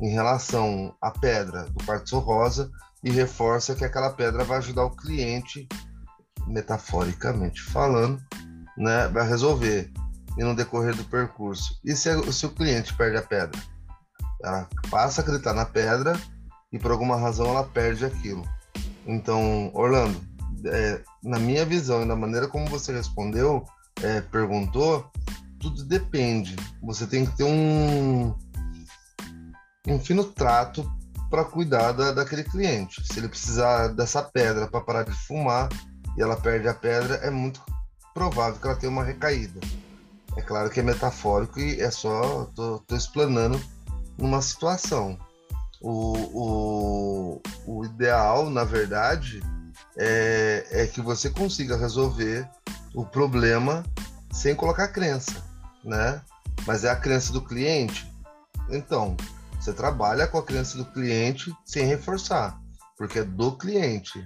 em 0.00 0.10
relação 0.10 0.94
à 1.00 1.10
pedra 1.10 1.64
do 1.64 1.84
quartzo 1.84 2.18
rosa 2.18 2.70
e 3.02 3.10
reforça 3.10 3.74
que 3.74 3.84
aquela 3.84 4.10
pedra 4.10 4.44
vai 4.44 4.58
ajudar 4.58 4.84
o 4.84 4.96
cliente, 4.96 5.66
metaforicamente 6.46 7.62
falando, 7.62 8.20
né? 8.76 9.08
Vai 9.08 9.26
resolver 9.26 9.90
e 10.36 10.44
no 10.44 10.54
decorrer 10.54 10.94
do 10.94 11.04
percurso. 11.04 11.78
E 11.84 11.96
se, 11.96 12.10
se 12.32 12.46
o 12.46 12.54
cliente 12.54 12.94
perde 12.94 13.16
a 13.16 13.22
pedra? 13.22 13.60
Ela 14.42 14.68
passa 14.90 15.20
a 15.20 15.24
acreditar 15.24 15.54
na 15.54 15.64
pedra 15.64 16.18
e 16.72 16.78
por 16.78 16.90
alguma 16.90 17.16
razão 17.16 17.46
ela 17.46 17.64
perde 17.64 18.04
aquilo. 18.04 18.44
Então, 19.06 19.70
Orlando, 19.74 20.20
é, 20.66 21.02
na 21.22 21.38
minha 21.38 21.64
visão 21.64 22.02
e 22.02 22.06
na 22.06 22.16
maneira 22.16 22.48
como 22.48 22.66
você 22.66 22.92
respondeu, 22.92 23.64
é, 24.02 24.20
perguntou, 24.20 25.10
tudo 25.58 25.84
depende. 25.84 26.56
Você 26.82 27.06
tem 27.06 27.26
que 27.26 27.36
ter 27.36 27.44
um, 27.44 28.34
um 29.86 29.98
fino 29.98 30.24
trato 30.24 30.90
para 31.28 31.44
cuidar 31.44 31.92
da, 31.92 32.12
daquele 32.12 32.44
cliente. 32.44 33.06
Se 33.06 33.18
ele 33.18 33.28
precisar 33.28 33.88
dessa 33.88 34.22
pedra 34.22 34.66
para 34.66 34.80
parar 34.80 35.04
de 35.04 35.12
fumar 35.26 35.68
e 36.16 36.22
ela 36.22 36.36
perde 36.36 36.68
a 36.68 36.74
pedra, 36.74 37.16
é 37.16 37.30
muito 37.30 37.62
provável 38.12 38.60
que 38.60 38.66
ela 38.66 38.76
tenha 38.76 38.90
uma 38.90 39.04
recaída. 39.04 39.60
É 40.36 40.42
claro 40.42 40.70
que 40.70 40.80
é 40.80 40.82
metafórico 40.82 41.58
e 41.60 41.80
é 41.80 41.90
só 41.90 42.44
tô, 42.54 42.78
tô 42.80 42.96
explanando 42.96 43.60
numa 44.18 44.42
situação. 44.42 45.18
O, 45.80 47.38
o, 47.38 47.42
o 47.66 47.84
ideal, 47.84 48.50
na 48.50 48.64
verdade, 48.64 49.40
é, 49.96 50.66
é 50.70 50.86
que 50.86 51.00
você 51.00 51.30
consiga 51.30 51.76
resolver 51.76 52.48
o 52.94 53.04
problema 53.04 53.82
sem 54.32 54.54
colocar 54.54 54.88
crença, 54.88 55.42
né? 55.84 56.20
Mas 56.66 56.84
é 56.84 56.90
a 56.90 56.96
crença 56.96 57.32
do 57.32 57.42
cliente. 57.42 58.10
Então, 58.68 59.16
você 59.58 59.72
trabalha 59.72 60.26
com 60.26 60.38
a 60.38 60.42
crença 60.42 60.76
do 60.76 60.84
cliente 60.84 61.54
sem 61.64 61.86
reforçar, 61.86 62.60
porque 62.96 63.20
é 63.20 63.24
do 63.24 63.56
cliente, 63.56 64.24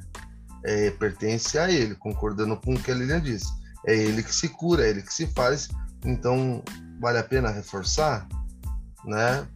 é, 0.65 0.91
pertence 0.91 1.59
a 1.59 1.71
ele, 1.71 1.95
concordando 1.95 2.57
com 2.57 2.75
o 2.75 2.81
que 2.81 2.91
a 2.91 2.95
Lilian 2.95 3.21
disse. 3.21 3.53
É 3.87 3.95
ele 3.95 4.23
que 4.23 4.35
se 4.35 4.49
cura, 4.49 4.87
é 4.87 4.91
ele 4.91 5.03
que 5.03 5.13
se 5.13 5.27
faz. 5.29 5.69
Então, 6.05 6.63
vale 7.01 7.19
a 7.19 7.25
pena 7.25 7.51
reforçar, 7.51 8.27
né? 9.05 9.47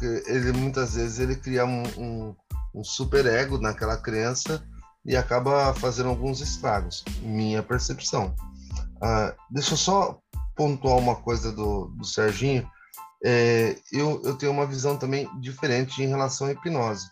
Porque 0.00 0.30
ele 0.30 0.52
muitas 0.52 0.94
vezes 0.94 1.18
ele 1.18 1.36
cria 1.36 1.66
um, 1.66 1.82
um, 1.98 2.34
um 2.74 2.82
super 2.82 3.26
ego 3.26 3.58
naquela 3.58 3.98
crença 3.98 4.66
e 5.04 5.14
acaba 5.14 5.74
fazendo 5.74 6.08
alguns 6.08 6.40
estragos, 6.40 7.04
minha 7.22 7.62
percepção. 7.62 8.34
Uh, 8.96 9.34
deixa 9.50 9.74
eu 9.74 9.76
só 9.76 10.18
pontuar 10.56 10.96
uma 10.96 11.16
coisa 11.16 11.52
do, 11.52 11.88
do 11.88 12.04
Serginho. 12.04 12.68
É, 13.22 13.76
eu, 13.92 14.22
eu 14.24 14.34
tenho 14.36 14.52
uma 14.52 14.66
visão 14.66 14.96
também 14.96 15.28
diferente 15.38 16.02
em 16.02 16.08
relação 16.08 16.46
à 16.46 16.52
hipnose. 16.52 17.06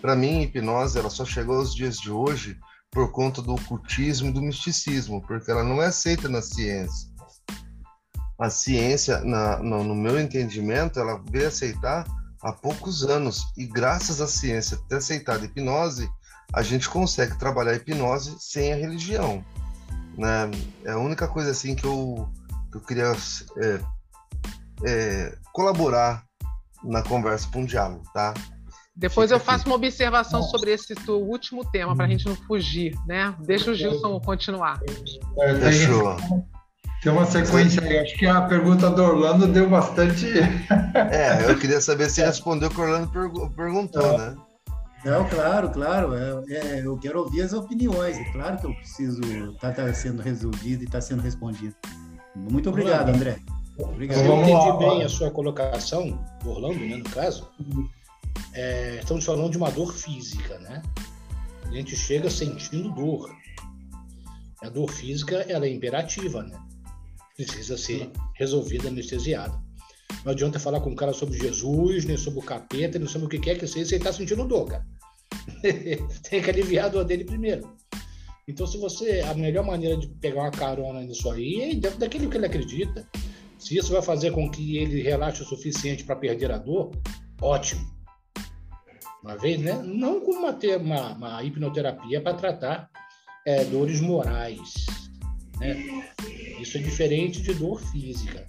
Para 0.00 0.16
mim, 0.16 0.38
a 0.38 0.42
hipnose 0.44 0.98
ela 0.98 1.10
só 1.10 1.24
chegou 1.24 1.56
aos 1.56 1.74
dias 1.74 1.98
de 1.98 2.10
hoje 2.10 2.58
por 2.90 3.12
conta 3.12 3.42
do 3.42 3.54
ocultismo 3.54 4.28
e 4.28 4.32
do 4.32 4.40
misticismo, 4.40 5.20
porque 5.26 5.50
ela 5.50 5.62
não 5.62 5.82
é 5.82 5.86
aceita 5.86 6.28
na 6.30 6.40
ciência 6.40 7.15
a 8.38 8.50
ciência, 8.50 9.20
na, 9.20 9.58
no, 9.58 9.82
no, 9.82 9.94
meu 9.94 10.20
entendimento, 10.20 11.00
ela 11.00 11.22
veio 11.30 11.48
aceitar 11.48 12.04
há 12.42 12.52
poucos 12.52 13.02
anos. 13.02 13.46
E 13.56 13.66
graças 13.66 14.20
à 14.20 14.26
ciência 14.26 14.78
ter 14.88 14.96
aceitado 14.96 15.42
a 15.42 15.44
hipnose, 15.46 16.08
a 16.52 16.62
gente 16.62 16.88
consegue 16.88 17.38
trabalhar 17.38 17.72
a 17.72 17.76
hipnose 17.76 18.36
sem 18.38 18.72
a 18.72 18.76
religião. 18.76 19.44
Né? 20.16 20.50
É 20.84 20.92
a 20.92 20.98
única 20.98 21.26
coisa 21.26 21.50
assim 21.50 21.74
que 21.74 21.84
eu, 21.84 22.28
que 22.70 22.76
eu 22.76 22.80
queria 22.82 23.12
é, 23.56 23.80
é, 24.84 25.38
colaborar 25.52 26.24
na 26.84 27.02
conversa 27.02 27.48
com 27.50 27.60
um 27.60 27.64
diálogo, 27.64 28.02
tá? 28.12 28.34
Depois 28.94 29.30
Fica 29.30 29.40
eu 29.40 29.44
faço 29.44 29.60
aqui. 29.60 29.68
uma 29.68 29.76
observação 29.76 30.42
sobre 30.42 30.72
esse 30.72 30.94
último 31.10 31.64
tema, 31.70 31.94
para 31.94 32.06
a 32.06 32.08
gente 32.08 32.26
não 32.26 32.34
fugir, 32.34 32.96
né? 33.06 33.34
Deixa 33.40 33.70
o 33.70 33.74
Gilson 33.74 34.18
continuar. 34.20 34.80
Fechou. 35.60 36.16
Tem 37.06 37.12
uma 37.12 37.24
sequência 37.24 37.80
aí. 37.84 38.00
Acho 38.00 38.16
que 38.16 38.26
a 38.26 38.42
pergunta 38.42 38.90
do 38.90 39.00
Orlando 39.00 39.46
deu 39.46 39.70
bastante. 39.70 40.26
É, 41.12 41.48
eu 41.48 41.54
queria 41.56 41.80
saber 41.80 42.10
se 42.10 42.20
respondeu 42.20 42.68
o 42.68 42.74
que 42.74 42.80
o 42.80 42.82
Orlando 42.82 43.08
perguntou, 43.54 44.18
né? 44.18 44.34
Não, 45.04 45.24
claro, 45.28 45.70
claro. 45.70 46.14
É, 46.16 46.42
é, 46.52 46.80
eu 46.84 46.98
quero 46.98 47.20
ouvir 47.20 47.42
as 47.42 47.52
opiniões. 47.52 48.18
É 48.18 48.24
claro 48.32 48.58
que 48.58 48.66
eu 48.66 48.74
preciso 48.74 49.20
estar 49.20 49.72
tá, 49.72 49.84
tá 49.84 49.94
sendo 49.94 50.20
resolvido 50.20 50.82
e 50.82 50.84
estar 50.86 50.98
tá 50.98 51.00
sendo 51.00 51.22
respondido. 51.22 51.76
Muito 52.34 52.70
obrigado, 52.70 53.10
André. 53.10 53.38
Obrigado. 53.78 54.24
Eu 54.24 54.40
entendi 54.40 54.78
bem 54.78 55.04
a 55.04 55.08
sua 55.08 55.30
colocação, 55.30 56.18
Orlando, 56.44 56.80
né, 56.80 56.96
no 56.96 57.08
caso. 57.10 57.48
É, 58.52 58.98
estamos 59.00 59.24
falando 59.24 59.52
de 59.52 59.58
uma 59.58 59.70
dor 59.70 59.94
física, 59.94 60.58
né? 60.58 60.82
A 61.66 61.70
gente 61.70 61.94
chega 61.94 62.28
sentindo 62.28 62.90
dor. 62.90 63.30
A 64.60 64.68
dor 64.68 64.90
física 64.90 65.46
ela 65.48 65.66
é 65.66 65.70
imperativa, 65.70 66.42
né? 66.42 66.58
Precisa 67.36 67.76
ser 67.76 68.10
resolvida, 68.34 68.88
anestesiada. 68.88 69.60
Não 70.24 70.32
adianta 70.32 70.58
falar 70.58 70.80
com 70.80 70.90
o 70.90 70.96
cara 70.96 71.12
sobre 71.12 71.38
Jesus, 71.38 72.04
nem 72.04 72.16
sobre 72.16 72.40
o 72.40 72.42
capeta, 72.42 72.98
nem 72.98 73.06
sobre 73.06 73.26
o 73.26 73.30
que 73.30 73.38
quer 73.38 73.58
que 73.58 73.66
seja, 73.66 73.84
se 73.84 73.94
ele 73.94 74.02
está 74.02 74.12
sentindo 74.12 74.44
dor, 74.44 74.66
cara. 74.66 74.86
Tem 76.28 76.42
que 76.42 76.50
aliviar 76.50 76.86
a 76.86 76.88
dor 76.88 77.04
dele 77.04 77.24
primeiro. 77.24 77.76
Então, 78.48 78.66
se 78.66 78.78
você. 78.78 79.20
A 79.20 79.34
melhor 79.34 79.64
maneira 79.64 79.96
de 79.96 80.06
pegar 80.06 80.42
uma 80.42 80.50
carona 80.50 81.00
nisso 81.02 81.30
aí 81.30 81.60
é 81.60 81.74
dentro 81.74 81.98
daquilo 81.98 82.30
que 82.30 82.36
ele 82.36 82.46
acredita. 82.46 83.06
Se 83.58 83.76
isso 83.76 83.92
vai 83.92 84.02
fazer 84.02 84.30
com 84.32 84.50
que 84.50 84.76
ele 84.78 85.02
relaxe 85.02 85.42
o 85.42 85.46
suficiente 85.46 86.04
para 86.04 86.16
perder 86.16 86.52
a 86.52 86.58
dor, 86.58 86.92
ótimo. 87.40 87.84
Uma 89.22 89.36
vez, 89.36 89.60
né? 89.60 89.82
Não 89.82 90.20
como 90.20 90.38
uma, 90.38 90.56
uma, 90.78 91.12
uma 91.14 91.42
hipnoterapia 91.42 92.20
para 92.20 92.34
tratar 92.34 92.90
é, 93.44 93.64
dores 93.64 94.00
morais. 94.00 94.86
Né? 95.60 96.04
Isso 96.60 96.78
é 96.78 96.80
diferente 96.80 97.42
de 97.42 97.54
dor 97.54 97.80
física. 97.80 98.46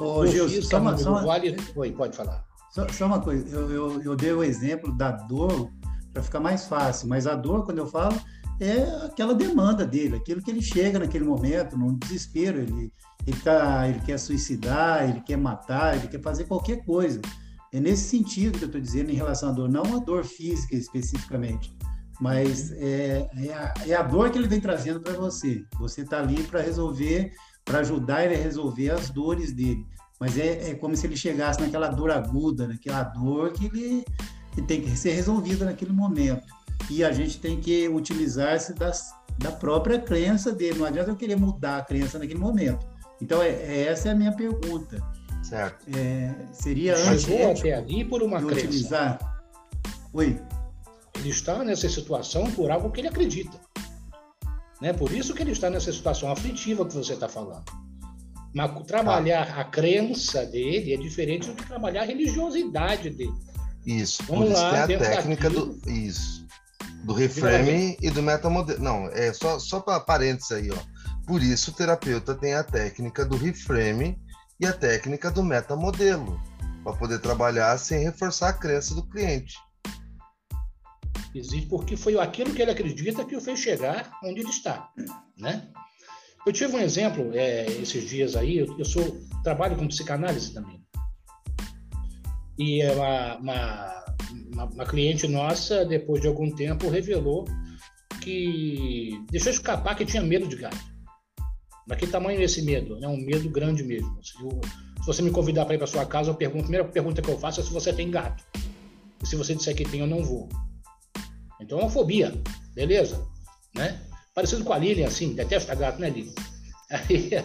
Ô, 0.00 0.26
Gilson, 0.26 0.62
só 0.62 0.80
uma, 0.80 0.98
só 0.98 1.10
uma... 1.10 1.24
Vale... 1.24 1.56
Oi, 1.76 1.92
pode 1.92 2.16
falar. 2.16 2.44
Só, 2.70 2.88
só 2.88 3.06
uma 3.06 3.20
coisa, 3.20 3.48
eu, 3.56 3.70
eu, 3.70 4.02
eu, 4.02 4.16
dei 4.16 4.32
o 4.32 4.42
exemplo 4.42 4.92
da 4.96 5.12
dor 5.12 5.70
para 6.12 6.22
ficar 6.22 6.40
mais 6.40 6.66
fácil, 6.66 7.08
mas 7.08 7.26
a 7.26 7.36
dor, 7.36 7.64
quando 7.64 7.78
eu 7.78 7.86
falo, 7.86 8.20
é 8.60 9.06
aquela 9.06 9.34
demanda 9.34 9.86
dele, 9.86 10.16
aquilo 10.16 10.42
que 10.42 10.50
ele 10.50 10.60
chega 10.62 10.98
naquele 10.98 11.24
momento, 11.24 11.76
no 11.76 11.96
desespero, 11.96 12.58
ele, 12.58 12.92
ele, 13.26 13.40
tá, 13.40 13.88
ele 13.88 14.00
quer 14.00 14.18
suicidar, 14.18 15.08
ele 15.08 15.20
quer 15.20 15.36
matar, 15.36 15.96
ele 15.96 16.08
quer 16.08 16.20
fazer 16.20 16.44
qualquer 16.44 16.84
coisa. 16.84 17.20
É 17.72 17.80
nesse 17.80 18.08
sentido 18.08 18.58
que 18.58 18.64
eu 18.64 18.68
estou 18.68 18.80
dizendo 18.80 19.10
em 19.10 19.14
relação 19.14 19.50
à 19.50 19.52
dor, 19.52 19.68
não 19.68 19.96
a 19.96 19.98
dor 19.98 20.24
física 20.24 20.74
especificamente, 20.76 21.76
mas 22.20 22.72
é, 22.72 23.28
é, 23.36 23.52
a, 23.52 23.74
é 23.86 23.94
a 23.94 24.02
dor 24.02 24.30
que 24.30 24.38
ele 24.38 24.48
vem 24.48 24.60
trazendo 24.60 25.00
para 25.00 25.14
você. 25.14 25.64
Você 25.78 26.02
está 26.02 26.20
ali 26.20 26.42
para 26.44 26.60
resolver 26.60 27.32
para 27.64 27.78
ajudar 27.78 28.24
ele 28.24 28.34
a 28.34 28.38
resolver 28.38 28.90
as 28.90 29.10
dores 29.10 29.52
dele. 29.52 29.86
Mas 30.20 30.38
é, 30.38 30.70
é 30.70 30.74
como 30.74 30.96
se 30.96 31.06
ele 31.06 31.16
chegasse 31.16 31.60
naquela 31.60 31.88
dor 31.88 32.10
aguda, 32.10 32.68
naquela 32.68 33.02
dor 33.02 33.52
que 33.52 33.66
ele 33.66 34.04
que 34.52 34.62
tem 34.62 34.80
que 34.80 34.96
ser 34.96 35.12
resolvida 35.12 35.64
naquele 35.64 35.92
momento. 35.92 36.46
E 36.88 37.02
a 37.02 37.10
gente 37.10 37.40
tem 37.40 37.60
que 37.60 37.88
utilizar-se 37.88 38.72
das, 38.74 39.12
da 39.38 39.50
própria 39.50 39.98
crença 39.98 40.52
dele. 40.52 40.78
Não 40.78 40.86
adianta 40.86 41.10
eu 41.10 41.16
querer 41.16 41.36
mudar 41.36 41.78
a 41.78 41.82
crença 41.82 42.18
naquele 42.20 42.38
momento. 42.38 42.86
Então, 43.20 43.42
é, 43.42 43.48
é 43.48 43.86
essa 43.88 44.10
é 44.10 44.12
a 44.12 44.14
minha 44.14 44.30
pergunta. 44.30 45.02
Certo. 45.42 45.84
É, 45.96 46.32
seria 46.52 46.96
antes 46.96 47.24
até 47.24 47.74
ali 47.74 48.04
por 48.04 48.22
uma 48.22 48.40
crença. 48.40 48.66
utilizar. 48.66 49.18
Oi. 50.12 50.40
Ele 51.16 51.30
está 51.30 51.64
nessa 51.64 51.88
situação 51.88 52.50
por 52.52 52.70
algo 52.70 52.90
que 52.90 53.00
ele 53.00 53.08
acredita. 53.08 53.58
Né? 54.80 54.92
Por 54.92 55.12
isso 55.12 55.34
que 55.34 55.42
ele 55.42 55.52
está 55.52 55.70
nessa 55.70 55.92
situação 55.92 56.30
aflitiva 56.30 56.86
que 56.86 56.94
você 56.94 57.14
está 57.14 57.28
falando. 57.28 57.64
Mas 58.54 58.86
trabalhar 58.86 59.52
ah. 59.56 59.60
a 59.62 59.64
crença 59.64 60.46
dele 60.46 60.94
é 60.94 60.96
diferente 60.96 61.48
do 61.48 61.54
que 61.54 61.66
trabalhar 61.66 62.02
a 62.02 62.06
religiosidade 62.06 63.10
dele. 63.10 63.34
Isso, 63.84 64.22
Vamos 64.24 64.50
por 64.50 64.54
lá, 64.54 64.86
tem 64.86 64.96
a 64.96 64.98
técnica 64.98 65.50
daquilo... 65.50 65.74
do. 65.74 65.90
Isso. 65.90 66.44
Do 67.04 67.12
reframe 67.12 67.98
e 68.00 68.10
do 68.10 68.22
metamodelo. 68.22 68.82
Não, 68.82 69.08
é 69.08 69.32
só, 69.32 69.58
só 69.58 69.80
para 69.80 70.00
parênteses 70.00 70.52
aí, 70.52 70.70
ó. 70.70 70.78
Por 71.26 71.42
isso 71.42 71.70
o 71.70 71.74
terapeuta 71.74 72.34
tem 72.34 72.54
a 72.54 72.62
técnica 72.62 73.24
do 73.24 73.36
reframe 73.36 74.18
e 74.60 74.66
a 74.66 74.72
técnica 74.72 75.30
do 75.30 75.42
metamodelo, 75.42 76.40
para 76.82 76.94
poder 76.94 77.18
trabalhar 77.18 77.76
sem 77.78 78.04
reforçar 78.04 78.50
a 78.50 78.52
crença 78.52 78.94
do 78.94 79.06
cliente. 79.06 79.54
Existe 81.34 81.66
porque 81.68 81.96
foi 81.96 82.18
aquilo 82.18 82.54
que 82.54 82.62
ele 82.62 82.70
acredita 82.70 83.24
que 83.24 83.36
o 83.36 83.40
fez 83.40 83.58
chegar 83.58 84.12
onde 84.22 84.40
ele 84.40 84.50
está, 84.50 84.90
né? 85.36 85.68
Eu 86.46 86.52
tive 86.52 86.76
um 86.76 86.80
exemplo 86.80 87.30
é, 87.34 87.66
esses 87.66 88.08
dias 88.08 88.36
aí. 88.36 88.58
Eu, 88.58 88.78
eu, 88.78 88.84
sou 88.84 89.20
trabalho 89.42 89.76
com 89.76 89.88
psicanálise 89.88 90.52
também 90.52 90.84
e 92.58 92.84
uma, 92.86 93.36
uma, 93.38 94.04
uma, 94.52 94.64
uma 94.66 94.86
cliente 94.86 95.26
nossa 95.26 95.84
depois 95.84 96.20
de 96.20 96.28
algum 96.28 96.50
tempo 96.50 96.88
revelou 96.88 97.44
que 98.20 99.10
deixou 99.30 99.52
escapar 99.52 99.96
que 99.96 100.04
tinha 100.04 100.22
medo 100.22 100.46
de 100.46 100.56
gato. 100.56 100.94
Mas 101.86 101.98
que 101.98 102.06
tamanho 102.06 102.40
é 102.40 102.44
esse 102.44 102.62
medo? 102.62 102.98
É 103.04 103.08
um 103.08 103.18
medo 103.18 103.48
grande 103.50 103.82
mesmo. 103.82 104.18
Se, 104.24 104.42
eu, 104.42 104.60
se 105.00 105.06
você 105.06 105.20
me 105.20 105.30
convidar 105.30 105.66
para 105.66 105.74
ir 105.74 105.78
para 105.78 105.86
sua 105.86 106.06
casa, 106.06 106.32
pergunto, 106.32 106.60
a 106.60 106.64
primeira 106.64 106.88
pergunta 106.88 107.20
que 107.20 107.28
eu 107.28 107.38
faço 107.38 107.60
é 107.60 107.62
se 107.62 107.72
você 107.72 107.92
tem 107.92 108.10
gato. 108.10 108.42
E 109.22 109.26
se 109.26 109.36
você 109.36 109.54
disser 109.54 109.76
que 109.76 109.84
tem, 109.84 110.00
eu 110.00 110.06
não 110.06 110.22
vou. 110.22 110.48
Então 111.64 111.78
é 111.78 111.82
uma 111.82 111.90
fobia, 111.90 112.32
beleza? 112.74 113.26
Né? 113.74 113.98
Parecido 114.34 114.64
com 114.64 114.72
a 114.72 114.78
Lilian, 114.78 115.06
assim, 115.06 115.34
detesta 115.34 115.74
gato, 115.74 115.98
né, 115.98 116.10
Lilian? 116.10 116.34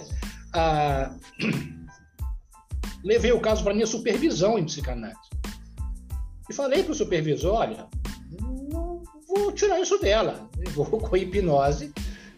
A... 0.53 1.15
levei 3.03 3.31
o 3.31 3.39
caso 3.39 3.63
para 3.63 3.73
minha 3.73 3.87
supervisão 3.87 4.59
em 4.59 4.65
psicanálise. 4.65 5.19
E 6.49 6.53
falei 6.53 6.83
para 6.83 6.91
o 6.91 6.95
supervisor, 6.95 7.53
olha, 7.53 7.87
vou 9.27 9.51
tirar 9.53 9.79
isso 9.79 9.97
dela. 9.99 10.49
Vou 10.73 10.85
com 10.99 11.15
hipnose, 11.15 11.93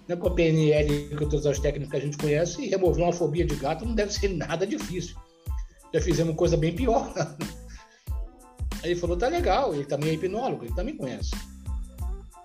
né, 0.08 0.16
com 0.16 0.28
a 0.28 0.36
PNL, 0.36 1.16
com 1.16 1.30
todas 1.30 1.46
as 1.48 1.58
técnicas 1.58 1.90
que 1.90 1.98
a 1.98 2.02
gente 2.02 2.18
conhece, 2.18 2.62
e 2.62 2.70
remover 2.70 3.04
uma 3.04 3.14
fobia 3.14 3.46
de 3.46 3.56
gato 3.56 3.86
não 3.86 3.96
deve 3.96 4.14
ser 4.14 4.28
nada 4.28 4.68
difícil. 4.68 5.16
Já 5.94 6.00
fizemos 6.00 6.36
coisa 6.36 6.56
bem 6.56 6.76
pior. 6.76 7.12
Aí 8.84 8.92
ele 8.92 9.00
falou, 9.00 9.18
tá 9.18 9.28
legal, 9.28 9.74
ele 9.74 9.86
também 9.86 10.10
é 10.10 10.14
hipnólogo, 10.14 10.66
ele 10.66 10.76
também 10.76 10.96
conhece. 10.96 11.32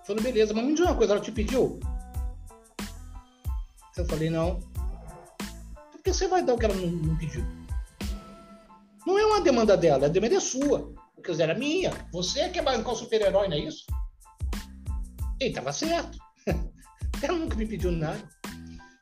Falei, 0.06 0.22
beleza, 0.22 0.54
mas 0.54 0.64
me 0.64 0.72
diz 0.72 0.84
uma 0.84 0.94
coisa, 0.94 1.14
ela 1.14 1.22
te 1.22 1.32
pediu? 1.32 1.80
Eu 3.96 4.06
falei, 4.06 4.30
não. 4.30 4.60
Por 5.90 6.02
que 6.04 6.12
você 6.12 6.28
vai 6.28 6.44
dar 6.44 6.54
o 6.54 6.58
que 6.58 6.64
ela 6.64 6.74
não, 6.74 6.86
não 6.86 7.16
pediu? 7.16 7.44
Não 9.04 9.18
é 9.18 9.26
uma 9.26 9.40
demanda 9.40 9.76
dela, 9.76 10.06
a 10.06 10.08
demanda 10.08 10.36
é 10.36 10.40
sua. 10.40 10.94
Quer 11.24 11.32
dizer, 11.32 11.50
é 11.50 11.54
minha. 11.58 11.90
Você 12.12 12.40
é 12.40 12.48
que 12.48 12.60
é 12.60 12.62
bancar 12.62 12.92
o 12.92 12.96
super-herói, 12.96 13.48
não 13.48 13.56
é 13.56 13.60
isso? 13.60 13.84
E 15.40 15.46
estava 15.46 15.72
certo. 15.72 16.16
ela 17.20 17.36
nunca 17.36 17.56
me 17.56 17.66
pediu 17.66 17.90
nada. 17.90 18.28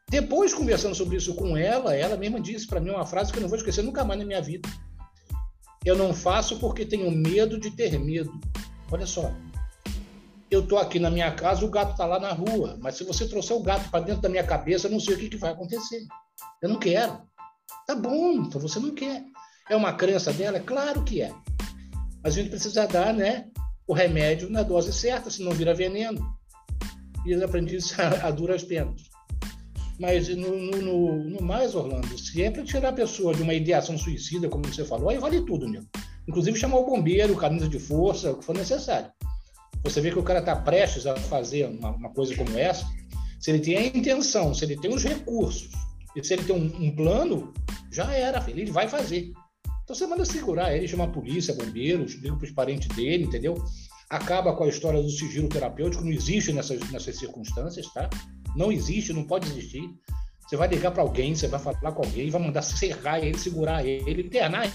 Depois, 0.08 0.54
conversando 0.54 0.94
sobre 0.94 1.16
isso 1.16 1.34
com 1.34 1.54
ela, 1.54 1.94
ela 1.94 2.16
mesma 2.16 2.40
disse 2.40 2.66
para 2.66 2.80
mim 2.80 2.90
uma 2.90 3.04
frase 3.04 3.30
que 3.30 3.38
eu 3.38 3.42
não 3.42 3.48
vou 3.48 3.58
esquecer 3.58 3.82
nunca 3.82 4.04
mais 4.04 4.18
na 4.18 4.24
minha 4.24 4.40
vida. 4.40 4.66
Eu 5.84 5.98
não 5.98 6.14
faço 6.14 6.58
porque 6.58 6.86
tenho 6.86 7.10
medo 7.10 7.60
de 7.60 7.70
ter 7.70 7.98
medo. 7.98 8.32
Olha 8.90 9.06
só, 9.06 9.30
eu 10.50 10.60
estou 10.60 10.78
aqui 10.78 10.98
na 10.98 11.10
minha 11.10 11.30
casa, 11.32 11.64
o 11.64 11.70
gato 11.70 11.92
está 11.92 12.06
lá 12.06 12.18
na 12.18 12.32
rua. 12.32 12.76
Mas 12.80 12.96
se 12.96 13.04
você 13.04 13.26
trouxer 13.26 13.56
o 13.56 13.62
gato 13.62 13.90
para 13.90 14.04
dentro 14.04 14.22
da 14.22 14.28
minha 14.28 14.44
cabeça, 14.44 14.86
eu 14.86 14.90
não 14.90 15.00
sei 15.00 15.14
o 15.14 15.18
que, 15.18 15.28
que 15.28 15.36
vai 15.36 15.52
acontecer. 15.52 16.06
Eu 16.62 16.68
não 16.68 16.78
quero. 16.78 17.18
Tá 17.86 17.94
bom, 17.94 18.32
então 18.32 18.60
você 18.60 18.78
não 18.78 18.94
quer. 18.94 19.24
É 19.68 19.76
uma 19.76 19.94
crença 19.94 20.32
dela? 20.32 20.60
Claro 20.60 21.02
que 21.02 21.22
é. 21.22 21.32
Mas 22.22 22.34
a 22.34 22.40
gente 22.40 22.50
precisa 22.50 22.86
dar 22.86 23.12
né, 23.12 23.46
o 23.86 23.92
remédio 23.92 24.50
na 24.50 24.62
dose 24.62 24.92
certa, 24.92 25.30
senão 25.30 25.52
vira 25.52 25.74
veneno. 25.74 26.20
E 27.26 27.32
eu 27.32 27.44
aprendi 27.44 27.76
isso 27.76 27.94
a, 28.00 28.28
a 28.28 28.30
duras 28.30 28.62
penas. 28.62 29.02
Mas 29.98 30.28
no, 30.28 30.56
no, 30.56 31.24
no, 31.24 31.42
mais, 31.42 31.74
Orlando, 31.74 32.18
se 32.18 32.42
é 32.42 32.50
para 32.50 32.64
tirar 32.64 32.88
a 32.88 32.92
pessoa 32.92 33.32
de 33.32 33.42
uma 33.42 33.54
ideação 33.54 33.96
suicida, 33.96 34.48
como 34.48 34.66
você 34.66 34.84
falou, 34.84 35.08
aí 35.08 35.18
vale 35.18 35.40
tudo, 35.42 35.68
né? 35.68 35.80
Inclusive 36.26 36.58
chamar 36.58 36.78
o 36.78 36.86
bombeiro, 36.86 37.36
camisa 37.36 37.68
de 37.68 37.78
força, 37.78 38.32
o 38.32 38.38
que 38.38 38.44
for 38.44 38.56
necessário 38.56 39.10
você 39.84 40.00
vê 40.00 40.10
que 40.10 40.18
o 40.18 40.22
cara 40.22 40.40
está 40.40 40.56
prestes 40.56 41.06
a 41.06 41.14
fazer 41.14 41.66
uma, 41.66 41.90
uma, 41.90 42.10
coisa 42.10 42.34
como 42.34 42.58
essa, 42.58 42.86
se 43.38 43.50
ele 43.50 43.60
tem 43.60 43.76
a 43.76 43.86
intenção, 43.86 44.54
se 44.54 44.64
ele 44.64 44.76
tem 44.78 44.92
os 44.92 45.04
recursos, 45.04 45.70
e 46.16 46.24
se 46.24 46.32
ele 46.32 46.44
tem 46.44 46.56
um, 46.56 46.86
um 46.86 46.96
plano, 46.96 47.52
já 47.92 48.10
era, 48.12 48.42
ele 48.48 48.70
vai 48.70 48.88
fazer. 48.88 49.30
Então 49.84 49.94
você 49.94 50.06
manda 50.06 50.24
segurar 50.24 50.74
ele, 50.74 50.88
chama 50.88 51.04
a 51.04 51.08
polícia, 51.08 51.54
bombeiros, 51.54 52.14
liga 52.14 52.34
para 52.34 52.46
os 52.46 52.52
parentes 52.52 52.88
dele, 52.96 53.24
entendeu? 53.24 53.62
Acaba 54.08 54.54
com 54.56 54.64
a 54.64 54.68
história 54.68 55.02
do 55.02 55.10
sigilo 55.10 55.48
terapêutico, 55.48 56.02
não 56.02 56.12
existe 56.12 56.52
nessas, 56.52 56.80
nessas 56.90 57.18
circunstâncias, 57.18 57.92
tá? 57.92 58.08
Não 58.56 58.72
existe, 58.72 59.12
não 59.12 59.24
pode 59.24 59.46
existir. 59.50 59.82
Você 60.46 60.56
vai 60.56 60.68
ligar 60.68 60.92
para 60.92 61.02
alguém, 61.02 61.34
você 61.34 61.46
vai 61.46 61.60
falar 61.60 61.92
com 61.92 62.02
alguém, 62.02 62.30
vai 62.30 62.40
mandar 62.40 62.62
serrar 62.62 63.22
ele, 63.22 63.38
segurar 63.38 63.84
ele, 63.84 64.22
internar 64.22 64.72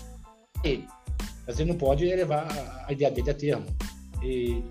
ele. 0.63 0.85
Mas 1.47 1.59
ele 1.59 1.71
não 1.71 1.77
pode 1.77 2.05
levar 2.05 2.47
a 2.85 2.91
ideia 2.91 3.09
dele 3.09 3.29
a 3.31 3.33
termo. 3.33 3.65
E 4.21 4.61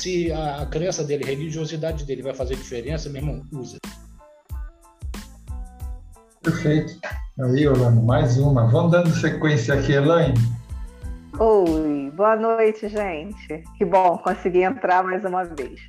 se 0.00 0.32
a, 0.32 0.62
a 0.62 0.66
crença 0.66 1.04
dele, 1.04 1.24
a 1.24 1.28
religiosidade 1.28 2.04
dele 2.04 2.22
vai 2.22 2.34
fazer 2.34 2.56
diferença, 2.56 3.08
meu 3.10 3.22
irmão, 3.22 3.42
usa. 3.52 3.78
Perfeito. 6.42 6.98
Aí, 7.38 7.68
Orlando, 7.68 8.02
mais 8.02 8.38
uma. 8.38 8.66
Vamos 8.66 8.92
dando 8.92 9.10
sequência 9.10 9.74
aqui, 9.74 9.92
Elaine. 9.92 10.34
Oi, 11.38 12.10
Boa 12.20 12.36
noite, 12.36 12.88
gente. 12.88 13.62
Que 13.78 13.84
bom, 13.84 14.18
consegui 14.18 14.62
entrar 14.62 15.02
mais 15.02 15.24
uma 15.24 15.44
vez. 15.44 15.80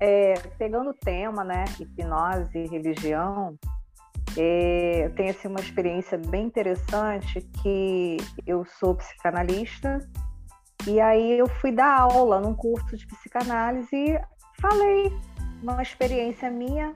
É, 0.00 0.34
pegando 0.58 0.90
o 0.90 0.94
tema, 0.94 1.42
né, 1.44 1.64
hipnose 1.78 2.56
e 2.56 2.68
religião, 2.68 3.54
é, 4.36 5.06
eu 5.06 5.14
tenho 5.14 5.30
assim, 5.30 5.48
uma 5.48 5.60
experiência 5.60 6.16
bem 6.16 6.46
interessante 6.46 7.40
que 7.62 8.16
eu 8.46 8.64
sou 8.78 8.94
psicanalista 8.94 9.98
e 10.86 11.00
aí 11.00 11.38
eu 11.38 11.48
fui 11.48 11.72
dar 11.72 12.00
aula 12.00 12.40
num 12.40 12.54
curso 12.54 12.96
de 12.96 13.06
psicanálise 13.06 13.94
e 13.94 14.20
falei 14.60 15.12
uma 15.62 15.82
experiência 15.82 16.50
minha 16.50 16.94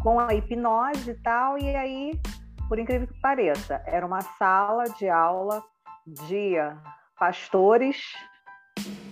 com 0.00 0.18
a 0.18 0.32
hipnose 0.34 1.10
e 1.10 1.22
tal, 1.22 1.58
e 1.58 1.74
aí, 1.76 2.18
por 2.68 2.78
incrível 2.78 3.06
que 3.06 3.20
pareça, 3.20 3.82
era 3.86 4.06
uma 4.06 4.22
sala 4.22 4.84
de 4.84 5.08
aula 5.08 5.62
de 6.06 6.54
pastores 7.18 7.96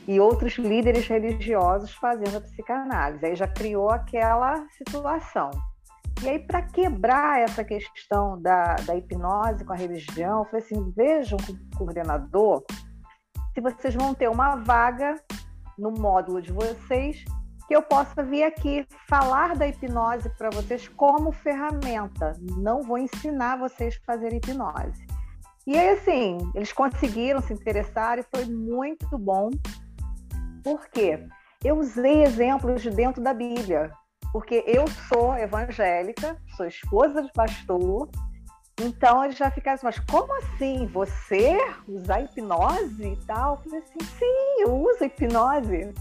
e 0.07 0.19
outros 0.19 0.57
líderes 0.57 1.07
religiosos 1.07 1.93
fazendo 1.95 2.39
a 2.39 2.41
psicanálise. 2.41 3.27
Aí 3.27 3.37
já 3.37 3.47
criou 3.47 3.91
aquela 3.91 4.67
situação. 4.71 5.51
E 6.23 6.29
aí, 6.29 6.39
para 6.39 6.63
quebrar 6.63 7.41
essa 7.41 7.63
questão 7.63 8.41
da, 8.41 8.75
da 8.77 8.97
hipnose 8.97 9.65
com 9.65 9.73
a 9.73 9.77
religião, 9.77 10.41
eu 10.41 10.45
falei 10.47 10.65
assim: 10.65 10.91
vejam, 10.97 11.39
coordenador, 11.77 12.65
se 13.59 13.61
vocês 13.61 13.93
vão 13.93 14.15
ter 14.15 14.29
uma 14.29 14.55
vaga 14.55 15.17
no 15.77 15.91
módulo 15.91 16.41
de 16.41 16.53
vocês, 16.53 17.25
que 17.67 17.75
eu 17.75 17.83
possa 17.83 18.23
vir 18.23 18.45
aqui 18.45 18.87
falar 19.09 19.57
da 19.57 19.67
hipnose 19.67 20.31
para 20.39 20.49
vocês 20.51 20.87
como 20.87 21.33
ferramenta. 21.33 22.35
Não 22.57 22.83
vou 22.83 22.99
ensinar 22.99 23.59
vocês 23.59 23.99
a 24.01 24.13
fazer 24.13 24.33
hipnose. 24.33 25.05
E 25.67 25.77
aí, 25.77 25.89
assim, 25.91 26.39
eles 26.55 26.73
conseguiram 26.73 27.43
se 27.43 27.53
interessar 27.53 28.21
e 28.21 28.23
foi 28.33 28.45
muito 28.45 29.19
bom. 29.19 29.51
Por 30.63 30.89
quê? 30.89 31.27
Eu 31.65 31.79
usei 31.81 32.23
exemplos 32.23 32.81
de 32.81 32.91
dentro 32.91 33.21
da 33.21 33.35
Bíblia, 33.35 33.91
porque 34.33 34.63
eu 34.69 34.87
sou 35.09 35.37
evangélica, 35.37 36.41
sou 36.57 36.65
esposa 36.65 37.23
de 37.23 37.33
pastor, 37.33 38.09
então 38.81 39.25
eles 39.25 39.37
já 39.37 39.51
ficaram 39.51 39.75
assim, 39.75 39.87
mas 39.87 39.99
como 40.01 40.33
assim? 40.39 40.87
Você 40.87 41.59
usar 41.87 42.21
hipnose 42.21 43.05
e 43.05 43.17
tal? 43.27 43.57
Eu 43.57 43.63
falei 43.63 43.81
assim, 43.81 44.05
sim, 44.19 44.63
eu 44.63 44.75
uso 44.77 45.05
hipnose 45.05 45.93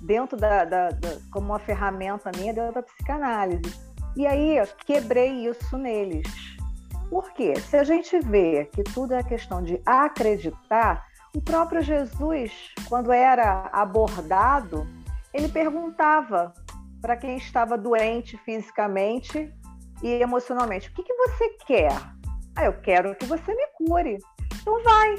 dentro 0.00 0.36
da, 0.36 0.64
da, 0.64 0.90
da, 0.90 1.16
como 1.32 1.46
uma 1.46 1.58
ferramenta 1.58 2.30
minha 2.36 2.54
dentro 2.54 2.74
da 2.74 2.82
psicanálise. 2.82 3.74
E 4.16 4.26
aí 4.26 4.56
quebrei 4.86 5.48
isso 5.48 5.76
neles. 5.76 6.26
Por 7.08 7.32
quê? 7.32 7.54
Se 7.56 7.76
a 7.76 7.84
gente 7.84 8.18
vê 8.20 8.68
que 8.72 8.84
tudo 8.84 9.14
é 9.14 9.22
questão 9.22 9.62
de 9.62 9.80
acreditar, 9.84 11.04
o 11.34 11.40
próprio 11.40 11.82
Jesus, 11.82 12.72
quando 12.88 13.12
era 13.12 13.68
abordado, 13.72 14.86
ele 15.32 15.48
perguntava 15.48 16.52
para 17.00 17.16
quem 17.16 17.36
estava 17.36 17.78
doente 17.78 18.36
fisicamente 18.38 19.52
e 20.02 20.08
emocionalmente: 20.22 20.88
o 20.88 20.92
que, 20.92 21.02
que 21.02 21.14
você 21.14 21.50
quer? 21.66 21.92
Ah, 22.56 22.64
eu 22.64 22.80
quero 22.80 23.14
que 23.14 23.26
você 23.26 23.54
me 23.54 23.66
cure. 23.74 24.18
Então 24.60 24.82
vai. 24.82 25.16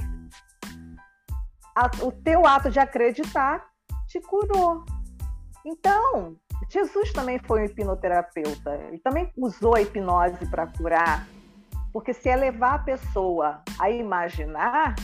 O 2.01 2.11
teu 2.11 2.45
ato 2.45 2.69
de 2.69 2.79
acreditar 2.79 3.65
te 4.07 4.19
curou. 4.19 4.83
Então, 5.65 6.35
Jesus 6.69 7.13
também 7.13 7.39
foi 7.39 7.61
um 7.61 7.65
hipnoterapeuta. 7.65 8.75
Ele 8.87 8.99
também 8.99 9.31
usou 9.37 9.75
a 9.75 9.81
hipnose 9.81 10.49
para 10.49 10.67
curar. 10.67 11.27
Porque 11.93 12.13
se 12.13 12.29
é 12.29 12.35
levar 12.35 12.75
a 12.75 12.79
pessoa 12.79 13.61
a 13.79 13.89
imaginar, 13.89 14.95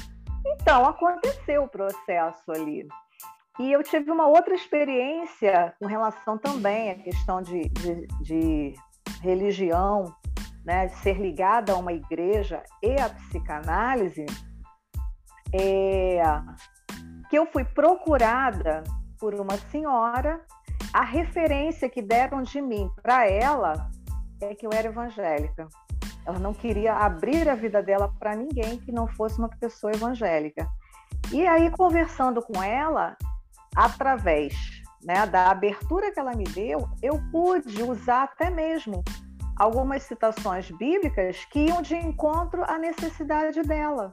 então 0.46 0.86
aconteceu 0.86 1.64
o 1.64 1.68
processo 1.68 2.52
ali. 2.52 2.88
E 3.60 3.72
eu 3.72 3.84
tive 3.84 4.12
uma 4.12 4.28
outra 4.28 4.54
experiência 4.54 5.74
com 5.80 5.88
relação 5.88 6.38
também 6.38 6.92
à 6.92 6.96
questão 6.96 7.42
de, 7.42 7.68
de, 7.70 8.08
de 8.22 8.74
religião, 9.22 10.14
né, 10.66 10.90
ser 10.90 11.18
ligada 11.18 11.74
a 11.74 11.78
uma 11.78 11.94
igreja 11.94 12.62
e 12.84 13.00
a 13.00 13.10
psicanálise, 13.10 14.26
é, 15.54 16.22
que 17.30 17.38
eu 17.38 17.46
fui 17.46 17.64
procurada 17.64 18.84
por 19.20 19.34
uma 19.36 19.58
senhora, 19.72 20.42
a 20.94 21.04
referência 21.04 21.90
que 21.90 22.02
deram 22.02 22.42
de 22.42 22.62
mim 22.62 22.90
para 23.02 23.30
ela 23.30 23.90
é 24.42 24.54
que 24.54 24.66
eu 24.66 24.72
era 24.74 24.88
evangélica. 24.88 25.68
Ela 26.26 26.40
não 26.40 26.54
queria 26.54 26.94
abrir 26.94 27.48
a 27.50 27.56
vida 27.56 27.82
dela 27.82 28.14
para 28.20 28.36
ninguém 28.36 28.78
que 28.80 28.92
não 28.92 29.08
fosse 29.08 29.40
uma 29.40 29.50
pessoa 29.50 29.94
evangélica. 29.94 30.68
E 31.32 31.46
aí, 31.48 31.72
conversando 31.72 32.42
com 32.42 32.62
ela, 32.62 33.16
através 33.76 34.54
né, 35.08 35.26
da 35.26 35.50
abertura 35.50 36.12
que 36.12 36.20
ela 36.20 36.36
me 36.36 36.44
deu, 36.44 36.90
eu 37.02 37.18
pude 37.32 37.82
usar 37.82 38.24
até 38.24 38.50
mesmo 38.50 39.06
algumas 39.56 40.04
citações 40.04 40.70
bíblicas 40.70 41.46
que 41.46 41.68
iam 41.68 41.82
de 41.82 41.96
encontro 41.96 42.62
à 42.66 42.78
necessidade 42.78 43.62
dela. 43.62 44.12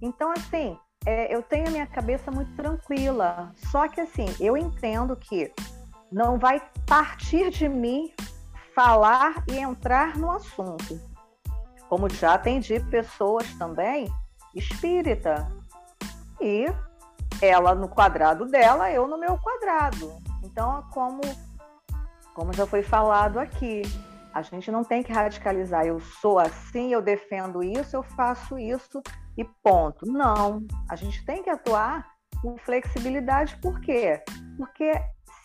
Então, 0.00 0.32
assim, 0.32 0.78
é, 1.04 1.32
eu 1.32 1.42
tenho 1.42 1.68
a 1.68 1.70
minha 1.70 1.86
cabeça 1.86 2.30
muito 2.30 2.50
tranquila. 2.56 3.52
Só 3.70 3.86
que 3.86 4.00
assim, 4.00 4.24
eu 4.40 4.56
entendo 4.56 5.14
que 5.16 5.52
não 6.10 6.38
vai 6.38 6.62
partir 6.86 7.50
de 7.50 7.68
mim 7.68 8.10
falar 8.74 9.44
e 9.46 9.58
entrar 9.58 10.16
no 10.16 10.30
assunto. 10.30 10.98
Como 11.90 12.08
já 12.08 12.34
atendi 12.34 12.80
pessoas 12.80 13.52
também 13.56 14.08
espírita. 14.54 15.46
E 16.40 16.72
ela 17.40 17.74
no 17.74 17.88
quadrado 17.88 18.46
dela, 18.46 18.90
eu 18.90 19.06
no 19.06 19.18
meu 19.18 19.38
quadrado. 19.38 20.12
Então, 20.42 20.84
como, 20.92 21.20
como 22.34 22.52
já 22.52 22.66
foi 22.66 22.82
falado 22.82 23.38
aqui, 23.38 23.82
a 24.32 24.42
gente 24.42 24.70
não 24.70 24.82
tem 24.82 25.02
que 25.02 25.12
radicalizar. 25.12 25.86
Eu 25.86 26.00
sou 26.00 26.38
assim, 26.38 26.92
eu 26.92 27.00
defendo 27.00 27.62
isso, 27.62 27.96
eu 27.96 28.02
faço 28.02 28.58
isso 28.58 29.02
e 29.36 29.44
ponto. 29.62 30.06
Não, 30.06 30.66
a 30.90 30.96
gente 30.96 31.24
tem 31.24 31.42
que 31.42 31.50
atuar 31.50 32.06
com 32.42 32.56
flexibilidade, 32.58 33.56
por 33.58 33.80
quê? 33.80 34.22
Porque 34.56 34.92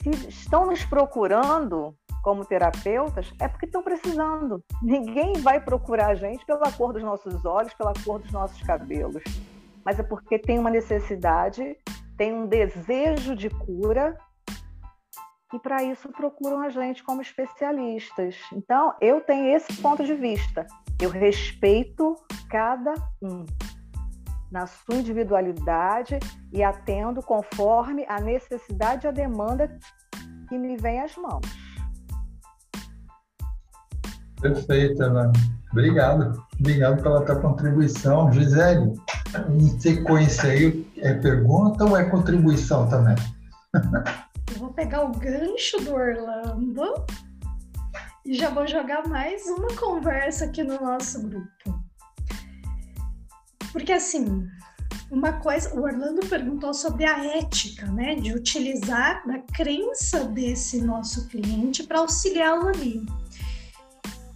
se 0.02 0.28
estão 0.28 0.66
nos 0.66 0.84
procurando 0.84 1.96
como 2.24 2.46
terapeutas, 2.46 3.32
é 3.40 3.48
porque 3.48 3.66
estão 3.66 3.82
precisando. 3.82 4.64
Ninguém 4.82 5.34
vai 5.34 5.60
procurar 5.60 6.08
a 6.08 6.16
gente 6.16 6.46
pela 6.46 6.72
cor 6.72 6.92
dos 6.92 7.04
nossos 7.04 7.46
olhos, 7.46 7.74
pela 7.74 7.94
cor 8.04 8.20
dos 8.20 8.32
nossos 8.32 8.62
cabelos, 8.64 9.24
mas 9.86 10.00
é 10.00 10.04
porque 10.04 10.38
tem 10.38 10.60
uma 10.60 10.70
necessidade, 10.70 11.78
tem 12.18 12.34
um 12.34 12.48
desejo 12.48 13.36
de 13.36 13.50
cura 13.50 14.18
e 15.54 15.60
para 15.60 15.82
isso 15.84 16.10
procuram 16.10 16.62
a 16.62 16.70
gente 16.70 17.04
como 17.04 17.22
especialistas. 17.22 18.36
Então, 18.54 18.94
eu 19.02 19.20
tenho 19.22 19.56
esse 19.56 19.82
ponto 19.82 20.04
de 20.04 20.14
vista. 20.14 20.68
Eu 21.02 21.10
respeito 21.10 22.16
cada 22.50 22.94
um 23.22 23.46
na 24.52 24.68
sua 24.68 24.96
individualidade 24.96 26.20
e 26.54 26.64
atendo 26.64 27.22
conforme 27.22 28.06
a 28.08 28.20
necessidade 28.20 29.06
e 29.06 29.10
a 29.10 29.12
demanda 29.12 29.80
que 30.48 30.58
me 30.58 30.78
vem 30.78 31.02
às 31.02 31.16
mãos. 31.16 31.46
Perfeito, 34.42 35.04
Ana. 35.04 35.32
Obrigado. 35.72 36.44
Obrigado 36.60 37.02
pela 37.02 37.26
tua 37.26 37.36
contribuição. 37.36 38.32
Gisele, 38.32 38.94
em 39.50 39.80
sequência 39.80 40.50
aí, 40.50 40.88
é 40.98 41.14
pergunta 41.14 41.86
ou 41.86 41.96
é 41.96 42.10
contribuição 42.10 42.88
também? 42.90 43.16
Eu 44.52 44.60
vou 44.60 44.74
pegar 44.74 45.04
o 45.04 45.12
gancho 45.12 45.80
do 45.84 45.94
Orlando 45.94 47.06
e 48.26 48.34
já 48.34 48.50
vou 48.50 48.68
jogar 48.68 49.08
mais 49.08 49.46
uma 49.46 49.68
conversa 49.76 50.46
aqui 50.46 50.64
no 50.64 50.82
nosso 50.82 51.22
grupo. 51.28 51.84
Porque 53.72 53.94
assim, 53.94 54.48
uma 55.12 55.34
coisa, 55.34 55.74
o 55.76 55.84
Orlando 55.84 56.26
perguntou 56.28 56.74
sobre 56.74 57.06
a 57.06 57.38
ética, 57.38 57.86
né, 57.88 58.16
de 58.16 58.34
utilizar 58.34 59.24
a 59.30 59.40
crença 59.54 60.26
desse 60.26 60.82
nosso 60.82 61.28
cliente 61.28 61.84
para 61.84 62.00
auxiliá-lo 62.00 62.68
ali. 62.68 63.06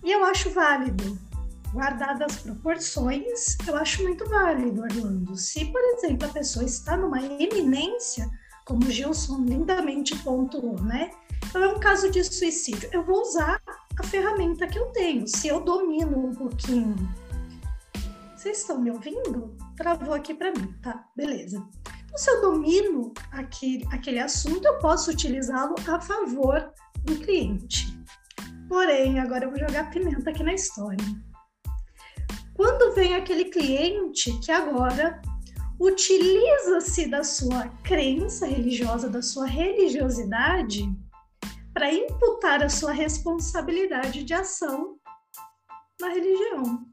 E 0.03 0.11
eu 0.11 0.23
acho 0.25 0.49
válido, 0.49 1.17
guardadas 1.74 2.34
as 2.34 2.41
proporções, 2.41 3.57
eu 3.67 3.76
acho 3.76 4.03
muito 4.03 4.28
válido, 4.30 4.82
Orlando. 4.82 5.36
Se, 5.36 5.65
por 5.65 5.82
exemplo, 5.82 6.28
a 6.28 6.32
pessoa 6.32 6.63
está 6.63 6.95
numa 6.95 7.21
eminência, 7.21 8.30
como 8.65 8.86
o 8.86 8.91
Gilson 8.91 9.43
lindamente 9.43 10.15
pontuou, 10.19 10.82
né? 10.82 11.11
Então 11.47 11.61
é 11.61 11.67
um 11.67 11.80
caso 11.80 12.09
de 12.09 12.24
suicídio. 12.24 12.89
Eu 12.93 13.03
vou 13.03 13.21
usar 13.21 13.61
a 13.99 14.03
ferramenta 14.03 14.67
que 14.67 14.80
eu 14.80 14.86
tenho. 14.88 15.28
Se 15.28 15.47
eu 15.49 15.59
domino 15.59 16.28
um 16.28 16.34
pouquinho 16.34 16.95
vocês 18.43 18.59
estão 18.59 18.78
me 18.78 18.91
ouvindo? 18.91 19.55
Travou 19.78 20.13
aqui 20.13 20.34
para 20.34 20.51
mim, 20.51 20.76
tá? 20.82 21.07
Beleza. 21.15 21.65
Então, 22.03 22.17
se 22.17 22.30
eu 22.30 22.41
domino 22.41 23.13
aquele, 23.32 23.88
aquele 23.89 24.19
assunto, 24.19 24.65
eu 24.65 24.80
posso 24.80 25.11
utilizá-lo 25.11 25.76
a 25.88 26.01
favor 26.01 26.74
do 27.05 27.15
cliente. 27.19 27.97
Porém, 28.67 29.17
agora 29.21 29.45
eu 29.45 29.49
vou 29.49 29.57
jogar 29.57 29.89
pimenta 29.91 30.30
aqui 30.30 30.43
na 30.43 30.53
história. 30.53 31.05
Quando 32.55 32.93
vem 32.93 33.15
aquele 33.15 33.45
cliente 33.45 34.31
que 34.39 34.51
agora 34.51 35.21
utiliza-se 35.79 37.07
da 37.07 37.23
sua 37.23 37.67
crença 37.83 38.45
religiosa, 38.45 39.09
da 39.09 39.21
sua 39.21 39.45
religiosidade, 39.45 40.89
para 41.73 41.91
imputar 41.91 42.63
a 42.63 42.69
sua 42.69 42.91
responsabilidade 42.91 44.23
de 44.23 44.33
ação 44.33 44.97
na 45.99 46.09
religião. 46.09 46.85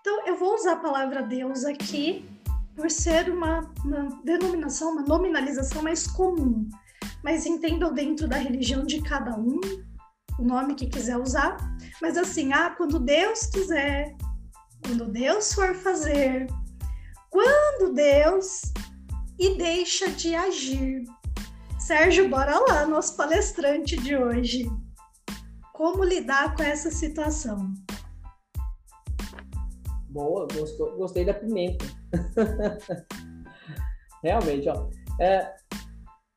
Então, 0.00 0.26
eu 0.26 0.36
vou 0.36 0.54
usar 0.54 0.72
a 0.72 0.76
palavra 0.76 1.22
Deus 1.22 1.64
aqui 1.64 2.28
por 2.76 2.90
ser 2.90 3.30
uma, 3.30 3.60
uma 3.84 4.20
denominação, 4.22 4.92
uma 4.92 5.02
nominalização 5.02 5.82
mais 5.82 6.06
comum. 6.06 6.68
Mas 7.24 7.46
entendam 7.46 7.92
dentro 7.92 8.28
da 8.28 8.36
religião 8.36 8.84
de 8.84 9.02
cada 9.02 9.36
um 9.36 9.58
o 10.38 10.44
nome 10.44 10.74
que 10.74 10.86
quiser 10.86 11.16
usar. 11.16 11.56
Mas 12.00 12.16
assim, 12.16 12.52
ah, 12.52 12.70
quando 12.70 13.00
Deus 13.00 13.46
quiser, 13.46 14.14
quando 14.88 15.12
Deus 15.12 15.52
for 15.52 15.74
fazer, 15.74 16.46
quando 17.28 17.92
Deus 17.92 18.72
e 19.38 19.54
deixa 19.58 20.10
de 20.10 20.34
agir. 20.34 21.04
Sérgio, 21.78 22.30
bora 22.30 22.58
lá, 22.58 22.86
nosso 22.86 23.14
palestrante 23.14 23.98
de 23.98 24.16
hoje. 24.16 24.66
Como 25.74 26.02
lidar 26.02 26.56
com 26.56 26.62
essa 26.62 26.90
situação? 26.90 27.74
Boa, 30.08 30.48
gostou, 30.54 30.96
gostei 30.96 31.26
da 31.26 31.34
pimenta. 31.34 31.84
Realmente, 34.24 34.70
ó. 34.70 34.88
É, 35.20 35.54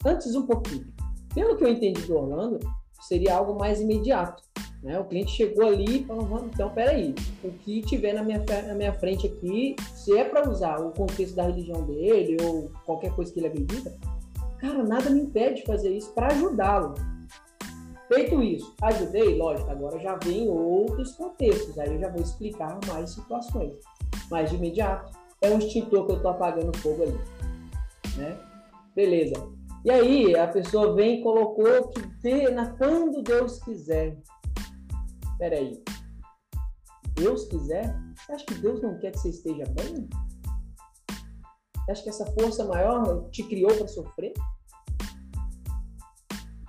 antes 0.05 0.35
um 0.35 0.45
pouquinho. 0.45 0.93
Pelo 1.33 1.55
que 1.55 1.63
eu 1.63 1.69
entendi 1.69 2.01
do 2.01 2.17
Orlando, 2.17 2.59
seria 2.99 3.35
algo 3.35 3.57
mais 3.57 3.79
imediato. 3.79 4.43
Né? 4.83 4.99
O 4.99 5.05
cliente 5.05 5.31
chegou 5.31 5.67
ali 5.67 6.01
e 6.01 6.05
falou, 6.05 6.45
então, 6.45 6.69
peraí, 6.69 7.13
o 7.43 7.51
que 7.51 7.81
tiver 7.81 8.13
na 8.13 8.23
minha, 8.23 8.43
na 8.67 8.73
minha 8.73 8.93
frente 8.93 9.27
aqui, 9.27 9.75
se 9.93 10.17
é 10.17 10.23
para 10.23 10.49
usar 10.49 10.79
o 10.79 10.91
contexto 10.91 11.35
da 11.35 11.43
religião 11.43 11.83
dele 11.85 12.37
ou 12.41 12.71
qualquer 12.85 13.13
coisa 13.13 13.31
que 13.31 13.39
ele 13.39 13.47
acredita, 13.47 13.95
cara, 14.59 14.83
nada 14.83 15.09
me 15.09 15.21
impede 15.21 15.61
de 15.61 15.65
fazer 15.65 15.95
isso 15.95 16.11
para 16.13 16.27
ajudá-lo. 16.27 16.95
Feito 18.07 18.41
isso, 18.43 18.75
ajudei, 18.81 19.37
lógico, 19.37 19.69
agora 19.71 19.97
já 19.99 20.15
vem 20.15 20.49
outros 20.49 21.13
contextos, 21.13 21.79
aí 21.79 21.93
eu 21.93 21.99
já 21.99 22.09
vou 22.09 22.21
explicar 22.21 22.77
mais 22.87 23.11
situações. 23.11 23.73
Mas 24.29 24.49
de 24.49 24.57
imediato, 24.57 25.17
é 25.41 25.49
um 25.49 25.59
extintor 25.59 26.05
que 26.05 26.11
eu 26.11 26.17
estou 26.17 26.31
apagando 26.31 26.75
fogo 26.79 27.03
ali. 27.03 27.19
Né? 28.17 28.37
Beleza. 28.95 29.35
E 29.85 29.89
aí 29.89 30.35
a 30.35 30.47
pessoa 30.47 30.93
vem 30.93 31.19
e 31.19 31.23
colocou 31.23 31.87
que 31.87 32.01
dê 32.21 32.49
na 32.49 32.71
quando 32.73 33.23
Deus 33.23 33.59
quiser. 33.63 34.17
Peraí. 35.41 35.83
Deus 37.15 37.45
quiser? 37.45 37.99
Você 38.15 38.31
acha 38.31 38.45
que 38.45 38.53
Deus 38.53 38.79
não 38.79 38.99
quer 38.99 39.11
que 39.11 39.17
você 39.17 39.29
esteja 39.29 39.63
bem? 39.71 40.07
Você 41.77 41.91
acha 41.91 42.03
que 42.03 42.09
essa 42.09 42.25
força 42.33 42.63
maior 42.65 43.27
te 43.31 43.41
criou 43.45 43.75
para 43.75 43.87
sofrer? 43.87 44.33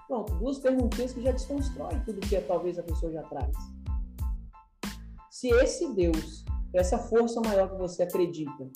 Pronto, 0.09 0.35
duas 0.37 0.59
perguntinhas 0.59 1.13
que 1.13 1.23
já 1.23 1.33
desconstrói 1.33 2.01
tudo 2.07 2.27
que 2.27 2.41
talvez 2.41 2.79
a 2.79 2.83
pessoa 2.83 3.13
já 3.13 3.23
traz. 3.25 3.55
Se 5.31 5.51
esse 5.51 5.93
Deus, 5.93 6.43
essa 6.75 6.99
força 6.99 7.43
maior 7.43 7.73
que 7.73 7.77
você 7.77 8.05
acredita, 8.05 8.71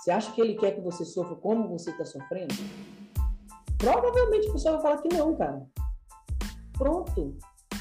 você 0.00 0.10
acha 0.10 0.32
que 0.32 0.40
ele 0.40 0.54
quer 0.54 0.76
que 0.76 0.80
você 0.80 1.04
sofra 1.04 1.36
como 1.36 1.68
você 1.68 1.90
está 1.90 2.06
sofrendo? 2.06 2.54
Provavelmente 3.76 4.48
a 4.48 4.52
pessoa 4.52 4.78
vai 4.78 4.82
falar 4.82 5.02
que 5.02 5.14
não, 5.14 5.36
cara. 5.36 5.62
Pronto. 6.72 7.36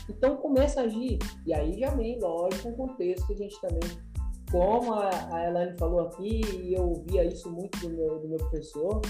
Então 0.10 0.38
começa 0.38 0.82
a 0.82 0.84
agir. 0.84 1.20
E 1.46 1.54
aí 1.54 1.80
já 1.80 1.90
vem, 1.92 2.20
lógico, 2.20 2.70
um 2.70 2.76
contexto 2.76 3.26
que 3.28 3.34
a 3.34 3.38
gente 3.38 3.60
também. 3.60 4.06
Como 4.52 4.94
a, 4.94 5.10
a 5.34 5.48
Elaine 5.48 5.78
falou 5.78 6.02
aqui, 6.02 6.42
e 6.62 6.74
eu 6.74 6.90
ouvia 6.90 7.26
isso 7.26 7.52
muito 7.52 7.80
do 7.80 7.90
meu, 7.90 8.20
do 8.20 8.28
meu 8.28 8.38
professor, 8.38 9.02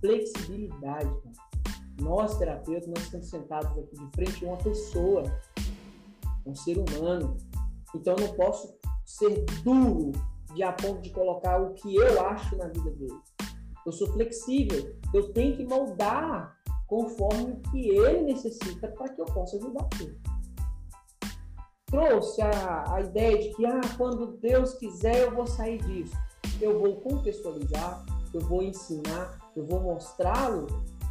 flexibilidade. 0.00 1.08
Cara. 1.08 1.46
Nós, 2.00 2.38
terapeutas, 2.38 2.88
nós 2.88 3.02
estamos 3.04 3.28
sentados 3.28 3.70
aqui 3.78 3.96
de 3.96 4.10
frente 4.14 4.44
a 4.44 4.48
uma 4.48 4.58
pessoa, 4.58 5.22
um 6.46 6.54
ser 6.54 6.78
humano. 6.78 7.36
Então 7.94 8.14
eu 8.18 8.26
não 8.26 8.34
posso 8.34 8.78
ser 9.04 9.44
duro 9.62 10.12
de 10.54 10.62
a 10.62 10.72
ponto 10.72 11.00
de 11.00 11.10
colocar 11.10 11.60
o 11.60 11.74
que 11.74 11.96
eu 11.96 12.26
acho 12.26 12.56
na 12.56 12.68
vida 12.68 12.90
dele. 12.90 13.18
Eu 13.84 13.92
sou 13.92 14.08
flexível, 14.12 14.96
eu 15.14 15.32
tenho 15.32 15.56
que 15.56 15.64
moldar 15.64 16.55
conforme 16.86 17.52
o 17.52 17.70
que 17.70 17.88
ele 17.88 18.22
necessita 18.22 18.88
para 18.88 19.08
que 19.08 19.20
eu 19.20 19.26
possa 19.26 19.56
ajudar 19.56 19.88
ele. 20.00 20.18
Trouxe 21.86 22.42
a, 22.42 22.94
a 22.94 23.00
ideia 23.00 23.38
de 23.38 23.54
que 23.54 23.64
ah, 23.64 23.80
quando 23.96 24.38
Deus 24.38 24.74
quiser 24.74 25.22
eu 25.22 25.34
vou 25.34 25.46
sair 25.46 25.82
disso. 25.82 26.16
Eu 26.60 26.78
vou 26.80 26.96
contextualizar, 27.00 28.04
eu 28.32 28.40
vou 28.40 28.62
ensinar, 28.62 29.38
eu 29.54 29.64
vou 29.66 29.80
mostrá-lo 29.80 30.66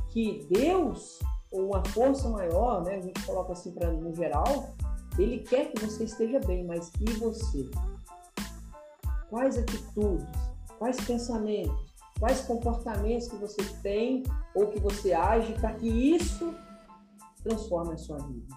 que 0.09 0.45
Deus, 0.49 1.19
ou 1.51 1.67
uma 1.67 1.84
força 1.86 2.28
maior, 2.30 2.84
né, 2.84 2.95
a 2.95 3.01
gente 3.01 3.23
coloca 3.26 3.53
assim 3.53 3.71
para 3.71 3.91
no 3.91 4.13
geral, 4.13 4.76
ele 5.17 5.39
quer 5.39 5.71
que 5.71 5.86
você 5.86 6.05
esteja 6.05 6.39
bem, 6.39 6.65
mas 6.65 6.91
e 6.99 7.11
você? 7.13 7.69
quais 9.30 9.57
atitudes, 9.57 10.26
quais 10.78 10.97
pensamentos, 11.05 11.84
quais 12.20 12.41
comportamentos 12.41 13.28
que 13.28 13.36
você 13.36 13.63
tem 13.82 14.24
ou 14.53 14.68
que 14.68 14.80
você 14.80 15.13
age 15.13 15.53
para 15.53 15.74
que 15.74 15.88
isso 15.88 16.55
transforme 17.43 17.93
a 17.93 17.97
sua 17.97 18.18
vida. 18.18 18.55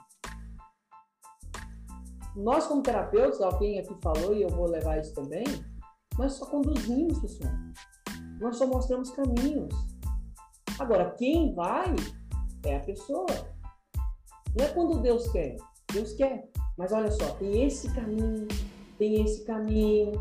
Nós, 2.36 2.66
como 2.66 2.82
terapeutas, 2.82 3.40
alguém 3.40 3.80
aqui 3.80 3.94
falou 4.00 4.34
e 4.34 4.42
eu 4.42 4.48
vou 4.48 4.66
levar 4.66 4.98
isso 4.98 5.12
também, 5.12 5.44
nós 6.16 6.34
só 6.34 6.46
conduzimos, 6.46 7.18
pessoal. 7.18 7.52
Nós 8.40 8.56
só 8.56 8.66
mostramos 8.66 9.10
caminhos. 9.10 9.74
Agora, 10.78 11.10
quem 11.16 11.54
vai 11.54 11.94
é 12.64 12.76
a 12.76 12.80
pessoa. 12.80 13.26
Não 14.56 14.64
é 14.64 14.68
quando 14.68 15.02
Deus 15.02 15.28
quer. 15.32 15.56
Deus 15.92 16.12
quer. 16.12 16.48
Mas 16.76 16.92
olha 16.92 17.10
só, 17.10 17.30
tem 17.34 17.64
esse 17.64 17.92
caminho, 17.92 18.46
tem 18.96 19.22
esse 19.22 19.44
caminho, 19.44 20.12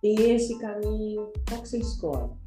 tem 0.00 0.30
esse 0.30 0.58
caminho, 0.58 1.30
qual 1.46 1.60
que 1.60 1.68
você 1.68 1.78
escolhe? 1.78 2.43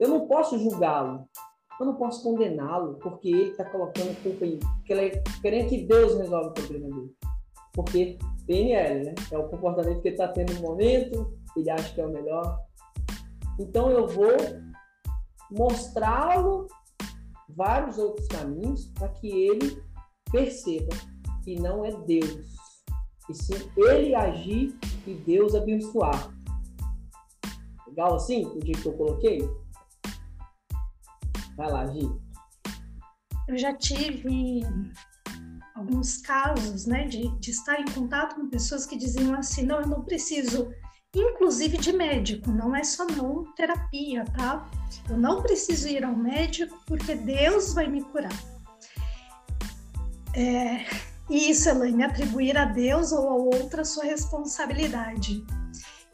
Eu 0.00 0.08
não 0.08 0.26
posso 0.26 0.58
julgá-lo, 0.58 1.28
eu 1.78 1.86
não 1.86 1.94
posso 1.94 2.22
condená-lo, 2.22 2.94
porque 3.02 3.28
ele 3.28 3.50
está 3.50 3.66
colocando 3.66 4.20
culpa 4.22 4.46
em. 4.46 4.58
É, 4.88 5.10
querendo 5.42 5.68
que 5.68 5.86
Deus 5.86 6.16
resolva 6.16 6.48
o 6.48 6.54
problema 6.54 6.88
dele. 6.88 7.14
Porque 7.74 8.18
PNL, 8.46 9.04
né? 9.04 9.14
É 9.30 9.38
o 9.38 9.48
comportamento 9.48 10.00
que 10.00 10.08
ele 10.08 10.14
está 10.14 10.28
tendo 10.28 10.54
no 10.54 10.62
momento, 10.62 11.38
ele 11.54 11.70
acha 11.70 11.94
que 11.94 12.00
é 12.00 12.06
o 12.06 12.10
melhor. 12.10 12.58
Então 13.58 13.90
eu 13.90 14.08
vou 14.08 14.36
mostrá-lo 15.50 16.66
vários 17.50 17.98
outros 17.98 18.26
caminhos 18.28 18.86
para 18.86 19.08
que 19.08 19.28
ele 19.28 19.82
perceba 20.32 20.94
que 21.44 21.60
não 21.60 21.84
é 21.84 21.90
Deus, 21.90 22.56
e 23.28 23.34
sim 23.34 23.70
ele 23.76 24.14
agir 24.14 24.78
e 25.06 25.14
Deus 25.14 25.54
abençoar. 25.54 26.32
Legal 27.86 28.14
assim? 28.14 28.46
O 28.46 28.64
jeito 28.64 28.82
que 28.82 28.88
eu 28.88 28.96
coloquei? 28.96 29.40
Vai 31.56 31.70
lá, 31.70 31.86
Gi. 31.86 32.10
Eu 33.48 33.58
já 33.58 33.74
tive 33.74 34.62
alguns 35.74 36.18
casos, 36.18 36.86
né, 36.86 37.06
de, 37.06 37.28
de 37.38 37.50
estar 37.50 37.80
em 37.80 37.84
contato 37.86 38.36
com 38.36 38.48
pessoas 38.48 38.86
que 38.86 38.96
diziam 38.96 39.34
assim, 39.34 39.64
não, 39.64 39.80
eu 39.80 39.86
não 39.86 40.04
preciso, 40.04 40.70
inclusive 41.14 41.78
de 41.78 41.92
médico, 41.92 42.50
não 42.50 42.76
é 42.76 42.84
só 42.84 43.06
não 43.06 43.44
terapia, 43.54 44.24
tá? 44.36 44.70
Eu 45.08 45.16
não 45.16 45.42
preciso 45.42 45.88
ir 45.88 46.04
ao 46.04 46.14
médico 46.14 46.78
porque 46.86 47.14
Deus 47.14 47.72
vai 47.72 47.88
me 47.88 48.02
curar. 48.04 48.32
É, 50.34 50.84
e 51.28 51.50
isso, 51.50 51.68
Elaine, 51.68 52.04
atribuir 52.04 52.56
a 52.56 52.64
Deus 52.64 53.12
ou 53.12 53.28
a 53.28 53.34
outra 53.34 53.84
sua 53.84 54.04
responsabilidade. 54.04 55.44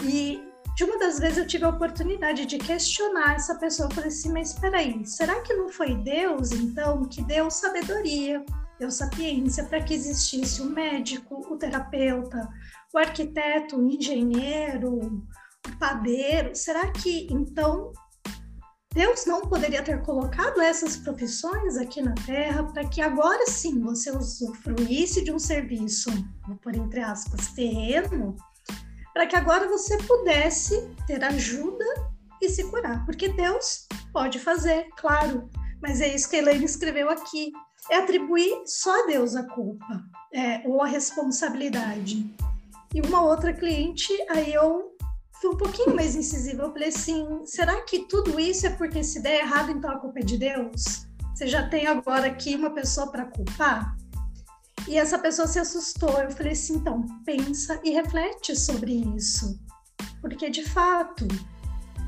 E 0.02 0.42
de 0.76 0.84
uma 0.84 0.98
das 0.98 1.18
vezes 1.18 1.38
eu 1.38 1.46
tive 1.46 1.64
a 1.64 1.70
oportunidade 1.70 2.44
de 2.44 2.58
questionar 2.58 3.36
essa 3.36 3.54
pessoa. 3.54 3.88
Eu 3.88 3.94
falei 3.94 4.10
assim, 4.10 4.30
mas 4.30 4.50
espera 4.50 4.76
aí, 4.76 5.06
será 5.06 5.40
que 5.40 5.54
não 5.54 5.70
foi 5.70 5.94
Deus, 5.96 6.52
então, 6.52 7.02
que 7.06 7.22
deu 7.24 7.50
sabedoria, 7.50 8.44
deu 8.78 8.90
sapiência 8.90 9.64
para 9.64 9.82
que 9.82 9.94
existisse 9.94 10.60
o 10.60 10.66
médico, 10.66 11.46
o 11.50 11.56
terapeuta, 11.56 12.46
o 12.94 12.98
arquiteto, 12.98 13.78
o 13.78 13.90
engenheiro, 13.90 15.24
o 15.66 15.78
padeiro? 15.78 16.54
Será 16.54 16.92
que, 16.92 17.26
então, 17.30 17.90
Deus 18.92 19.24
não 19.24 19.40
poderia 19.40 19.82
ter 19.82 20.02
colocado 20.02 20.60
essas 20.60 20.94
profissões 20.98 21.78
aqui 21.78 22.02
na 22.02 22.14
Terra 22.26 22.64
para 22.64 22.86
que 22.86 23.00
agora 23.00 23.46
sim 23.46 23.80
você 23.80 24.10
usufruísse 24.10 25.24
de 25.24 25.32
um 25.32 25.38
serviço, 25.38 26.10
por 26.62 26.76
entre 26.76 27.00
aspas, 27.00 27.48
terreno, 27.54 28.36
para 29.16 29.26
que 29.26 29.34
agora 29.34 29.66
você 29.66 29.96
pudesse 29.96 30.90
ter 31.06 31.24
ajuda 31.24 31.86
e 32.42 32.50
se 32.50 32.62
curar. 32.64 33.02
Porque 33.06 33.30
Deus 33.30 33.86
pode 34.12 34.38
fazer, 34.38 34.90
claro, 34.94 35.48
mas 35.80 36.02
é 36.02 36.14
isso 36.14 36.28
que 36.28 36.36
a 36.36 36.40
Elaine 36.40 36.66
escreveu 36.66 37.08
aqui. 37.08 37.50
É 37.90 37.96
atribuir 37.96 38.52
só 38.66 39.04
a 39.04 39.06
Deus 39.06 39.34
a 39.34 39.44
culpa, 39.44 40.04
é, 40.34 40.60
ou 40.68 40.82
a 40.82 40.86
responsabilidade. 40.86 42.30
E 42.94 43.00
uma 43.00 43.22
outra 43.22 43.54
cliente, 43.54 44.12
aí 44.28 44.52
eu 44.52 44.94
fui 45.40 45.48
um 45.48 45.56
pouquinho 45.56 45.96
mais 45.96 46.14
incisiva. 46.14 46.64
Eu 46.64 46.72
falei 46.72 46.88
assim: 46.88 47.40
será 47.46 47.80
que 47.84 48.00
tudo 48.00 48.38
isso 48.38 48.66
é 48.66 48.70
porque 48.70 49.02
se 49.02 49.22
der 49.22 49.40
errado, 49.40 49.70
então 49.70 49.90
a 49.90 49.98
culpa 49.98 50.18
é 50.18 50.24
de 50.24 50.36
Deus? 50.36 51.06
Você 51.34 51.46
já 51.46 51.66
tem 51.66 51.86
agora 51.86 52.26
aqui 52.26 52.54
uma 52.54 52.68
pessoa 52.68 53.10
para 53.10 53.24
culpar? 53.24 53.96
E 54.88 54.98
essa 54.98 55.18
pessoa 55.18 55.48
se 55.48 55.58
assustou. 55.58 56.22
Eu 56.22 56.30
falei 56.30 56.52
assim: 56.52 56.76
então, 56.76 57.04
pensa 57.24 57.80
e 57.84 57.90
reflete 57.90 58.54
sobre 58.56 58.92
isso. 59.16 59.58
Porque, 60.20 60.50
de 60.50 60.64
fato, 60.64 61.26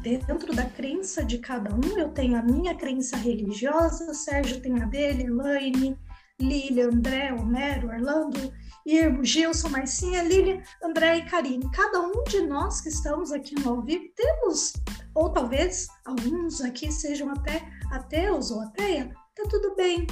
dentro 0.03 0.55
da 0.55 0.65
crença 0.65 1.25
de 1.25 1.39
cada 1.39 1.75
um, 1.75 1.99
eu 1.99 2.09
tenho 2.11 2.37
a 2.37 2.43
minha 2.43 2.75
crença 2.75 3.17
religiosa, 3.17 4.15
Sérgio 4.15 4.61
tem 4.61 4.81
a 4.81 4.87
dele, 4.87 5.25
Elaine, 5.25 5.99
Lília, 6.41 6.87
André, 6.87 7.33
Homero, 7.33 7.89
Orlando, 7.89 8.53
Irmo, 8.87 9.25
Gilson, 9.25 9.69
Marcinha, 9.69 10.23
Lília, 10.23 10.63
André 10.83 11.19
e 11.19 11.25
Karine. 11.27 11.69
Cada 11.73 12.01
um 12.01 12.25
de 12.25 12.41
nós 12.47 12.81
que 12.81 12.89
estamos 12.89 13.33
aqui 13.33 13.55
no 13.61 13.71
ao 13.71 13.83
vivo 13.83 14.05
temos, 14.15 14.73
ou 15.15 15.31
talvez 15.31 15.89
alguns 16.07 16.61
aqui 16.61 16.91
sejam 16.93 17.31
até 17.31 17.69
ateus 17.91 18.51
ou 18.51 18.63
ateia, 18.63 19.13
tá 19.35 19.43
tudo 19.51 19.75
bem. 19.75 20.07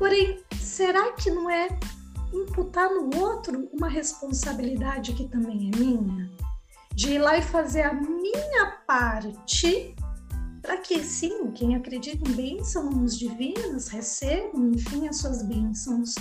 Porém, 0.00 0.42
será 0.58 1.12
que 1.12 1.30
não 1.30 1.50
é 1.50 1.68
imputar 2.32 2.88
no 2.88 3.14
outro 3.20 3.68
uma 3.70 3.86
responsabilidade 3.86 5.12
que 5.12 5.28
também 5.28 5.70
é 5.70 5.78
minha? 5.78 6.30
De 6.94 7.12
ir 7.12 7.18
lá 7.18 7.36
e 7.36 7.42
fazer 7.42 7.82
a 7.82 7.92
minha 7.92 8.78
parte 8.86 9.94
para 10.62 10.78
que, 10.78 11.04
sim, 11.04 11.50
quem 11.52 11.76
acredita 11.76 12.26
em 12.30 12.32
bênçãos 12.32 13.18
divinas 13.18 13.88
recebam, 13.88 14.70
enfim, 14.70 15.06
as 15.06 15.18
suas 15.18 15.42
bênçãos. 15.42 16.14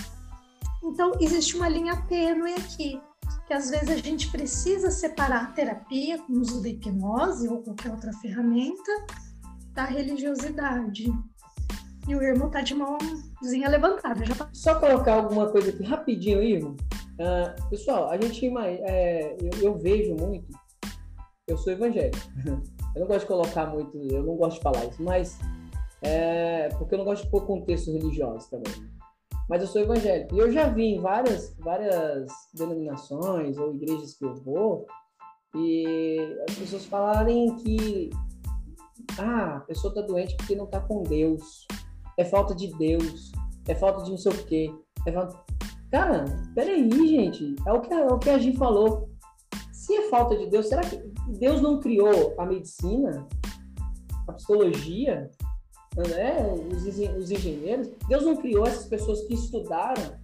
Então, 0.84 1.14
existe 1.22 1.56
uma 1.56 1.70
linha 1.70 1.96
tênue 2.08 2.56
aqui, 2.56 3.02
que 3.48 3.54
às 3.54 3.70
vezes 3.70 3.90
a 3.92 3.96
gente 3.96 4.30
precisa 4.30 4.92
separar 4.92 5.44
a 5.44 5.52
terapia, 5.54 6.18
com 6.20 6.34
o 6.34 6.42
uso 6.42 6.62
da 6.62 6.68
hipnose 6.68 7.48
ou 7.48 7.64
qualquer 7.64 7.92
outra 7.92 8.12
ferramenta, 8.12 9.06
da 9.72 9.86
religiosidade. 9.86 11.10
E 12.10 12.16
o 12.16 12.24
irmão 12.24 12.50
tá 12.50 12.62
de 12.62 12.74
mãozinha 12.74 13.70
levantada. 13.70 14.26
Já... 14.26 14.50
Só 14.52 14.80
colocar 14.80 15.14
alguma 15.14 15.48
coisa 15.52 15.70
aqui 15.70 15.84
rapidinho, 15.84 16.42
irmão. 16.42 16.76
Uh, 17.20 17.70
pessoal, 17.70 18.10
a 18.10 18.20
gente 18.20 18.52
é, 18.58 19.38
eu, 19.40 19.62
eu, 19.62 19.78
vejo 19.78 20.16
muito. 20.16 20.48
Eu 21.48 21.56
sou 21.56 21.72
evangélico. 21.72 22.18
Eu 22.96 23.02
não 23.02 23.08
gosto 23.08 23.22
de 23.22 23.28
colocar 23.28 23.68
muito, 23.68 23.96
eu 24.12 24.24
não 24.24 24.36
gosto 24.36 24.58
de 24.58 24.64
falar 24.64 24.84
isso, 24.86 25.02
mas 25.04 25.38
é, 26.02 26.70
porque 26.70 26.96
eu 26.96 26.98
não 26.98 27.06
gosto 27.06 27.24
de 27.24 27.30
pôr 27.30 27.46
contexto 27.46 27.92
religioso 27.92 28.50
também. 28.50 28.74
Mas 29.48 29.62
eu 29.62 29.68
sou 29.68 29.84
evangélico. 29.84 30.36
E 30.36 30.40
eu 30.40 30.52
já 30.52 30.68
vi 30.70 30.96
em 30.96 31.00
várias, 31.00 31.56
várias 31.60 32.28
denominações 32.52 33.60
ou 33.60 33.76
igrejas 33.76 34.16
que 34.16 34.26
eu 34.26 34.34
vou, 34.38 34.88
e 35.56 36.18
as 36.50 36.56
pessoas 36.56 36.86
falarem 36.86 37.56
que 37.58 38.10
ah, 39.20 39.58
a 39.58 39.60
pessoa 39.62 39.92
está 39.92 40.02
doente 40.02 40.36
porque 40.36 40.56
não 40.56 40.66
está 40.66 40.80
com 40.80 41.04
Deus. 41.04 41.68
É 42.20 42.26
falta 42.26 42.54
de 42.54 42.68
Deus. 42.78 43.32
É 43.66 43.74
falta 43.74 44.04
de 44.04 44.12
não 44.12 44.18
sei 44.18 44.32
o 44.34 44.46
quê. 44.46 44.76
É 45.08 45.12
falta... 45.12 45.42
Cara, 45.90 46.26
peraí, 46.54 46.90
gente. 47.08 47.56
É 47.66 47.72
o 47.72 47.80
que, 47.80 47.94
é 47.94 48.06
o 48.06 48.20
que 48.20 48.30
a 48.30 48.38
Gi 48.38 48.58
falou. 48.58 49.10
Se 49.72 49.96
é 49.96 50.10
falta 50.10 50.38
de 50.38 50.48
Deus, 50.48 50.68
será 50.68 50.82
que 50.82 50.98
Deus 51.40 51.62
não 51.62 51.80
criou 51.80 52.36
a 52.38 52.46
medicina, 52.46 53.26
a 54.28 54.34
psicologia, 54.34 55.32
né? 55.96 56.54
os, 56.74 56.86
os 56.86 57.32
engenheiros? 57.32 57.90
Deus 58.10 58.26
não 58.26 58.36
criou 58.36 58.68
essas 58.68 58.86
pessoas 58.88 59.22
que 59.26 59.36
estudaram 59.36 60.20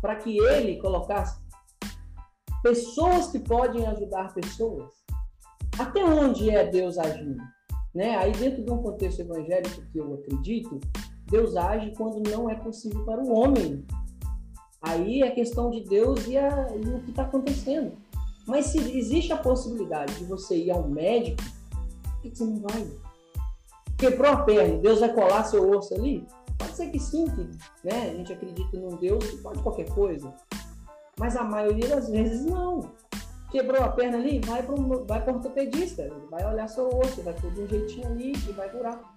para 0.00 0.16
que 0.16 0.38
ele 0.38 0.78
colocasse 0.78 1.38
pessoas 2.62 3.26
que 3.26 3.38
podem 3.38 3.86
ajudar 3.86 4.32
pessoas? 4.32 4.90
Até 5.78 6.02
onde 6.02 6.48
é 6.48 6.64
Deus 6.64 6.96
agindo? 6.96 7.42
Né? 7.94 8.16
Aí, 8.16 8.32
dentro 8.32 8.64
de 8.64 8.70
um 8.70 8.82
contexto 8.82 9.20
evangélico 9.20 9.82
que 9.92 9.98
eu 9.98 10.14
acredito, 10.14 10.80
Deus 11.34 11.56
age 11.56 11.92
quando 11.96 12.30
não 12.30 12.48
é 12.48 12.54
possível 12.54 13.04
para 13.04 13.20
o 13.20 13.32
homem. 13.32 13.84
Aí 14.80 15.20
é 15.20 15.30
questão 15.32 15.68
de 15.68 15.80
Deus 15.80 16.28
e, 16.28 16.38
a, 16.38 16.68
e 16.76 16.88
o 16.88 17.00
que 17.00 17.10
está 17.10 17.24
acontecendo. 17.24 17.90
Mas 18.46 18.66
se 18.66 18.78
existe 18.96 19.32
a 19.32 19.36
possibilidade 19.36 20.14
de 20.14 20.24
você 20.26 20.56
ir 20.56 20.70
ao 20.70 20.86
médico, 20.86 21.42
por 21.42 22.22
que 22.22 22.36
você 22.36 22.44
não 22.44 22.60
vai? 22.60 22.86
Quebrou 23.98 24.30
a 24.30 24.36
perna, 24.44 24.78
Deus 24.78 25.00
vai 25.00 25.12
colar 25.12 25.42
seu 25.42 25.68
osso 25.70 25.94
ali? 25.94 26.24
Pode 26.56 26.76
ser 26.76 26.90
que 26.90 27.00
sim, 27.00 27.24
que, 27.24 27.42
né? 27.84 28.10
a 28.10 28.14
gente 28.14 28.32
acredita 28.32 28.76
num 28.76 28.94
Deus 28.96 29.26
que 29.26 29.38
pode 29.38 29.60
qualquer 29.60 29.88
coisa. 29.90 30.32
Mas 31.18 31.34
a 31.34 31.42
maioria 31.42 31.88
das 31.88 32.08
vezes 32.08 32.44
não 32.44 32.92
quebrou 33.50 33.82
a 33.82 33.88
perna 33.88 34.18
ali, 34.18 34.40
vai 34.40 34.62
para 34.62 34.76
vai 35.20 35.34
ortopedista, 35.34 36.08
vai 36.30 36.46
olhar 36.46 36.68
seu 36.68 36.88
osso, 36.96 37.22
vai 37.22 37.34
fazer 37.34 37.60
um 37.60 37.66
jeitinho 37.66 38.06
ali 38.06 38.32
e 38.32 38.52
vai 38.52 38.68
curar. 38.68 39.13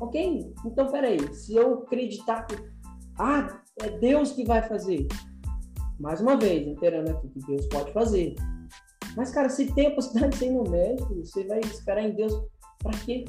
Ok? 0.00 0.54
Então, 0.64 0.86
peraí, 0.90 1.34
se 1.34 1.54
eu 1.54 1.82
acreditar 1.82 2.44
que, 2.44 2.56
ah, 3.18 3.60
é 3.82 3.90
Deus 3.98 4.32
que 4.32 4.44
vai 4.44 4.62
fazer, 4.62 5.06
mais 5.98 6.20
uma 6.20 6.36
vez, 6.36 6.66
inteirando 6.66 7.10
aqui 7.10 7.28
que 7.28 7.40
Deus 7.40 7.66
pode 7.66 7.92
fazer. 7.92 8.34
Mas, 9.16 9.30
cara, 9.30 9.48
se 9.48 9.72
tem 9.74 9.88
a 9.88 9.94
possibilidade 9.94 10.34
de 10.34 10.38
ser 10.38 10.50
no 10.50 10.70
médico, 10.70 11.14
você 11.14 11.44
vai 11.44 11.60
esperar 11.60 12.02
em 12.02 12.14
Deus 12.14 12.32
para 12.78 12.96
quê? 12.98 13.24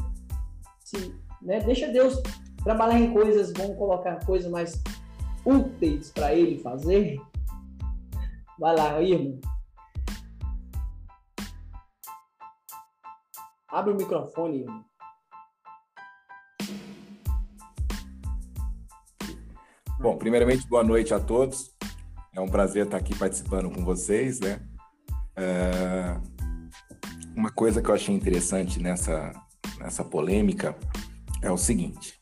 Se, 0.84 1.16
né, 1.42 1.60
deixa 1.62 1.88
Deus 1.88 2.22
trabalhar 2.64 3.00
em 3.00 3.12
coisas, 3.14 3.52
vamos 3.54 3.78
colocar 3.78 4.24
coisas 4.26 4.52
mais 4.52 4.82
úteis 5.46 6.12
para 6.12 6.36
ele 6.36 6.60
fazer. 6.60 7.20
Vai 8.60 8.76
lá, 8.76 9.02
irmão. 9.02 9.40
Abre 13.70 13.94
o 13.94 13.96
microfone. 13.96 14.66
Bom, 20.00 20.18
primeiramente, 20.18 20.66
boa 20.66 20.82
noite 20.82 21.14
a 21.14 21.20
todos. 21.20 21.76
É 22.34 22.40
um 22.40 22.48
prazer 22.48 22.86
estar 22.86 22.96
aqui 22.96 23.14
participando 23.14 23.70
com 23.70 23.84
vocês, 23.84 24.40
né? 24.40 24.62
É... 25.36 26.16
Uma 27.36 27.52
coisa 27.52 27.82
que 27.82 27.90
eu 27.90 27.94
achei 27.94 28.16
interessante 28.16 28.80
nessa, 28.80 29.34
nessa 29.78 30.02
polêmica 30.02 30.74
é 31.42 31.52
o 31.52 31.58
seguinte: 31.58 32.18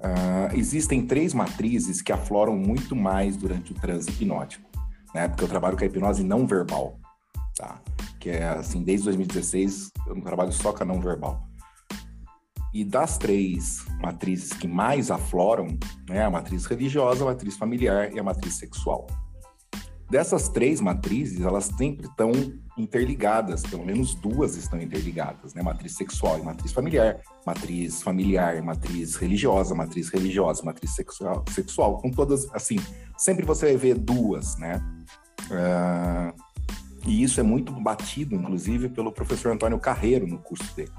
uh, 0.00 0.54
existem 0.54 1.06
três 1.06 1.32
matrizes 1.32 2.02
que 2.02 2.12
afloram 2.12 2.54
muito 2.54 2.94
mais 2.94 3.38
durante 3.38 3.72
o 3.72 3.74
transe 3.74 4.10
hipnótico, 4.10 4.68
né? 5.14 5.28
Porque 5.28 5.44
eu 5.44 5.48
trabalho 5.48 5.78
com 5.78 5.84
a 5.84 5.86
hipnose 5.86 6.22
não 6.22 6.46
verbal, 6.46 7.00
tá? 7.56 7.80
que 8.20 8.28
é 8.28 8.46
assim, 8.46 8.82
desde 8.82 9.06
2016 9.06 9.90
eu 10.06 10.14
não 10.14 10.22
trabalho 10.22 10.52
só 10.52 10.74
com 10.74 10.82
a 10.82 10.86
não 10.86 11.00
verbal. 11.00 11.49
E 12.72 12.84
das 12.84 13.18
três 13.18 13.84
matrizes 14.00 14.52
que 14.52 14.68
mais 14.68 15.10
afloram, 15.10 15.66
né, 16.08 16.24
a 16.24 16.30
matriz 16.30 16.66
religiosa, 16.66 17.24
a 17.24 17.26
matriz 17.26 17.56
familiar 17.56 18.12
e 18.12 18.18
a 18.18 18.22
matriz 18.22 18.54
sexual. 18.54 19.06
Dessas 20.08 20.48
três 20.48 20.80
matrizes, 20.80 21.40
elas 21.40 21.66
sempre 21.66 22.06
estão 22.06 22.32
interligadas, 22.76 23.62
pelo 23.62 23.84
menos 23.84 24.14
duas 24.14 24.56
estão 24.56 24.80
interligadas, 24.80 25.54
né? 25.54 25.62
Matriz 25.62 25.94
sexual 25.94 26.38
e 26.38 26.42
matriz 26.42 26.72
familiar, 26.72 27.20
matriz 27.46 28.02
familiar, 28.02 28.60
matriz 28.60 29.14
religiosa, 29.14 29.72
matriz 29.72 30.08
religiosa, 30.08 30.64
matriz 30.64 30.96
sexual, 30.96 31.44
sexual, 31.48 31.98
com 31.98 32.10
todas, 32.10 32.52
assim, 32.52 32.76
sempre 33.16 33.46
você 33.46 33.66
vai 33.66 33.76
ver 33.76 33.98
duas, 33.98 34.56
né? 34.56 34.82
Uh, 35.46 36.50
e 37.06 37.22
isso 37.22 37.38
é 37.38 37.42
muito 37.42 37.72
batido, 37.72 38.34
inclusive, 38.34 38.88
pelo 38.88 39.12
professor 39.12 39.52
Antônio 39.52 39.78
Carreiro 39.78 40.26
no 40.26 40.38
curso 40.38 40.74
dele. 40.74 40.92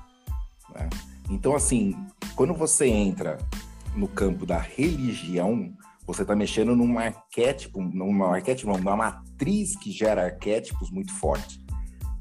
Né? 0.73 0.89
Então, 1.31 1.55
assim, 1.55 1.95
quando 2.35 2.53
você 2.53 2.87
entra 2.87 3.37
no 3.95 4.07
campo 4.07 4.45
da 4.45 4.59
religião, 4.59 5.73
você 6.05 6.23
está 6.23 6.35
mexendo 6.35 6.75
num 6.75 6.99
arquétipo, 6.99 7.81
numa 7.81 8.35
arquétipo, 8.35 8.77
numa 8.77 8.97
matriz 8.97 9.77
que 9.77 9.91
gera 9.91 10.25
arquétipos 10.25 10.91
muito 10.91 11.13
fortes 11.13 11.63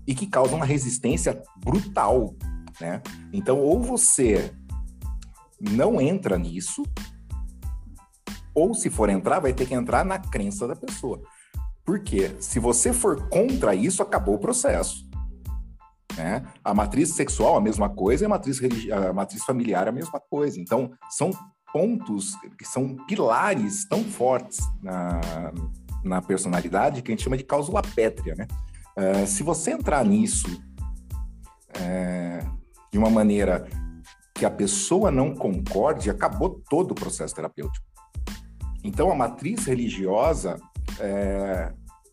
e 0.07 0.15
que 0.15 0.29
causa 0.29 0.55
uma 0.55 0.65
resistência 0.65 1.43
brutal, 1.57 2.37
né? 2.81 3.03
Então, 3.33 3.59
ou 3.59 3.83
você 3.83 4.55
não 5.61 6.01
entra 6.01 6.39
nisso, 6.39 6.85
ou 8.55 8.75
se 8.75 8.89
for 8.91 9.09
entrar, 9.09 9.41
vai 9.41 9.53
ter 9.53 9.67
que 9.67 9.75
entrar 9.75 10.05
na 10.05 10.21
crença 10.21 10.69
da 10.69 10.77
pessoa. 10.77 11.21
Porque 11.85 12.37
se 12.39 12.61
você 12.61 12.93
for 12.93 13.29
contra 13.29 13.75
isso, 13.75 14.03
acabou 14.03 14.37
o 14.37 14.41
processo. 14.41 15.10
Né? 16.17 16.45
A 16.65 16.75
matriz 16.75 17.11
sexual 17.15 17.57
a 17.57 17.61
mesma 17.61 17.89
coisa 17.89 18.25
e 18.25 18.27
a 18.27 18.29
matriz, 18.29 18.61
a 18.91 19.13
matriz 19.13 19.45
familiar 19.45 19.89
a 19.89 19.93
mesma 19.93 20.21
coisa. 20.21 20.61
Então, 20.61 20.91
são 21.09 21.31
pontos 21.73 22.35
que 22.59 22.65
são 22.65 22.97
pilares 23.07 23.85
tão 23.89 24.05
fortes 24.05 24.59
na, 24.83 25.21
na 26.05 26.21
personalidade 26.21 27.03
que 27.03 27.11
a 27.11 27.15
gente 27.15 27.23
chama 27.23 27.37
de 27.37 27.45
cláusula 27.45 27.83
pétrea. 27.83 28.35
Né? 28.35 28.47
Uh, 28.97 29.27
se 29.27 29.43
você 29.43 29.73
entrar 29.73 30.05
nisso 30.05 30.49
é, 31.75 32.45
de 32.93 32.99
uma 32.99 33.11
maneira 33.11 33.69
que 34.35 34.45
a 34.45 34.51
pessoa 34.51 35.11
não 35.11 35.35
concorde, 35.35 36.11
acabou 36.11 36.61
todo 36.69 36.93
o 36.93 36.95
processo 36.95 37.35
terapêutico. 37.35 37.87
Então, 38.83 39.11
a 39.13 39.15
matriz 39.15 39.67
religiosa 39.67 40.57
é, 40.99 41.73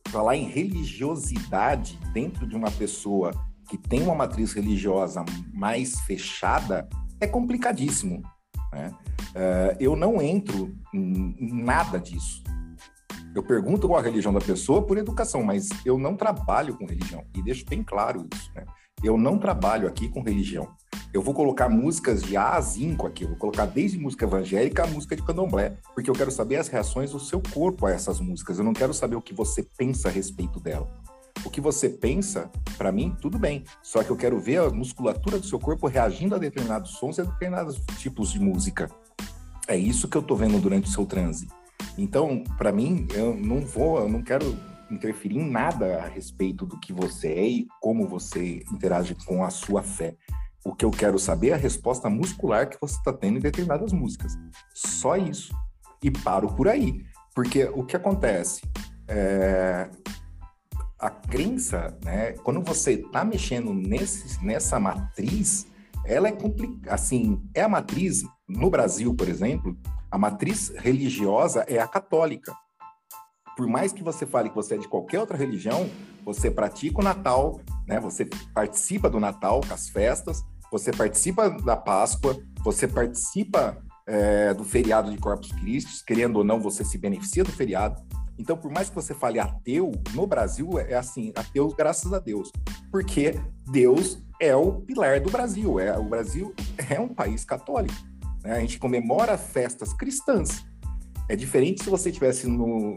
falar 0.09 0.35
em 0.35 0.43
religiosidade 0.43 1.97
dentro 2.13 2.45
de 2.45 2.55
uma 2.55 2.69
pessoa 2.69 3.31
que 3.67 3.77
tem 3.77 4.01
uma 4.01 4.15
matriz 4.15 4.53
religiosa 4.53 5.23
mais 5.53 5.99
fechada, 6.01 6.87
é 7.19 7.27
complicadíssimo. 7.27 8.21
Né? 8.71 8.91
Uh, 9.29 9.77
eu 9.79 9.95
não 9.95 10.21
entro 10.21 10.75
em 10.93 11.63
nada 11.63 11.99
disso. 11.99 12.43
Eu 13.35 13.43
pergunto 13.43 13.87
qual 13.87 13.99
a 13.99 14.03
religião 14.03 14.33
da 14.33 14.41
pessoa 14.41 14.81
por 14.81 14.97
educação, 14.97 15.43
mas 15.43 15.69
eu 15.85 15.97
não 15.97 16.15
trabalho 16.15 16.75
com 16.75 16.85
religião. 16.85 17.23
E 17.35 17.41
deixo 17.41 17.65
bem 17.65 17.83
claro 17.83 18.27
isso. 18.33 18.51
Né? 18.55 18.65
Eu 19.03 19.17
não 19.17 19.37
trabalho 19.37 19.87
aqui 19.87 20.09
com 20.09 20.23
religião. 20.23 20.67
Eu 21.13 21.21
vou 21.21 21.33
colocar 21.33 21.69
músicas 21.69 22.23
de 22.23 22.35
A 22.35 22.55
a 22.55 22.61
Zinco 22.61 23.05
aqui. 23.05 23.23
Eu 23.23 23.29
vou 23.29 23.37
colocar 23.37 23.65
desde 23.65 23.97
música 23.97 24.25
evangélica 24.25 24.83
a 24.83 24.87
música 24.87 25.15
de 25.15 25.21
candomblé, 25.21 25.77
porque 25.93 26.09
eu 26.09 26.15
quero 26.15 26.31
saber 26.31 26.55
as 26.55 26.67
reações 26.67 27.11
do 27.11 27.19
seu 27.19 27.41
corpo 27.53 27.85
a 27.85 27.91
essas 27.91 28.19
músicas. 28.19 28.57
Eu 28.57 28.65
não 28.65 28.73
quero 28.73 28.93
saber 28.93 29.15
o 29.15 29.21
que 29.21 29.33
você 29.33 29.63
pensa 29.77 30.09
a 30.09 30.11
respeito 30.11 30.59
dela. 30.59 30.89
O 31.45 31.49
que 31.49 31.61
você 31.61 31.89
pensa, 31.89 32.49
para 32.77 32.91
mim, 32.91 33.15
tudo 33.21 33.37
bem. 33.37 33.63
Só 33.81 34.03
que 34.03 34.09
eu 34.09 34.17
quero 34.17 34.39
ver 34.39 34.59
a 34.59 34.69
musculatura 34.69 35.39
do 35.39 35.45
seu 35.45 35.59
corpo 35.59 35.87
reagindo 35.87 36.35
a 36.35 36.37
determinados 36.37 36.91
sons 36.91 37.17
e 37.17 37.21
a 37.21 37.23
determinados 37.23 37.79
tipos 37.97 38.31
de 38.31 38.39
música. 38.39 38.89
É 39.67 39.75
isso 39.75 40.07
que 40.07 40.17
eu 40.17 40.23
tô 40.23 40.35
vendo 40.35 40.59
durante 40.59 40.89
o 40.89 40.91
seu 40.91 41.05
transe. 41.05 41.47
Então, 41.97 42.43
para 42.57 42.71
mim, 42.71 43.07
eu 43.13 43.35
não 43.35 43.61
vou, 43.61 43.99
eu 43.99 44.09
não 44.09 44.21
quero 44.21 44.57
interferir 44.89 45.37
em 45.37 45.49
nada 45.49 46.03
a 46.03 46.07
respeito 46.07 46.65
do 46.65 46.79
que 46.79 46.93
você 46.93 47.27
é 47.27 47.47
e 47.47 47.67
como 47.81 48.07
você 48.07 48.63
interage 48.71 49.15
com 49.25 49.43
a 49.43 49.49
sua 49.49 49.83
fé. 49.83 50.15
O 50.63 50.75
que 50.75 50.85
eu 50.85 50.91
quero 50.91 51.17
saber 51.17 51.49
é 51.49 51.53
a 51.53 51.57
resposta 51.57 52.09
muscular 52.09 52.69
que 52.69 52.77
você 52.79 52.97
está 52.97 53.13
tendo 53.13 53.37
em 53.37 53.41
determinadas 53.41 53.93
músicas. 53.93 54.37
Só 54.73 55.15
isso. 55.15 55.53
E 56.01 56.11
paro 56.11 56.47
por 56.53 56.67
aí. 56.67 57.05
Porque 57.33 57.65
o 57.65 57.83
que 57.83 57.95
acontece? 57.95 58.61
É... 59.07 59.89
A 60.99 61.09
crença, 61.09 61.97
né? 62.03 62.33
Quando 62.43 62.61
você 62.61 62.93
está 62.93 63.23
mexendo 63.23 63.73
nesse, 63.73 64.43
nessa 64.43 64.79
matriz, 64.79 65.67
ela 66.05 66.27
é 66.27 66.31
complicada. 66.31 66.95
Assim, 66.95 67.41
é 67.53 67.61
a 67.61 67.69
matriz, 67.69 68.23
no 68.47 68.69
Brasil, 68.69 69.13
por 69.13 69.27
exemplo, 69.27 69.77
a 70.09 70.17
matriz 70.17 70.69
religiosa 70.77 71.65
é 71.67 71.79
a 71.79 71.87
católica 71.87 72.53
por 73.57 73.67
mais 73.67 73.91
que 73.91 74.03
você 74.03 74.23
fale 74.25 74.49
que 74.49 74.55
você 74.55 74.75
é 74.75 74.77
de 74.77 74.87
qualquer 74.87 75.19
outra 75.19 75.35
religião, 75.35 75.89
você 76.23 76.51
pratica 76.51 77.01
o 77.01 77.03
Natal, 77.03 77.59
né? 77.87 77.99
Você 77.99 78.29
participa 78.53 79.09
do 79.09 79.19
Natal, 79.19 79.61
com 79.67 79.73
as 79.73 79.89
festas, 79.89 80.43
você 80.71 80.91
participa 80.91 81.49
da 81.49 81.75
Páscoa, 81.75 82.37
você 82.63 82.87
participa 82.87 83.81
é, 84.05 84.53
do 84.53 84.63
feriado 84.63 85.09
de 85.09 85.17
Corpus 85.17 85.51
Christi, 85.53 86.05
querendo 86.05 86.37
ou 86.37 86.43
não, 86.43 86.61
você 86.61 86.85
se 86.85 86.99
beneficia 86.99 87.43
do 87.43 87.51
feriado. 87.51 87.99
Então, 88.37 88.55
por 88.55 88.71
mais 88.71 88.89
que 88.89 88.95
você 88.95 89.13
fale 89.13 89.39
ateu, 89.39 89.91
no 90.13 90.27
Brasil 90.27 90.77
é 90.79 90.93
assim, 90.93 91.33
ateu 91.35 91.67
graças 91.69 92.13
a 92.13 92.19
Deus, 92.19 92.51
porque 92.91 93.39
Deus 93.71 94.21
é 94.39 94.55
o 94.55 94.73
pilar 94.73 95.19
do 95.19 95.31
Brasil. 95.31 95.79
É 95.79 95.97
o 95.97 96.03
Brasil 96.03 96.53
é 96.89 96.99
um 96.99 97.09
país 97.09 97.43
católico. 97.43 97.95
Né? 98.43 98.53
A 98.53 98.59
gente 98.59 98.79
comemora 98.79 99.37
festas 99.37 99.93
cristãs. 99.93 100.65
É 101.29 101.35
diferente 101.35 101.83
se 101.83 101.89
você 101.89 102.09
estivesse 102.09 102.47
no, 102.47 102.95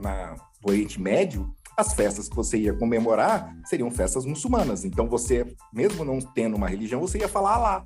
na, 0.00 0.34
no 0.62 0.70
Oriente 0.70 1.00
Médio, 1.00 1.54
as 1.76 1.92
festas 1.92 2.28
que 2.28 2.34
você 2.34 2.56
ia 2.56 2.74
comemorar 2.74 3.56
seriam 3.64 3.90
festas 3.90 4.24
muçulmanas. 4.24 4.84
Então 4.84 5.08
você, 5.08 5.54
mesmo 5.72 6.04
não 6.04 6.18
tendo 6.18 6.56
uma 6.56 6.68
religião, 6.68 7.00
você 7.00 7.18
ia 7.18 7.28
falar 7.28 7.58
lá. 7.58 7.84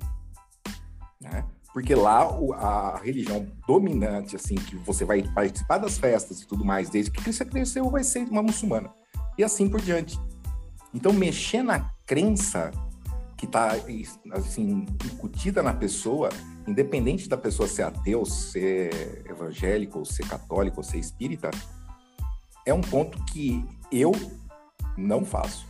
Né? 1.19 1.43
Porque 1.73 1.93
lá 1.93 2.27
a 2.55 2.99
religião 3.03 3.47
dominante, 3.67 4.35
assim, 4.35 4.55
que 4.55 4.75
você 4.77 5.05
vai 5.05 5.21
participar 5.21 5.77
das 5.77 5.97
festas 5.97 6.41
e 6.41 6.47
tudo 6.47 6.65
mais, 6.65 6.89
desde 6.89 7.11
que 7.11 7.21
você 7.21 7.45
cresceu, 7.45 7.89
vai 7.89 8.03
ser 8.03 8.27
uma 8.27 8.41
muçulmana. 8.41 8.91
E 9.37 9.43
assim 9.43 9.69
por 9.69 9.81
diante. 9.81 10.19
Então, 10.93 11.13
mexer 11.13 11.63
na 11.63 11.91
crença 12.05 12.71
que 13.37 13.45
está 13.45 13.71
assim, 14.33 14.85
incutida 15.05 15.63
na 15.63 15.73
pessoa 15.73 16.29
independente 16.69 17.27
da 17.27 17.37
pessoa 17.37 17.67
ser 17.67 17.83
ateu, 17.83 18.25
ser 18.25 19.23
evangélico, 19.27 20.05
ser 20.05 20.27
católico, 20.27 20.83
ser 20.83 20.99
espírita, 20.99 21.49
é 22.65 22.73
um 22.73 22.81
ponto 22.81 23.23
que 23.25 23.65
eu 23.91 24.11
não 24.97 25.25
faço. 25.25 25.67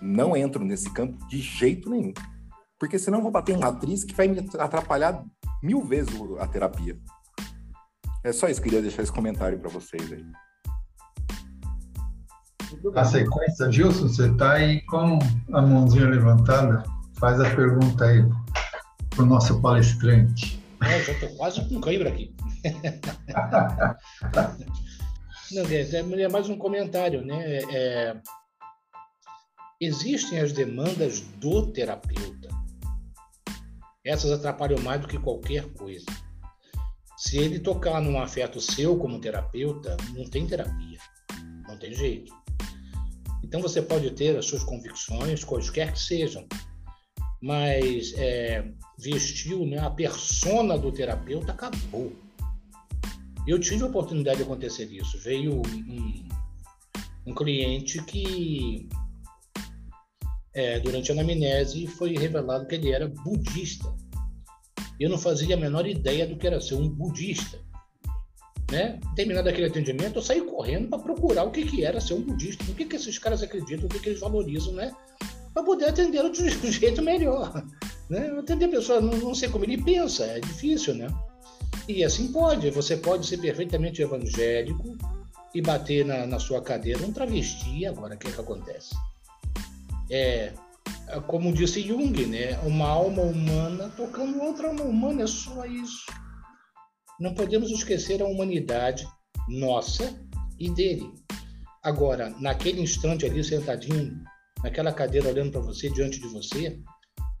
Não 0.00 0.36
entro 0.36 0.64
nesse 0.64 0.90
campo 0.90 1.26
de 1.26 1.38
jeito 1.38 1.90
nenhum. 1.90 2.12
Porque 2.80 2.98
senão 2.98 3.18
eu 3.18 3.22
vou 3.22 3.30
bater 3.30 3.54
em 3.54 3.60
matriz 3.60 4.02
que 4.04 4.14
vai 4.14 4.26
me 4.26 4.38
atrapalhar 4.58 5.22
mil 5.62 5.84
vezes 5.84 6.10
a 6.38 6.46
terapia. 6.46 6.98
É 8.24 8.32
só 8.32 8.48
isso, 8.48 8.62
queria 8.62 8.80
deixar 8.80 9.02
esse 9.02 9.12
comentário 9.12 9.58
para 9.58 9.68
vocês 9.68 10.10
aí. 10.10 10.24
A 12.94 13.04
sequência, 13.04 13.70
Gilson, 13.70 14.08
você 14.08 14.30
está 14.30 14.52
aí 14.52 14.80
com 14.86 15.18
a 15.52 15.60
mãozinha 15.60 16.08
levantada? 16.08 16.82
Faz 17.18 17.38
a 17.38 17.54
pergunta 17.54 18.06
aí 18.06 18.24
para 19.10 19.24
o 19.24 19.26
nosso 19.26 19.60
palestrante. 19.60 20.58
É, 20.82 21.02
já 21.02 21.12
estou 21.12 21.28
quase 21.36 21.68
com 21.68 21.78
cãibra 21.80 22.08
aqui. 22.08 22.34
Não, 25.52 25.64
é, 25.66 26.22
é 26.22 26.28
mais 26.28 26.48
um 26.48 26.56
comentário, 26.56 27.26
né? 27.26 27.58
É, 27.70 28.16
existem 29.80 30.40
as 30.40 30.52
demandas 30.52 31.20
do 31.20 31.66
terapeuta. 31.72 32.59
Essas 34.04 34.32
atrapalham 34.32 34.80
mais 34.80 35.00
do 35.00 35.08
que 35.08 35.18
qualquer 35.18 35.64
coisa. 35.74 36.06
Se 37.16 37.36
ele 37.36 37.58
tocar 37.58 38.00
num 38.00 38.20
afeto 38.20 38.60
seu 38.60 38.96
como 38.96 39.20
terapeuta, 39.20 39.96
não 40.14 40.24
tem 40.24 40.46
terapia. 40.46 40.98
Não 41.68 41.78
tem 41.78 41.92
jeito. 41.92 42.32
Então 43.44 43.60
você 43.60 43.82
pode 43.82 44.10
ter 44.12 44.36
as 44.36 44.46
suas 44.46 44.64
convicções, 44.64 45.44
quaisquer 45.44 45.92
que 45.92 46.00
sejam, 46.00 46.46
mas 47.42 48.14
é, 48.16 48.70
vestiu 48.98 49.66
né, 49.66 49.78
a 49.78 49.90
persona 49.90 50.78
do 50.78 50.92
terapeuta, 50.92 51.52
acabou. 51.52 52.12
Eu 53.46 53.58
tive 53.58 53.82
a 53.82 53.86
oportunidade 53.86 54.38
de 54.38 54.42
acontecer 54.44 54.84
isso. 54.84 55.18
Veio 55.18 55.60
um, 55.60 56.28
um 57.26 57.34
cliente 57.34 58.02
que, 58.04 58.88
é, 60.54 60.80
durante 60.80 61.10
a 61.10 61.14
anamnese, 61.14 61.86
foi 61.86 62.16
revelado 62.16 62.66
que 62.66 62.74
ele 62.74 62.92
era 62.92 63.08
budista. 63.08 63.94
Eu 64.98 65.08
não 65.08 65.18
fazia 65.18 65.54
a 65.54 65.58
menor 65.58 65.86
ideia 65.86 66.26
do 66.26 66.36
que 66.36 66.46
era 66.46 66.60
ser 66.60 66.74
um 66.74 66.88
budista. 66.88 67.58
Né? 68.70 69.00
Terminado 69.16 69.48
aquele 69.48 69.66
atendimento, 69.66 70.16
eu 70.16 70.22
saí 70.22 70.42
correndo 70.42 70.88
para 70.88 70.98
procurar 71.00 71.44
o 71.44 71.50
que, 71.50 71.64
que 71.64 71.84
era 71.84 72.00
ser 72.00 72.14
um 72.14 72.22
budista, 72.22 72.62
o 72.70 72.74
que, 72.74 72.84
que 72.84 72.96
esses 72.96 73.18
caras 73.18 73.42
acreditam, 73.42 73.86
o 73.86 73.88
que, 73.88 73.98
que 73.98 74.10
eles 74.10 74.20
valorizam, 74.20 74.72
né? 74.72 74.94
para 75.52 75.62
poder 75.62 75.86
atender 75.86 76.22
de 76.30 76.42
um 76.42 76.72
jeito 76.72 77.02
melhor. 77.02 77.64
Né? 78.08 78.30
Atender 78.38 78.66
a 78.66 78.70
pessoa, 78.70 79.00
não, 79.00 79.16
não 79.18 79.34
sei 79.34 79.48
como 79.48 79.64
ele 79.64 79.82
pensa, 79.82 80.24
é 80.24 80.40
difícil, 80.40 80.94
né? 80.94 81.08
E 81.88 82.04
assim 82.04 82.30
pode, 82.30 82.70
você 82.70 82.96
pode 82.96 83.26
ser 83.26 83.38
perfeitamente 83.38 84.02
evangélico 84.02 84.96
e 85.54 85.60
bater 85.60 86.04
na, 86.04 86.26
na 86.26 86.38
sua 86.38 86.60
cadeira 86.60 87.04
um 87.04 87.12
travesti, 87.12 87.86
agora 87.86 88.14
o 88.14 88.18
que, 88.18 88.28
é 88.28 88.32
que 88.32 88.40
acontece? 88.40 88.94
É, 90.10 90.52
como 91.26 91.52
disse 91.52 91.82
Jung, 91.82 92.26
né? 92.26 92.58
Uma 92.60 92.88
alma 92.88 93.22
humana 93.22 93.88
tocando 93.96 94.40
outra 94.40 94.68
alma 94.68 94.82
humana, 94.82 95.22
é 95.22 95.26
só 95.26 95.64
isso. 95.64 96.06
Não 97.18 97.34
podemos 97.34 97.70
esquecer 97.70 98.22
a 98.22 98.26
humanidade 98.26 99.06
nossa 99.48 100.18
e 100.58 100.70
dele. 100.70 101.12
Agora, 101.82 102.30
naquele 102.40 102.80
instante 102.80 103.24
ali, 103.24 103.42
sentadinho 103.42 104.22
naquela 104.62 104.92
cadeira 104.92 105.28
olhando 105.28 105.52
para 105.52 105.60
você, 105.60 105.88
diante 105.90 106.20
de 106.20 106.28
você, 106.28 106.78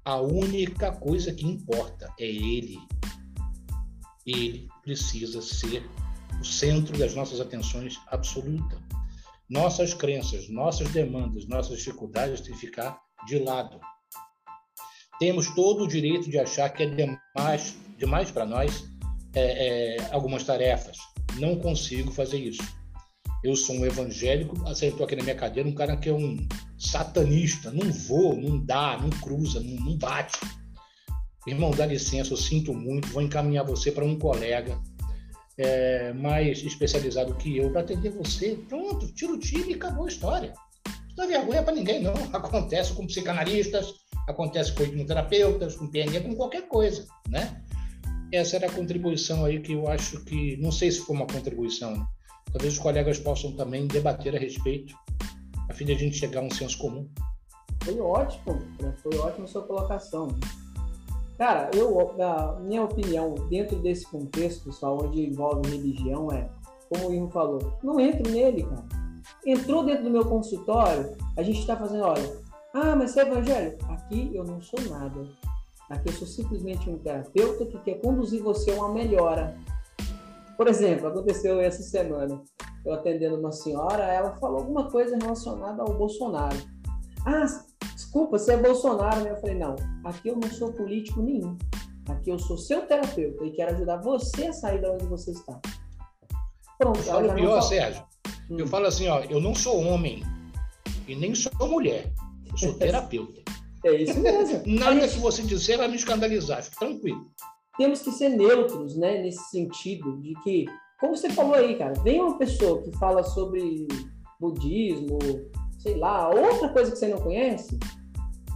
a 0.04 0.20
única 0.20 0.92
coisa 0.92 1.32
que 1.32 1.46
importa 1.46 2.12
é 2.18 2.26
ele. 2.26 2.78
Ele 4.26 4.68
precisa 4.82 5.42
ser 5.42 5.84
o 6.40 6.44
centro 6.44 6.98
das 6.98 7.14
nossas 7.14 7.40
atenções 7.40 7.98
absoluta. 8.08 8.78
Nossas 9.50 9.92
crenças, 9.92 10.48
nossas 10.48 10.88
demandas, 10.90 11.46
nossas 11.48 11.78
dificuldades 11.78 12.40
têm 12.40 12.54
que 12.54 12.60
ficar 12.60 12.98
de 13.26 13.38
lado. 13.38 13.80
Temos 15.18 15.52
todo 15.54 15.84
o 15.84 15.88
direito 15.88 16.30
de 16.30 16.38
achar 16.38 16.70
que 16.70 16.84
é 16.84 16.86
demais, 16.86 17.76
demais 17.98 18.30
para 18.30 18.46
nós 18.46 18.84
é, 19.34 19.96
é, 19.96 20.12
algumas 20.12 20.44
tarefas. 20.44 20.96
Não 21.38 21.56
consigo 21.56 22.10
fazer 22.10 22.38
isso 22.38 22.62
eu 23.42 23.56
sou 23.56 23.76
um 23.76 23.86
evangélico, 23.86 24.56
acertou 24.68 25.04
aqui 25.04 25.16
na 25.16 25.22
minha 25.22 25.34
cadeira 25.34 25.68
um 25.68 25.74
cara 25.74 25.96
que 25.96 26.08
é 26.08 26.12
um 26.12 26.36
satanista, 26.78 27.70
não 27.70 27.90
vou, 27.90 28.36
não 28.36 28.58
dá, 28.58 28.98
não 29.00 29.10
cruza, 29.10 29.60
não, 29.60 29.84
não 29.84 29.96
bate. 29.96 30.38
Irmão, 31.46 31.70
dá 31.70 31.86
licença, 31.86 32.32
eu 32.32 32.36
sinto 32.36 32.74
muito, 32.74 33.08
vou 33.08 33.22
encaminhar 33.22 33.64
você 33.64 33.90
para 33.90 34.04
um 34.04 34.18
colega 34.18 34.78
é, 35.58 36.12
mais 36.12 36.62
especializado 36.62 37.34
que 37.34 37.58
eu 37.58 37.70
para 37.70 37.82
atender 37.82 38.10
você. 38.10 38.58
Pronto, 38.68 39.12
tira 39.12 39.32
o 39.32 39.38
time 39.38 39.72
e 39.72 39.74
acabou 39.74 40.04
a 40.04 40.08
história. 40.08 40.52
Não 41.08 41.16
dá 41.16 41.26
vergonha 41.26 41.62
para 41.62 41.74
ninguém, 41.74 42.02
não. 42.02 42.14
Acontece 42.32 42.92
com 42.92 43.06
psicanalistas, 43.06 43.94
acontece 44.28 44.72
com 44.72 44.82
hipnoterapeutas, 44.82 45.76
com 45.76 45.88
PNE, 45.88 46.20
com 46.20 46.34
qualquer 46.34 46.68
coisa, 46.68 47.06
né? 47.28 47.62
Essa 48.32 48.56
era 48.56 48.66
a 48.68 48.72
contribuição 48.72 49.44
aí 49.44 49.60
que 49.60 49.72
eu 49.72 49.88
acho 49.88 50.24
que, 50.24 50.56
não 50.58 50.70
sei 50.70 50.90
se 50.90 51.00
foi 51.00 51.16
uma 51.16 51.26
contribuição, 51.26 51.96
né? 51.96 52.06
talvez 52.52 52.74
os 52.74 52.78
colegas 52.78 53.18
possam 53.18 53.52
também 53.52 53.86
debater 53.86 54.34
a 54.36 54.38
respeito, 54.38 54.94
a 55.68 55.74
fim 55.74 55.84
de 55.84 55.92
a 55.92 55.96
gente 55.96 56.16
chegar 56.16 56.40
a 56.40 56.44
um 56.44 56.50
senso 56.50 56.78
comum. 56.78 57.08
Foi 57.82 57.98
ótimo, 57.98 58.60
foi 59.02 59.18
ótima 59.18 59.46
sua 59.46 59.62
colocação. 59.62 60.28
Cara, 61.40 61.70
eu, 61.74 62.14
na 62.18 62.52
minha 62.60 62.84
opinião, 62.84 63.34
dentro 63.48 63.78
desse 63.78 64.04
contexto, 64.04 64.66
pessoal, 64.66 65.02
onde 65.02 65.24
envolve 65.24 65.70
religião, 65.70 66.30
é, 66.30 66.50
como 66.90 67.08
o 67.08 67.14
Irmo 67.14 67.30
falou, 67.30 67.78
não 67.82 67.98
entre 67.98 68.30
nele, 68.30 68.62
cara. 68.62 68.84
Entrou 69.46 69.82
dentro 69.82 70.04
do 70.04 70.10
meu 70.10 70.22
consultório, 70.22 71.16
a 71.38 71.42
gente 71.42 71.60
está 71.60 71.74
fazendo, 71.74 72.04
olha, 72.04 72.30
ah, 72.74 72.94
mas 72.94 73.12
você 73.12 73.20
é 73.20 73.22
evangélico? 73.22 73.90
Aqui 73.90 74.30
eu 74.34 74.44
não 74.44 74.60
sou 74.60 74.78
nada. 74.90 75.26
Aqui 75.88 76.10
eu 76.10 76.12
sou 76.12 76.28
simplesmente 76.28 76.90
um 76.90 76.98
terapeuta 76.98 77.64
que 77.64 77.78
quer 77.78 78.02
conduzir 78.02 78.42
você 78.42 78.72
a 78.72 78.74
uma 78.74 78.92
melhora. 78.92 79.56
Por 80.58 80.68
exemplo, 80.68 81.08
aconteceu 81.08 81.58
essa 81.58 81.82
semana. 81.82 82.38
Eu 82.84 82.92
atendendo 82.92 83.38
uma 83.38 83.50
senhora, 83.50 84.04
ela 84.04 84.36
falou 84.36 84.58
alguma 84.58 84.90
coisa 84.90 85.16
relacionada 85.16 85.80
ao 85.80 85.94
Bolsonaro. 85.94 86.58
Ah, 87.24 87.46
desculpa, 88.00 88.38
você 88.38 88.54
é 88.54 88.56
Bolsonaro, 88.56 89.20
né? 89.20 89.30
Eu 89.30 89.36
falei, 89.36 89.56
não, 89.56 89.76
aqui 90.04 90.28
eu 90.28 90.36
não 90.36 90.50
sou 90.50 90.72
político 90.72 91.20
nenhum. 91.20 91.56
Aqui 92.08 92.30
eu 92.30 92.38
sou 92.38 92.56
seu 92.56 92.86
terapeuta 92.86 93.44
e 93.44 93.52
quero 93.52 93.74
ajudar 93.74 93.98
você 93.98 94.46
a 94.46 94.52
sair 94.52 94.80
da 94.80 94.90
onde 94.90 95.04
você 95.04 95.32
está. 95.32 95.60
Pronto. 96.78 96.98
Eu 96.98 97.04
falo 97.04 97.34
pior, 97.34 97.60
Sérgio. 97.60 98.02
Hum. 98.50 98.58
Eu 98.58 98.66
falo 98.66 98.86
assim, 98.86 99.06
ó, 99.08 99.20
eu 99.20 99.40
não 99.40 99.54
sou 99.54 99.78
homem 99.84 100.22
e 101.06 101.14
nem 101.14 101.34
sou 101.34 101.52
mulher. 101.68 102.10
Eu 102.50 102.56
sou 102.56 102.74
terapeuta. 102.78 103.42
É 103.84 103.92
isso 103.92 104.18
mesmo. 104.18 104.62
Nada 104.66 105.00
gente... 105.00 105.14
que 105.14 105.20
você 105.20 105.42
disser 105.42 105.76
vai 105.76 105.88
me 105.88 105.96
escandalizar, 105.96 106.62
fique 106.62 106.78
tranquilo. 106.78 107.30
Temos 107.76 108.00
que 108.00 108.10
ser 108.12 108.30
neutros, 108.30 108.96
né, 108.96 109.22
nesse 109.22 109.42
sentido, 109.50 110.20
de 110.20 110.34
que, 110.42 110.66
como 110.98 111.16
você 111.16 111.30
falou 111.30 111.54
aí, 111.54 111.76
cara, 111.76 111.94
vem 112.02 112.20
uma 112.20 112.36
pessoa 112.36 112.82
que 112.82 112.92
fala 112.98 113.22
sobre 113.22 113.86
budismo, 114.38 115.18
sei 115.80 115.96
lá, 115.96 116.28
outra 116.28 116.68
coisa 116.68 116.90
que 116.90 116.98
você 116.98 117.08
não 117.08 117.20
conhece, 117.20 117.78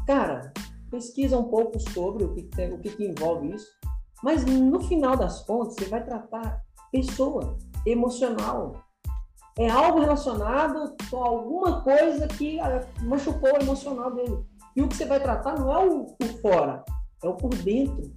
cara, 0.06 0.52
pesquisa 0.90 1.38
um 1.38 1.44
pouco 1.44 1.80
sobre 1.90 2.24
o 2.24 2.34
que, 2.34 2.42
tem, 2.42 2.72
o 2.72 2.78
que, 2.78 2.90
que 2.90 3.04
envolve 3.04 3.54
isso, 3.54 3.66
mas 4.22 4.44
no 4.44 4.80
final 4.80 5.16
das 5.16 5.42
contas, 5.44 5.74
você 5.74 5.86
vai 5.86 6.04
tratar 6.04 6.62
pessoa, 6.92 7.56
emocional. 7.84 8.84
É 9.58 9.68
algo 9.68 10.00
relacionado 10.00 10.96
com 11.10 11.16
alguma 11.16 11.82
coisa 11.82 12.26
que 12.26 12.58
ah, 12.60 12.86
machucou 13.02 13.52
o 13.52 13.62
emocional 13.62 14.14
dele. 14.14 14.44
E 14.76 14.82
o 14.82 14.88
que 14.88 14.96
você 14.96 15.04
vai 15.04 15.20
tratar 15.20 15.58
não 15.58 15.72
é 15.72 15.78
o 15.86 16.04
por 16.06 16.28
fora, 16.40 16.84
é 17.22 17.28
o 17.28 17.34
por 17.34 17.54
dentro. 17.54 18.12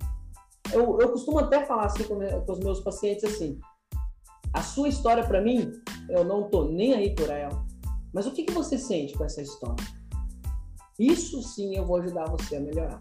Eu, 0.73 0.99
eu 0.99 1.11
costumo 1.11 1.39
até 1.39 1.65
falar 1.65 1.85
assim 1.85 2.03
com, 2.03 2.17
com 2.17 2.51
os 2.51 2.59
meus 2.59 2.79
pacientes 2.79 3.23
assim: 3.23 3.59
a 4.53 4.61
sua 4.61 4.89
história 4.89 5.25
para 5.25 5.41
mim, 5.41 5.71
eu 6.09 6.23
não 6.23 6.49
tô 6.49 6.65
nem 6.65 6.93
aí 6.93 7.13
por 7.13 7.29
ela. 7.29 7.66
Mas 8.17 8.25
o 8.25 8.31
que, 8.31 8.45
que 8.45 8.51
você 8.51 8.79
sente 8.79 9.15
com 9.15 9.23
essa 9.23 9.43
história? 9.43 9.85
Isso 10.97 11.39
sim 11.43 11.75
eu 11.75 11.85
vou 11.85 11.97
ajudar 11.97 12.27
você 12.27 12.55
a 12.55 12.59
melhorar. 12.59 12.99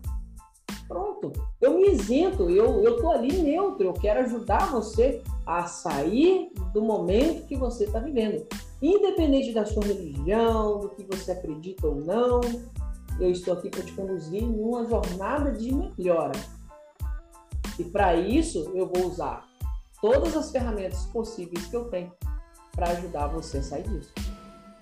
Pronto, 0.86 1.32
eu 1.58 1.78
me 1.78 1.88
isento, 1.88 2.50
eu, 2.50 2.82
eu 2.84 2.98
tô 2.98 3.10
ali 3.10 3.32
neutro, 3.40 3.86
eu 3.86 3.94
quero 3.94 4.20
ajudar 4.20 4.70
você 4.70 5.22
a 5.46 5.66
sair 5.66 6.52
do 6.74 6.82
momento 6.82 7.46
que 7.46 7.56
você 7.56 7.84
está 7.84 7.98
vivendo. 7.98 8.46
Independente 8.82 9.54
da 9.54 9.64
sua 9.64 9.86
religião, 9.86 10.80
do 10.80 10.90
que 10.90 11.02
você 11.04 11.32
acredita 11.32 11.86
ou 11.86 11.94
não, 11.94 12.42
eu 13.18 13.30
estou 13.30 13.54
aqui 13.54 13.70
para 13.70 13.84
te 13.84 13.92
conduzir 13.92 14.42
em 14.42 14.60
uma 14.60 14.84
jornada 14.84 15.50
de 15.50 15.74
melhora. 15.74 16.38
E 17.78 17.84
para 17.84 18.16
isso, 18.16 18.70
eu 18.74 18.86
vou 18.86 19.06
usar 19.06 19.48
todas 19.98 20.36
as 20.36 20.50
ferramentas 20.50 21.06
possíveis 21.06 21.64
que 21.64 21.74
eu 21.74 21.86
tenho 21.86 22.12
para 22.72 22.90
ajudar 22.90 23.28
você 23.28 23.56
a 23.56 23.62
sair 23.62 23.88
disso. 23.88 24.12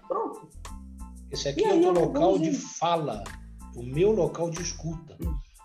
Pronto. 0.08 0.48
Esse 1.30 1.48
aqui 1.48 1.60
e 1.60 1.64
é 1.64 1.74
o 1.74 1.80
teu 1.80 1.92
local 1.92 2.38
de 2.38 2.52
fala, 2.52 3.24
o 3.76 3.82
meu 3.82 4.12
local 4.12 4.50
de 4.50 4.62
escuta. 4.62 5.16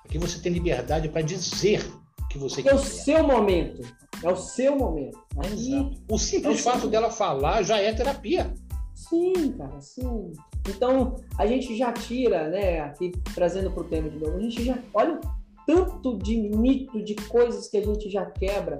Aqui 0.05 0.17
você 0.17 0.39
tem 0.39 0.51
liberdade 0.51 1.09
para 1.09 1.21
dizer 1.21 1.85
o 2.21 2.27
que 2.27 2.37
você 2.37 2.63
quer. 2.63 2.71
É 2.71 2.75
o 2.75 2.79
seu 2.79 3.23
momento. 3.23 3.81
É 4.23 4.29
o 4.29 4.35
seu 4.35 4.75
momento. 4.75 5.19
Aí, 5.37 5.97
o 6.09 6.17
simples 6.17 6.59
é 6.59 6.63
fato 6.63 6.81
seu... 6.81 6.89
dela 6.89 7.11
falar 7.11 7.63
já 7.63 7.77
é 7.77 7.93
terapia. 7.93 8.53
Sim, 8.95 9.53
cara, 9.57 9.79
sim. 9.79 10.33
Então, 10.67 11.15
a 11.37 11.45
gente 11.47 11.77
já 11.77 11.93
tira, 11.93 12.49
né, 12.49 12.81
aqui 12.81 13.11
trazendo 13.33 13.71
para 13.71 13.81
o 13.81 13.85
tema 13.85 14.09
de 14.09 14.17
novo, 14.17 14.37
a 14.37 14.41
gente 14.41 14.63
já 14.63 14.77
olha 14.93 15.19
tanto 15.65 16.17
de 16.17 16.35
mito, 16.35 17.01
de 17.01 17.15
coisas 17.15 17.67
que 17.67 17.77
a 17.77 17.85
gente 17.85 18.09
já 18.09 18.25
quebra 18.25 18.79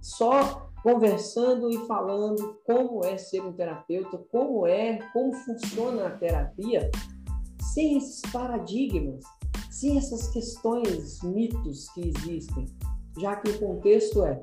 só 0.00 0.71
conversando 0.82 1.70
e 1.70 1.86
falando 1.86 2.60
como 2.66 3.04
é 3.04 3.16
ser 3.16 3.40
um 3.42 3.52
terapeuta, 3.52 4.18
como 4.30 4.66
é, 4.66 4.98
como 5.12 5.32
funciona 5.32 6.08
a 6.08 6.10
terapia, 6.10 6.90
sem 7.72 7.96
esses 7.96 8.20
paradigmas, 8.32 9.24
sem 9.70 9.96
essas 9.96 10.28
questões, 10.28 11.22
mitos 11.22 11.88
que 11.90 12.08
existem, 12.08 12.66
já 13.18 13.36
que 13.36 13.50
o 13.50 13.58
contexto 13.58 14.24
é: 14.24 14.42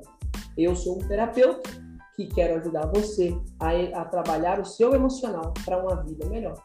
eu 0.56 0.74
sou 0.74 0.96
um 0.96 1.06
terapeuta 1.06 1.70
que 2.16 2.26
quero 2.26 2.60
ajudar 2.60 2.86
você 2.86 3.38
a, 3.58 4.00
a 4.00 4.04
trabalhar 4.04 4.60
o 4.60 4.64
seu 4.64 4.94
emocional 4.94 5.52
para 5.64 5.82
uma 5.82 6.02
vida 6.02 6.26
melhor. 6.26 6.62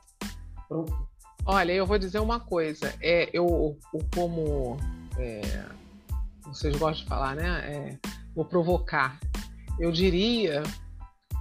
Pronto. 0.67 0.93
Olha, 1.45 1.71
eu 1.71 1.85
vou 1.85 1.99
dizer 1.99 2.19
uma 2.19 2.39
coisa. 2.39 2.93
É, 2.99 3.29
eu, 3.31 3.77
como 4.13 4.77
é, 5.17 5.41
vocês 6.43 6.75
gostam 6.75 7.03
de 7.03 7.05
falar, 7.05 7.35
né? 7.35 7.47
É, 7.71 7.99
vou 8.35 8.45
provocar. 8.45 9.19
Eu 9.79 9.91
diria 9.91 10.63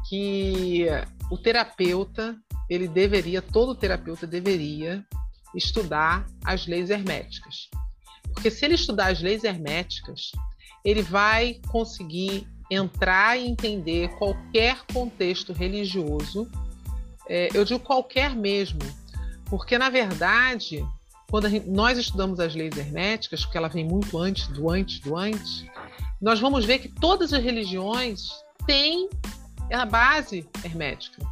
que 0.09 0.87
o 1.31 1.39
terapeuta, 1.39 2.37
ele 2.69 2.89
deveria, 2.89 3.41
todo 3.41 3.75
terapeuta 3.75 4.27
deveria 4.27 5.05
estudar 5.55 6.27
as 6.45 6.67
leis 6.67 6.91
herméticas. 6.91 7.69
Porque 8.33 8.51
se 8.51 8.65
ele 8.65 8.75
estudar 8.75 9.13
as 9.13 9.21
leis 9.21 9.45
herméticas, 9.45 10.33
ele 10.85 11.03
vai 11.03 11.61
conseguir 11.69 12.47
entrar 12.71 13.39
e 13.39 13.47
entender 13.47 14.09
qualquer 14.17 14.83
contexto 14.93 15.53
religioso, 15.53 16.51
é, 17.29 17.49
eu 17.55 17.65
digo 17.65 17.81
qualquer 17.81 18.35
mesmo, 18.35 18.81
porque 19.47 19.79
na 19.79 19.89
verdade, 19.89 20.85
quando 21.31 21.49
gente, 21.49 21.69
nós 21.69 21.99
estudamos 21.99 22.41
as 22.41 22.55
leis 22.55 22.77
herméticas, 22.77 23.45
porque 23.45 23.57
ela 23.57 23.69
vem 23.69 23.85
muito 23.85 24.19
antes 24.19 24.47
do 24.49 24.71
antes 24.71 24.99
do 25.01 25.17
antes, 25.17 25.65
nós 26.25 26.41
vamos 26.41 26.65
ver 26.65 26.79
que 26.79 26.89
todas 26.89 27.35
as 27.35 27.45
religiões 27.45 28.31
têm 28.67 29.11
a 29.71 29.85
base 29.85 30.49
hermética. 30.65 31.23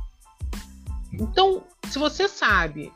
Então, 1.10 1.64
se 1.88 1.98
você 1.98 2.28
sabe 2.28 2.92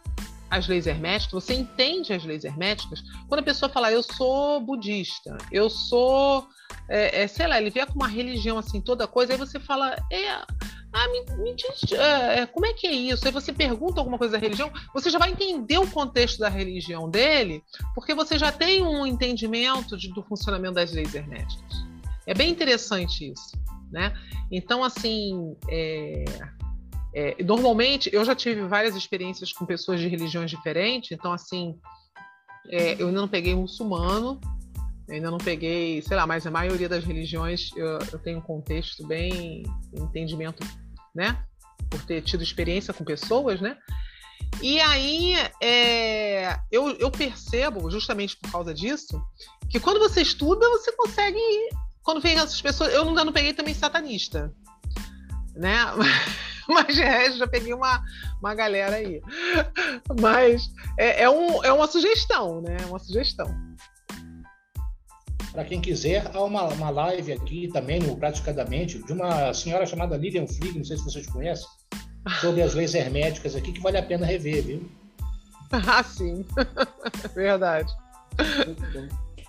as 0.51 0.69
leis 0.69 0.87
herméticas, 0.87 1.33
você 1.33 1.55
entende 1.55 2.13
as 2.13 2.23
leis 2.23 2.45
herméticas, 2.45 3.03
quando 3.27 3.41
a 3.41 3.43
pessoa 3.43 3.71
fala, 3.71 3.91
eu 3.91 4.03
sou 4.03 4.61
budista, 4.61 5.39
eu 5.51 5.71
sou 5.71 6.47
é, 6.89 7.23
é, 7.23 7.27
sei 7.27 7.47
lá, 7.47 7.59
ele 7.59 7.71
vier 7.71 7.87
com 7.87 7.95
uma 7.95 8.09
religião 8.09 8.59
assim, 8.59 8.81
toda 8.81 9.07
coisa, 9.07 9.33
aí 9.33 9.39
você 9.39 9.59
fala, 9.59 9.97
é, 10.13 10.31
ah, 10.93 11.09
me, 11.09 11.37
me 11.43 11.55
diz, 11.55 11.93
é, 11.93 12.41
é, 12.41 12.47
como 12.47 12.67
é 12.67 12.73
que 12.73 12.87
é 12.87 12.93
isso? 12.93 13.27
Aí 13.27 13.33
você 13.33 13.53
pergunta 13.53 14.01
alguma 14.01 14.19
coisa 14.19 14.33
da 14.33 14.39
religião, 14.39 14.71
você 14.95 15.11
já 15.11 15.19
vai 15.19 15.31
entender 15.31 15.79
o 15.79 15.91
contexto 15.91 16.39
da 16.39 16.49
religião 16.49 17.11
dele, 17.11 17.63
porque 17.95 18.15
você 18.15 18.39
já 18.39 18.53
tem 18.53 18.83
um 18.83 19.07
entendimento 19.07 19.97
de, 19.97 20.13
do 20.13 20.23
funcionamento 20.23 20.75
das 20.75 20.93
leis 20.93 21.15
herméticas. 21.15 21.86
É 22.27 22.35
bem 22.35 22.51
interessante 22.51 23.31
isso, 23.31 23.53
né? 23.91 24.13
Então, 24.51 24.83
assim, 24.83 25.57
é, 25.69 26.25
é, 27.15 27.43
normalmente, 27.43 28.11
eu 28.13 28.25
já 28.25 28.35
tive 28.35 28.63
várias 28.63 28.95
experiências 28.97 29.53
com 29.53 29.65
pessoas 29.65 30.01
de 30.01 30.09
religiões 30.09 30.51
diferentes, 30.51 31.13
então, 31.13 31.33
assim, 31.33 31.79
é, 32.69 33.01
eu 33.01 33.09
ainda 33.09 33.21
não 33.21 33.29
peguei 33.29 33.55
muçulmano, 33.55 34.41
ainda 35.09 35.31
não 35.31 35.39
peguei, 35.39 36.03
sei 36.03 36.17
lá, 36.17 36.27
mas 36.27 36.47
a 36.47 36.51
maioria 36.51 36.89
das 36.89 37.05
religiões 37.05 37.71
eu, 37.77 37.99
eu 38.13 38.19
tenho 38.19 38.39
um 38.39 38.43
contexto 38.43 39.07
bem, 39.07 39.63
entendimento, 39.95 40.67
né? 41.15 41.45
Por 41.89 42.05
ter 42.05 42.23
tido 42.23 42.43
experiência 42.43 42.93
com 42.93 43.05
pessoas, 43.05 43.61
né? 43.61 43.79
E 44.63 44.81
aí 44.81 45.35
é, 45.63 46.59
eu, 46.71 46.91
eu 46.97 47.11
percebo, 47.11 47.91
justamente 47.91 48.37
por 48.37 48.51
causa 48.51 48.75
disso, 48.75 49.23
que 49.71 49.79
quando 49.79 49.99
você 49.99 50.23
estuda, 50.23 50.69
você 50.71 50.93
consegue. 50.93 51.41
Quando 52.07 52.21
vem 52.21 52.39
essas 52.39 52.63
pessoas. 52.63 52.95
Eu 52.95 53.09
ainda 53.09 53.25
não 53.25 53.33
peguei 53.33 53.53
também 53.53 53.75
satanista, 53.75 54.55
né? 55.57 55.77
Mas 56.69 56.95
de 56.95 57.39
já 57.39 57.47
peguei 57.49 57.75
uma, 57.75 58.03
uma 58.41 58.55
galera 58.55 58.97
aí. 58.97 59.21
Mas 60.21 60.71
é, 60.97 61.25
é, 61.25 61.31
um, 61.31 61.63
é 61.65 61.73
uma 61.73 61.89
sugestão, 61.89 62.61
né? 62.61 62.77
É 62.81 62.87
uma 62.87 63.01
sugestão. 63.01 63.53
Para 65.51 65.65
quem 65.65 65.81
quiser, 65.81 66.31
há 66.33 66.43
uma, 66.43 66.65
uma 66.69 66.91
live 66.91 67.33
aqui 67.33 67.69
também 67.73 67.99
no 67.99 68.17
Praticadamente 68.17 69.03
de 69.03 69.13
uma 69.13 69.53
senhora 69.53 69.85
chamada 69.85 70.17
Lilian 70.17 70.47
Flieg, 70.47 70.79
não 70.79 70.85
sei 70.85 70.99
se 70.99 71.05
vocês 71.05 71.27
conhecem, 71.27 71.67
sobre 72.41 72.63
as 72.63 72.75
leis 72.75 72.95
herméticas 72.95 73.57
aqui, 73.57 73.73
que 73.73 73.81
vale 73.81 73.99
a 73.99 74.03
pena 74.03 74.25
rever, 74.25 74.63
viu? 74.63 74.91
Ah, 75.73 76.05
sim. 76.05 76.47
Verdade. 77.35 77.93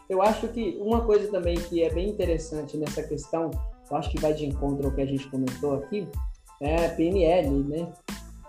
Eu 0.10 0.22
acho 0.22 0.48
que 0.50 0.78
uma 0.80 1.02
coisa 1.02 1.30
também 1.30 1.56
que 1.56 1.84
é 1.84 1.94
bem 1.94 2.10
interessante 2.10 2.78
nessa 2.78 3.04
questão, 3.04 3.52
eu 3.90 3.98
acho 3.98 4.10
que 4.10 4.20
vai 4.20 4.34
de 4.34 4.46
encontro 4.46 4.88
ao 4.88 4.94
que 4.94 5.02
a 5.02 5.06
gente 5.06 5.30
comentou 5.30 5.76
aqui, 5.76 6.08
é 6.62 6.86
a 6.86 6.90
PNL, 6.90 7.64
né? 7.64 7.92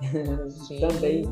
também 0.81 1.29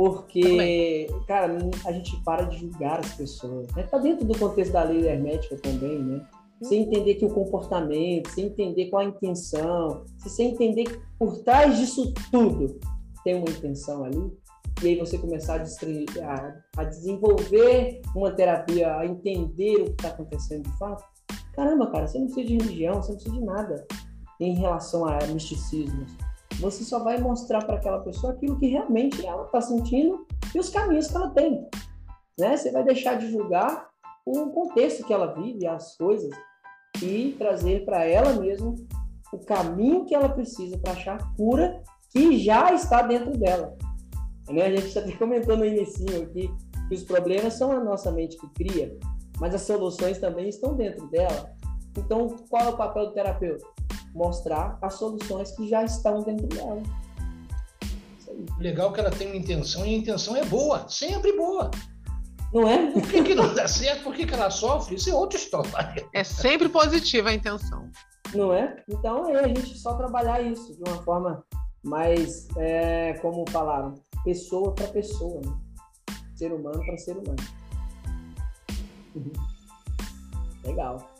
Porque, 0.00 1.08
cara, 1.26 1.58
a 1.84 1.92
gente 1.92 2.16
para 2.24 2.44
de 2.44 2.56
julgar 2.56 3.00
as 3.00 3.14
pessoas. 3.14 3.66
Né? 3.76 3.82
Tá 3.82 3.98
dentro 3.98 4.26
do 4.26 4.38
contexto 4.38 4.72
da 4.72 4.82
lei 4.82 5.06
hermética 5.06 5.56
também, 5.56 5.98
né? 5.98 6.26
Você 6.58 6.76
entender 6.76 7.16
que 7.16 7.26
o 7.26 7.28
comportamento, 7.28 8.30
você 8.30 8.40
entender 8.40 8.86
qual 8.86 9.02
a 9.02 9.04
intenção, 9.04 10.04
você 10.18 10.42
entender 10.42 10.84
que 10.84 10.98
por 11.18 11.38
trás 11.42 11.76
disso 11.76 12.14
tudo 12.30 12.80
tem 13.24 13.34
uma 13.34 13.50
intenção 13.50 14.02
ali, 14.02 14.32
e 14.82 14.88
aí 14.88 14.98
você 14.98 15.18
começar 15.18 15.60
a, 15.60 15.62
a, 15.62 16.80
a 16.80 16.84
desenvolver 16.84 18.00
uma 18.14 18.30
terapia, 18.32 18.96
a 18.96 19.06
entender 19.06 19.82
o 19.82 19.84
que 19.84 19.90
está 19.90 20.08
acontecendo 20.08 20.62
de 20.62 20.78
fato, 20.78 21.04
caramba, 21.54 21.90
cara, 21.90 22.06
você 22.06 22.18
não 22.18 22.26
precisa 22.26 22.46
de 22.46 22.56
religião, 22.56 22.94
você 22.94 23.12
não 23.12 23.18
precisa 23.18 23.38
de 23.38 23.44
nada 23.44 23.86
em 24.40 24.54
relação 24.54 25.04
a 25.04 25.18
misticismos. 25.26 26.10
Você 26.60 26.82
só 26.82 27.02
vai 27.04 27.18
mostrar 27.18 27.64
para 27.64 27.76
aquela 27.76 28.00
pessoa 28.00 28.32
aquilo 28.32 28.58
que 28.58 28.68
realmente 28.68 29.24
ela 29.24 29.44
está 29.44 29.60
sentindo 29.60 30.26
e 30.54 30.58
os 30.58 30.70
caminhos 30.70 31.08
que 31.08 31.16
ela 31.16 31.30
tem. 31.30 31.68
Né? 32.38 32.56
Você 32.56 32.70
vai 32.70 32.82
deixar 32.82 33.18
de 33.18 33.30
julgar 33.30 33.88
o 34.24 34.50
contexto 34.50 35.04
que 35.04 35.12
ela 35.12 35.34
vive, 35.34 35.66
as 35.66 35.96
coisas, 35.96 36.30
e 37.02 37.34
trazer 37.38 37.84
para 37.84 38.04
ela 38.04 38.32
mesma 38.34 38.74
o 39.32 39.38
caminho 39.38 40.04
que 40.06 40.14
ela 40.14 40.28
precisa 40.28 40.78
para 40.78 40.92
achar 40.92 41.34
cura 41.36 41.82
que 42.10 42.38
já 42.38 42.72
está 42.72 43.02
dentro 43.02 43.36
dela. 43.38 43.76
Né? 44.52 44.66
A 44.66 44.70
gente 44.70 44.86
está 44.86 45.00
até 45.00 45.12
comentando 45.12 45.60
no 45.60 45.64
início 45.64 46.04
aqui 46.22 46.50
que 46.88 46.94
os 46.94 47.02
problemas 47.04 47.54
são 47.54 47.72
a 47.72 47.80
nossa 47.80 48.10
mente 48.10 48.36
que 48.36 48.48
cria, 48.50 48.96
mas 49.38 49.54
as 49.54 49.62
soluções 49.62 50.18
também 50.18 50.48
estão 50.48 50.74
dentro 50.74 51.06
dela. 51.08 51.52
Então, 51.96 52.28
qual 52.48 52.62
é 52.62 52.68
o 52.68 52.76
papel 52.76 53.06
do 53.06 53.12
terapeuta? 53.12 53.64
Mostrar 54.14 54.78
as 54.82 54.94
soluções 54.94 55.52
que 55.52 55.68
já 55.68 55.84
estão 55.84 56.22
dentro 56.22 56.46
dela. 56.48 56.82
Legal 58.58 58.92
que 58.92 59.00
ela 59.00 59.10
tem 59.10 59.28
uma 59.28 59.36
intenção 59.36 59.86
e 59.86 59.94
a 59.94 59.98
intenção 59.98 60.36
é 60.36 60.44
boa, 60.44 60.88
sempre 60.88 61.32
boa. 61.36 61.70
Não 62.52 62.68
é? 62.68 62.90
Por 62.90 63.02
que, 63.02 63.22
que 63.22 63.34
não 63.34 63.54
dá 63.54 63.68
certo? 63.68 64.02
Por 64.02 64.14
que, 64.14 64.26
que 64.26 64.34
ela 64.34 64.50
sofre? 64.50 64.96
Isso 64.96 65.10
é 65.10 65.14
outra 65.14 65.38
história. 65.38 66.08
É 66.12 66.24
sempre 66.24 66.68
positiva 66.68 67.28
a 67.28 67.34
intenção. 67.34 67.88
Não 68.34 68.52
é? 68.52 68.82
Então 68.88 69.28
é 69.30 69.44
a 69.44 69.48
gente 69.48 69.78
só 69.78 69.94
trabalhar 69.94 70.40
isso 70.42 70.74
de 70.74 70.82
uma 70.90 71.00
forma 71.02 71.44
mais, 71.82 72.48
é, 72.56 73.14
como 73.14 73.44
falaram, 73.50 73.94
pessoa 74.24 74.72
para 74.74 74.86
pessoa, 74.88 75.40
né? 75.44 75.52
ser 76.34 76.52
humano 76.52 76.84
para 76.84 76.96
ser 76.96 77.12
humano. 77.12 77.36
Uhum. 79.14 79.32
Legal. 80.64 81.10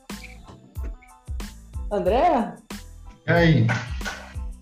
André? 1.90 2.54
E 3.26 3.32
aí? 3.32 3.66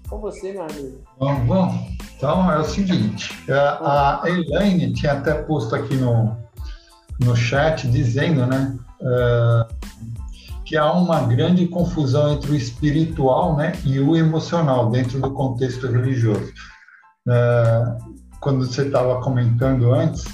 Com 0.09 0.19
você, 0.19 0.53
meu 0.53 0.63
amigo. 0.63 1.05
Vamos, 1.19 1.47
vamos. 1.47 1.99
Então 2.17 2.51
é 2.51 2.59
o 2.59 2.65
seguinte, 2.65 3.33
a, 3.49 4.25
a 4.25 4.29
Elaine 4.29 4.93
tinha 4.93 5.13
até 5.13 5.35
posto 5.43 5.77
aqui 5.77 5.95
no, 5.95 6.37
no 7.21 7.37
chat 7.37 7.87
dizendo, 7.89 8.45
né, 8.45 8.77
uh, 9.01 9.73
que 10.65 10.77
há 10.77 10.93
uma 10.93 11.21
grande 11.21 11.69
confusão 11.69 12.33
entre 12.33 12.51
o 12.51 12.57
espiritual, 12.57 13.57
né, 13.57 13.73
e 13.85 14.01
o 14.01 14.17
emocional 14.17 14.91
dentro 14.91 15.21
do 15.21 15.31
contexto 15.31 15.87
religioso. 15.87 16.53
Uh, 17.25 18.18
quando 18.41 18.67
você 18.67 18.87
estava 18.87 19.21
comentando 19.21 19.93
antes, 19.93 20.25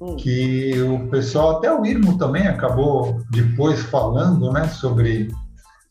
hum. 0.00 0.16
que 0.16 0.80
o 0.82 1.08
pessoal, 1.08 1.58
até 1.58 1.72
o 1.72 1.84
Irmo 1.84 2.18
também 2.18 2.46
acabou 2.46 3.22
depois 3.30 3.82
falando, 3.82 4.52
né, 4.52 4.66
sobre, 4.68 5.28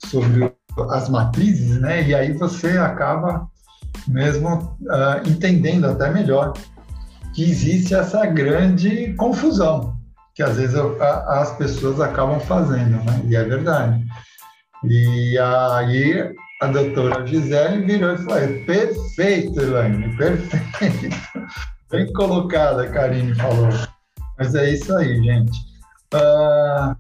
sobre 0.05 0.53
as 0.91 1.09
matrizes, 1.09 1.79
né, 1.79 2.03
e 2.07 2.15
aí 2.15 2.33
você 2.33 2.77
acaba 2.77 3.47
mesmo 4.07 4.77
uh, 4.81 5.29
entendendo 5.29 5.85
até 5.85 6.11
melhor 6.11 6.53
que 7.33 7.43
existe 7.43 7.93
essa 7.93 8.25
grande 8.25 9.13
confusão 9.13 9.93
que 10.35 10.41
às 10.41 10.57
vezes 10.57 10.75
a, 10.75 11.41
as 11.41 11.55
pessoas 11.57 11.99
acabam 12.01 12.39
fazendo, 12.39 13.03
né, 13.03 13.21
e 13.25 13.35
é 13.35 13.43
verdade. 13.43 14.03
E 14.83 15.37
aí 15.37 16.33
a 16.63 16.67
doutora 16.67 17.27
Gisele 17.27 17.85
virou 17.85 18.13
e 18.13 18.17
falou: 18.19 18.65
perfeito, 18.65 19.59
Elaine, 19.59 20.15
perfeito. 20.15 21.15
Bem 21.91 22.11
colocada, 22.13 22.83
a 22.83 22.89
Karine 22.89 23.35
falou. 23.35 23.67
Mas 24.39 24.55
é 24.55 24.71
isso 24.71 24.95
aí, 24.95 25.21
gente. 25.21 25.59
Uh, 26.13 26.95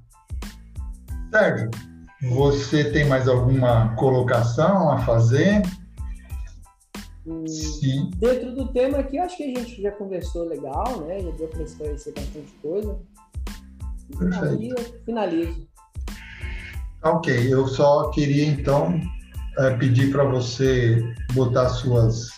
Sérgio, 1.31 1.71
você 2.29 2.91
tem 2.91 3.05
mais 3.05 3.27
alguma 3.27 3.95
colocação 3.95 4.91
a 4.91 4.99
fazer? 4.99 5.61
Sim. 7.47 8.11
Dentro 8.17 8.53
do 8.53 8.67
tema 8.67 8.97
aqui, 8.97 9.17
acho 9.17 9.37
que 9.37 9.43
a 9.43 9.59
gente 9.59 9.81
já 9.81 9.91
conversou 9.91 10.45
legal, 10.45 11.05
né? 11.07 11.21
Já 11.21 11.31
deu 11.31 11.47
para 11.47 11.63
esclarecer 11.63 12.13
bastante 12.13 12.53
coisa. 12.61 12.99
Perfeito. 14.19 14.99
Finalizo. 15.05 15.67
Ok, 17.01 17.53
eu 17.53 17.65
só 17.67 18.09
queria 18.11 18.45
então 18.45 18.93
é, 18.93 19.22
pedir 19.79 20.11
para 20.11 20.23
você 20.23 21.03
botar 21.33 21.69
suas 21.69 22.29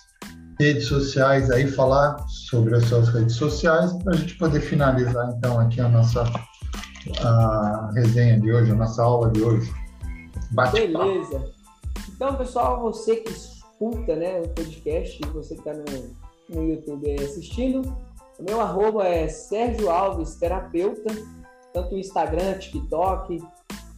redes 0.59 0.85
sociais 0.85 1.51
aí, 1.51 1.67
falar 1.67 2.17
sobre 2.27 2.75
as 2.75 2.85
suas 2.85 3.09
redes 3.09 3.35
sociais, 3.35 3.91
para 4.03 4.13
a 4.13 4.17
gente 4.17 4.37
poder 4.37 4.61
finalizar 4.61 5.33
então 5.37 5.59
aqui 5.59 5.81
a 5.81 5.89
nossa 5.89 6.23
a 7.21 7.91
resenha 7.93 8.39
de 8.39 8.51
hoje, 8.51 8.71
a 8.71 8.75
nossa 8.75 9.03
aula 9.03 9.29
de 9.31 9.41
hoje. 9.41 9.71
Bate 10.51 10.87
Beleza. 10.87 11.53
Então, 12.09 12.35
pessoal, 12.35 12.81
você 12.81 13.17
que 13.17 13.31
escuta 13.31 14.15
né, 14.15 14.41
o 14.41 14.49
podcast, 14.49 15.21
você 15.33 15.55
que 15.55 15.61
está 15.61 15.73
no, 15.73 16.15
no 16.49 16.69
YouTube 16.69 17.13
assistindo, 17.15 17.81
o 18.39 18.43
meu 18.43 18.59
arroba 18.59 19.05
é 19.05 19.27
Sérgio 19.27 19.89
Alves 19.89 20.35
Terapeuta, 20.35 21.13
tanto 21.73 21.95
Instagram, 21.95 22.57
TikTok, 22.57 23.39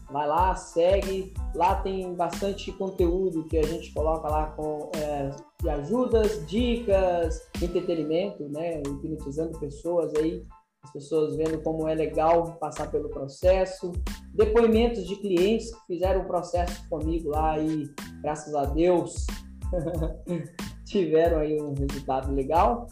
Vai 0.10 0.26
lá, 0.26 0.56
segue. 0.56 1.34
Lá 1.54 1.76
tem 1.82 2.14
bastante 2.14 2.72
conteúdo 2.72 3.44
que 3.46 3.58
a 3.58 3.64
gente 3.64 3.94
coloca 3.94 4.30
lá 4.30 4.48
com 4.52 4.90
é, 4.96 5.30
de 5.62 5.70
ajudas, 5.70 6.46
dicas, 6.48 7.50
entretenimento, 7.62 8.48
né? 8.50 8.82
Hipnotizando 8.82 9.60
pessoas 9.60 10.14
aí, 10.16 10.46
as 10.84 10.94
pessoas 10.94 11.36
vendo 11.36 11.62
como 11.62 11.88
é 11.88 11.94
legal 11.94 12.56
passar 12.58 12.90
pelo 12.90 13.10
processo. 13.10 13.92
Depoimentos 14.34 15.06
de 15.06 15.18
clientes 15.18 15.74
que 15.76 15.94
fizeram 15.94 16.22
o 16.22 16.28
processo 16.28 16.88
comigo 16.90 17.30
lá 17.30 17.60
e, 17.60 17.90
graças 18.22 18.56
a 18.56 18.64
Deus, 18.66 19.26
tiveram 20.86 21.40
aí 21.40 21.62
um 21.62 21.74
resultado 21.74 22.34
legal. 22.34 22.88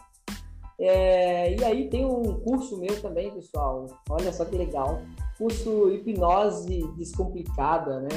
É, 0.78 1.56
e 1.56 1.64
aí 1.64 1.90
tem 1.90 2.06
um 2.06 2.42
curso 2.42 2.78
meu 2.78 3.02
também, 3.02 3.32
pessoal. 3.32 3.86
Olha 4.10 4.34
só 4.34 4.44
que 4.44 4.58
legal 4.58 5.00
curso 5.38 5.92
Hipnose 5.92 6.88
Descomplicada, 6.98 8.02
né? 8.02 8.10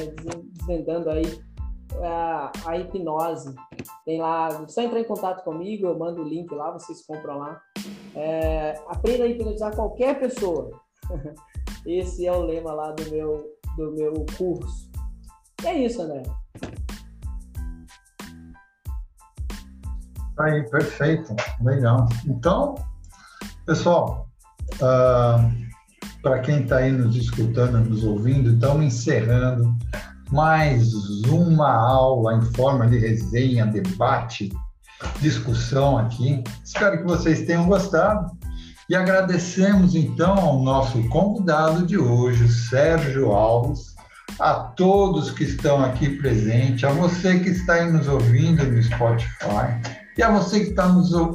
Desvendando 0.52 1.10
aí 1.10 1.24
a, 2.02 2.52
a 2.66 2.78
hipnose. 2.78 3.54
Tem 4.04 4.20
lá, 4.20 4.66
só 4.68 4.82
entrar 4.82 5.00
em 5.00 5.04
contato 5.04 5.44
comigo, 5.44 5.86
eu 5.86 5.98
mando 5.98 6.22
o 6.22 6.28
link 6.28 6.52
lá, 6.54 6.70
vocês 6.70 7.04
compram 7.06 7.38
lá. 7.38 7.60
É, 8.14 8.74
aprenda 8.88 9.24
a 9.24 9.26
hipnotizar 9.26 9.74
qualquer 9.74 10.18
pessoa. 10.18 10.70
Esse 11.86 12.26
é 12.26 12.32
o 12.32 12.42
lema 12.42 12.72
lá 12.72 12.92
do 12.92 13.10
meu, 13.10 13.46
do 13.76 13.92
meu 13.92 14.26
curso. 14.36 14.90
E 15.62 15.66
é 15.66 15.84
isso, 15.84 16.02
André. 16.02 16.22
Aí, 20.38 20.68
perfeito, 20.70 21.34
legal. 21.62 22.06
Então, 22.26 22.76
pessoal, 23.66 24.28
uh, 24.74 25.67
para 26.28 26.40
quem 26.40 26.60
está 26.60 26.76
aí 26.76 26.92
nos 26.92 27.16
escutando, 27.16 27.80
nos 27.88 28.04
ouvindo, 28.04 28.50
estamos 28.50 28.84
encerrando 28.84 29.74
mais 30.30 30.92
uma 31.26 31.70
aula 31.70 32.34
em 32.34 32.42
forma 32.52 32.86
de 32.86 32.98
resenha, 32.98 33.64
debate, 33.64 34.52
discussão 35.22 35.96
aqui. 35.96 36.44
Espero 36.62 36.98
que 36.98 37.04
vocês 37.04 37.46
tenham 37.46 37.66
gostado 37.66 38.30
e 38.90 38.94
agradecemos 38.94 39.94
então 39.94 40.34
ao 40.34 40.62
nosso 40.62 41.02
convidado 41.08 41.86
de 41.86 41.96
hoje, 41.96 42.46
Sérgio 42.46 43.32
Alves, 43.32 43.94
a 44.38 44.52
todos 44.52 45.30
que 45.30 45.44
estão 45.44 45.82
aqui 45.82 46.10
presentes, 46.10 46.84
a 46.84 46.90
você 46.90 47.38
que 47.38 47.48
está 47.48 47.72
aí 47.72 47.90
nos 47.90 48.06
ouvindo 48.06 48.62
no 48.64 48.82
Spotify 48.82 49.80
e 50.18 50.22
a 50.22 50.30
você 50.30 50.60
que 50.60 50.70
está 50.70 50.88
nos, 50.88 51.10
uh, 51.14 51.30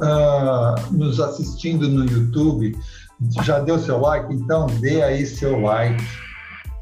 nos 0.92 1.18
assistindo 1.18 1.88
no 1.88 2.04
YouTube 2.04 2.78
já 3.42 3.60
deu 3.60 3.78
seu 3.78 4.00
like? 4.00 4.32
Então 4.32 4.66
dê 4.66 5.02
aí 5.02 5.26
seu 5.26 5.60
like 5.60 6.02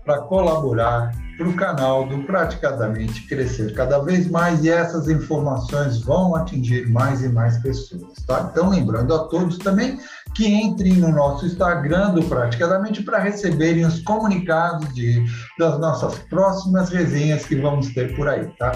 para 0.04 0.20
colaborar 0.22 1.12
para 1.36 1.48
o 1.48 1.54
canal 1.54 2.06
do 2.06 2.22
Praticadamente 2.24 3.26
crescer 3.26 3.74
cada 3.74 3.98
vez 4.00 4.28
mais 4.28 4.64
e 4.64 4.70
essas 4.70 5.08
informações 5.08 6.00
vão 6.00 6.34
atingir 6.34 6.88
mais 6.88 7.22
e 7.22 7.28
mais 7.28 7.58
pessoas, 7.58 8.14
tá? 8.26 8.48
Então, 8.50 8.70
lembrando 8.70 9.14
a 9.14 9.24
todos 9.24 9.58
também 9.58 9.98
que 10.34 10.46
entrem 10.46 10.94
no 10.94 11.10
nosso 11.10 11.46
Instagram 11.46 12.14
do 12.14 12.22
Praticadamente 12.24 13.02
para 13.02 13.18
receberem 13.18 13.84
os 13.84 14.00
comunicados 14.00 14.92
de, 14.94 15.24
das 15.58 15.78
nossas 15.78 16.18
próximas 16.30 16.90
resenhas 16.90 17.44
que 17.44 17.56
vamos 17.56 17.92
ter 17.92 18.14
por 18.14 18.28
aí, 18.28 18.46
tá? 18.58 18.72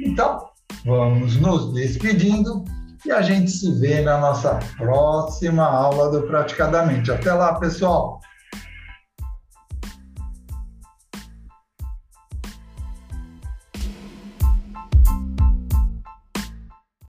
Então, 0.00 0.48
vamos 0.84 1.36
nos 1.36 1.72
despedindo 1.72 2.64
e 3.04 3.10
a 3.10 3.22
gente 3.22 3.50
se 3.50 3.72
vê 3.78 4.00
na 4.00 4.18
nossa 4.18 4.58
próxima 4.76 5.64
aula 5.64 6.10
do 6.10 6.26
Praticadamente. 6.26 7.10
Até 7.10 7.32
lá, 7.32 7.54
pessoal! 7.54 8.20